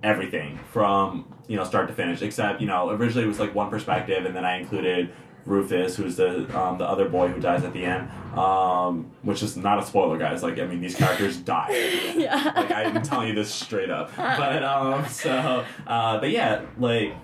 everything 0.03 0.59
from 0.71 1.33
you 1.47 1.55
know 1.55 1.63
start 1.63 1.87
to 1.87 1.93
finish, 1.93 2.21
except 2.21 2.61
you 2.61 2.67
know 2.67 2.89
originally 2.89 3.23
it 3.23 3.27
was 3.27 3.39
like 3.39 3.55
one 3.55 3.69
perspective, 3.69 4.25
and 4.25 4.35
then 4.35 4.45
I 4.45 4.57
included 4.57 5.11
Rufus, 5.47 5.95
who's 5.95 6.17
the 6.17 6.39
um, 6.59 6.77
the 6.77 6.83
other 6.85 7.07
boy 7.07 7.29
who 7.29 7.39
dies 7.39 7.63
at 7.63 7.71
the 7.73 7.85
end, 7.85 8.09
um, 8.37 9.09
which 9.21 9.41
is 9.41 9.55
not 9.55 9.79
a 9.79 9.85
spoiler, 9.85 10.17
guys. 10.17 10.43
Like 10.43 10.59
I 10.59 10.65
mean, 10.65 10.81
these 10.81 10.95
characters 10.95 11.37
die. 11.53 11.69
Yeah. 12.15 12.51
like 12.55 12.71
I'm 12.71 13.01
telling 13.01 13.29
you 13.29 13.35
this 13.35 13.51
straight 13.53 13.89
up. 13.89 14.11
But 14.17 14.63
um, 14.63 15.07
so 15.07 15.65
uh, 15.87 16.19
but 16.19 16.29
yeah, 16.29 16.65
like 16.77 17.15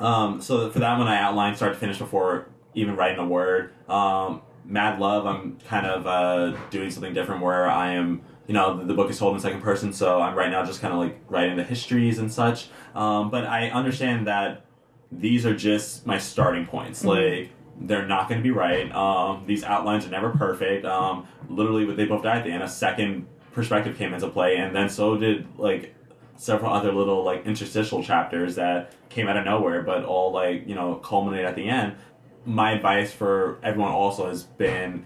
um, 0.00 0.40
so 0.42 0.68
for 0.70 0.80
that 0.80 0.98
one, 0.98 1.06
I 1.06 1.18
outlined 1.20 1.56
start 1.56 1.74
to 1.74 1.78
finish 1.78 1.98
before 1.98 2.48
even 2.74 2.96
writing 2.96 3.18
a 3.18 3.26
word. 3.26 3.72
Um, 3.88 4.42
Mad 4.64 4.98
Love, 4.98 5.26
I'm 5.26 5.58
kind 5.68 5.86
of 5.86 6.06
uh, 6.06 6.58
doing 6.70 6.90
something 6.90 7.14
different 7.14 7.42
where 7.42 7.68
I 7.68 7.92
am, 7.92 8.22
you 8.46 8.54
know, 8.54 8.78
the, 8.78 8.84
the 8.84 8.94
book 8.94 9.10
is 9.10 9.18
told 9.18 9.34
in 9.34 9.40
second 9.40 9.60
person, 9.60 9.92
so 9.92 10.20
I'm 10.20 10.34
right 10.36 10.50
now 10.50 10.64
just 10.64 10.80
kind 10.80 10.92
of 10.92 10.98
like 11.00 11.20
writing 11.28 11.56
the 11.56 11.64
histories 11.64 12.18
and 12.18 12.32
such. 12.32 12.68
Um, 12.94 13.30
but 13.30 13.44
I 13.44 13.70
understand 13.70 14.26
that 14.26 14.64
these 15.12 15.44
are 15.46 15.54
just 15.54 16.06
my 16.06 16.18
starting 16.18 16.66
points. 16.66 17.04
Like, 17.04 17.50
they're 17.80 18.06
not 18.06 18.28
going 18.28 18.40
to 18.40 18.42
be 18.42 18.50
right. 18.50 18.90
Um, 18.92 19.44
these 19.46 19.64
outlines 19.64 20.06
are 20.06 20.10
never 20.10 20.30
perfect. 20.30 20.84
Um, 20.84 21.26
literally, 21.48 21.84
what 21.84 21.96
they 21.96 22.04
both 22.04 22.22
died 22.22 22.38
at 22.38 22.44
the 22.44 22.50
end, 22.50 22.62
a 22.62 22.68
second 22.68 23.26
perspective 23.52 23.96
came 23.96 24.14
into 24.14 24.28
play, 24.28 24.56
and 24.56 24.74
then 24.74 24.88
so 24.88 25.16
did 25.16 25.46
like 25.58 25.94
several 26.36 26.72
other 26.72 26.92
little 26.92 27.22
like 27.22 27.46
interstitial 27.46 28.02
chapters 28.02 28.56
that 28.56 28.92
came 29.08 29.28
out 29.28 29.36
of 29.36 29.44
nowhere, 29.44 29.82
but 29.82 30.04
all 30.04 30.32
like 30.32 30.66
you 30.66 30.74
know 30.74 30.96
culminate 30.96 31.44
at 31.44 31.54
the 31.54 31.68
end. 31.68 31.94
My 32.44 32.72
advice 32.72 33.12
for 33.12 33.58
everyone 33.62 33.92
also 33.92 34.28
has 34.28 34.42
been 34.42 35.04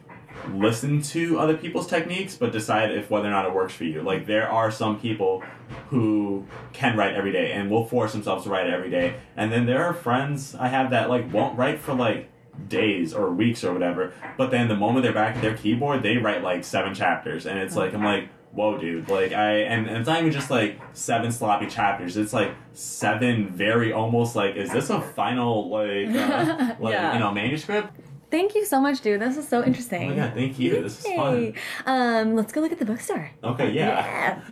listen 0.52 1.02
to 1.02 1.38
other 1.38 1.56
people's 1.56 1.86
techniques, 1.86 2.36
but 2.36 2.52
decide 2.52 2.90
if 2.92 3.10
whether 3.10 3.28
or 3.28 3.30
not 3.30 3.46
it 3.46 3.54
works 3.54 3.74
for 3.74 3.84
you. 3.84 4.02
Like 4.02 4.26
there 4.26 4.48
are 4.48 4.70
some 4.70 4.98
people 5.00 5.42
who 5.90 6.46
can 6.72 6.96
write 6.96 7.14
every 7.14 7.32
day 7.32 7.52
and 7.52 7.70
will 7.70 7.84
force 7.86 8.12
themselves 8.12 8.44
to 8.44 8.50
write 8.50 8.68
every 8.68 8.90
day, 8.90 9.16
and 9.36 9.52
then 9.52 9.66
there 9.66 9.84
are 9.84 9.92
friends 9.94 10.54
I 10.54 10.68
have 10.68 10.90
that 10.90 11.08
like 11.08 11.32
won't 11.32 11.58
write 11.58 11.80
for 11.80 11.94
like 11.94 12.30
days 12.68 13.12
or 13.12 13.30
weeks 13.30 13.62
or 13.64 13.72
whatever. 13.72 14.12
But 14.38 14.50
then 14.50 14.68
the 14.68 14.76
moment 14.76 15.02
they're 15.04 15.12
back 15.12 15.36
at 15.36 15.42
their 15.42 15.56
keyboard, 15.56 16.02
they 16.02 16.16
write 16.16 16.42
like 16.42 16.64
seven 16.64 16.94
chapters, 16.94 17.46
and 17.46 17.58
it's 17.58 17.76
like 17.76 17.92
I'm 17.94 18.04
like, 18.04 18.28
whoa, 18.52 18.78
dude! 18.78 19.08
Like 19.10 19.32
I 19.32 19.58
and, 19.62 19.86
and 19.88 19.98
it's 19.98 20.06
not 20.06 20.20
even 20.20 20.32
just 20.32 20.50
like 20.50 20.80
seven 20.94 21.32
sloppy 21.32 21.66
chapters. 21.66 22.16
It's 22.16 22.32
like 22.32 22.52
seven 22.72 23.48
very 23.48 23.92
almost 23.92 24.36
like 24.36 24.56
is 24.56 24.70
this 24.70 24.88
a 24.90 25.00
final 25.00 25.68
like 25.68 26.08
uh, 26.14 26.76
like 26.80 26.92
Yeah. 26.92 27.12
you 27.14 27.18
know 27.18 27.32
manuscript? 27.32 27.90
Thank 28.36 28.54
you 28.54 28.66
so 28.66 28.82
much, 28.82 29.00
dude. 29.00 29.22
This 29.22 29.38
is 29.38 29.48
so 29.48 29.64
interesting. 29.64 30.12
Oh 30.12 30.14
my 30.14 30.16
god, 30.16 30.34
thank 30.34 30.58
you. 30.58 30.82
This 30.82 31.02
is 31.02 31.10
fun. 31.14 31.54
Um, 31.86 32.36
let's 32.36 32.52
go 32.52 32.60
look 32.60 32.70
at 32.70 32.78
the 32.78 32.84
bookstore. 32.84 33.30
Okay, 33.42 33.70
yeah. 33.72 34.42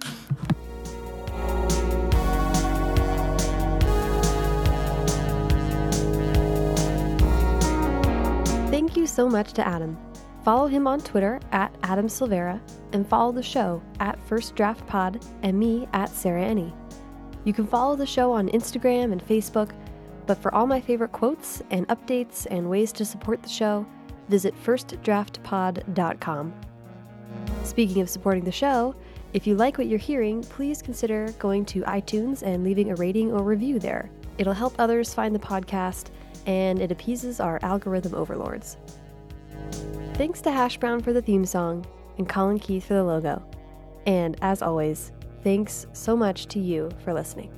Thank 8.71 8.97
you 8.97 9.07
so 9.07 9.29
much 9.29 9.53
to 9.53 9.67
Adam. 9.67 9.99
Follow 10.47 10.67
him 10.67 10.87
on 10.87 11.01
Twitter 11.01 11.39
at 11.53 11.77
Adam 11.83 12.07
Silvera 12.07 12.59
and 12.95 13.07
follow 13.07 13.33
the 13.33 13.43
show 13.43 13.83
at 14.01 14.19
First 14.27 14.57
Draft 14.57 14.87
Pod 14.87 15.23
and 15.43 15.59
me 15.59 15.87
at 15.93 16.09
Sarah 16.09 16.45
Enni. 16.45 16.75
You 17.45 17.53
can 17.53 17.67
follow 17.67 17.97
the 17.97 18.07
show 18.07 18.33
on 18.33 18.49
Instagram 18.49 19.13
and 19.13 19.23
Facebook, 19.23 19.73
but 20.27 20.39
for 20.39 20.55
all 20.55 20.67
my 20.67 20.81
favorite 20.81 21.13
quotes 21.13 21.63
and 21.71 21.87
updates 21.89 22.47
and 22.51 22.69
ways 22.69 22.93
to 22.93 23.05
support 23.05 23.43
the 23.43 23.49
show, 23.49 23.87
visit 24.29 24.55
firstdraftpod.com. 24.63 26.55
Speaking 27.63 28.03
of 28.03 28.09
supporting 28.09 28.45
the 28.45 28.53
show, 28.53 28.95
if 29.33 29.47
you 29.47 29.57
like 29.57 29.79
what 29.79 29.89
you're 29.89 29.99
hearing, 29.99 30.43
please 30.43 30.81
consider 30.81 31.33
going 31.39 31.65
to 31.67 31.83
iTunes 31.83 32.43
and 32.43 32.63
leaving 32.63 32.91
a 32.91 32.95
rating 32.95 33.33
or 33.33 33.43
review 33.43 33.79
there. 33.79 34.11
It'll 34.39 34.53
help 34.53 34.75
others 34.79 35.13
find 35.13 35.35
the 35.35 35.41
podcast 35.41 36.11
and 36.47 36.81
it 36.81 36.93
appeases 36.93 37.41
our 37.41 37.59
algorithm 37.63 38.15
overlords. 38.15 38.77
Thanks 40.15 40.41
to 40.43 40.53
Hash 40.53 40.77
Brown 40.77 41.01
for 41.01 41.13
the 41.13 41.23
theme 41.23 41.45
song 41.45 41.85
and 42.19 42.29
Colin 42.29 42.59
Keith 42.59 42.87
for 42.87 42.95
the 42.95 43.05
logo. 43.05 43.43
And 44.07 44.37
as 44.43 44.63
always, 44.63 45.13
thanks 45.43 45.87
so 45.93 46.17
much 46.17 46.47
to 46.47 46.61
you 46.61 46.91
for 47.03 47.13
listening. 47.13 47.51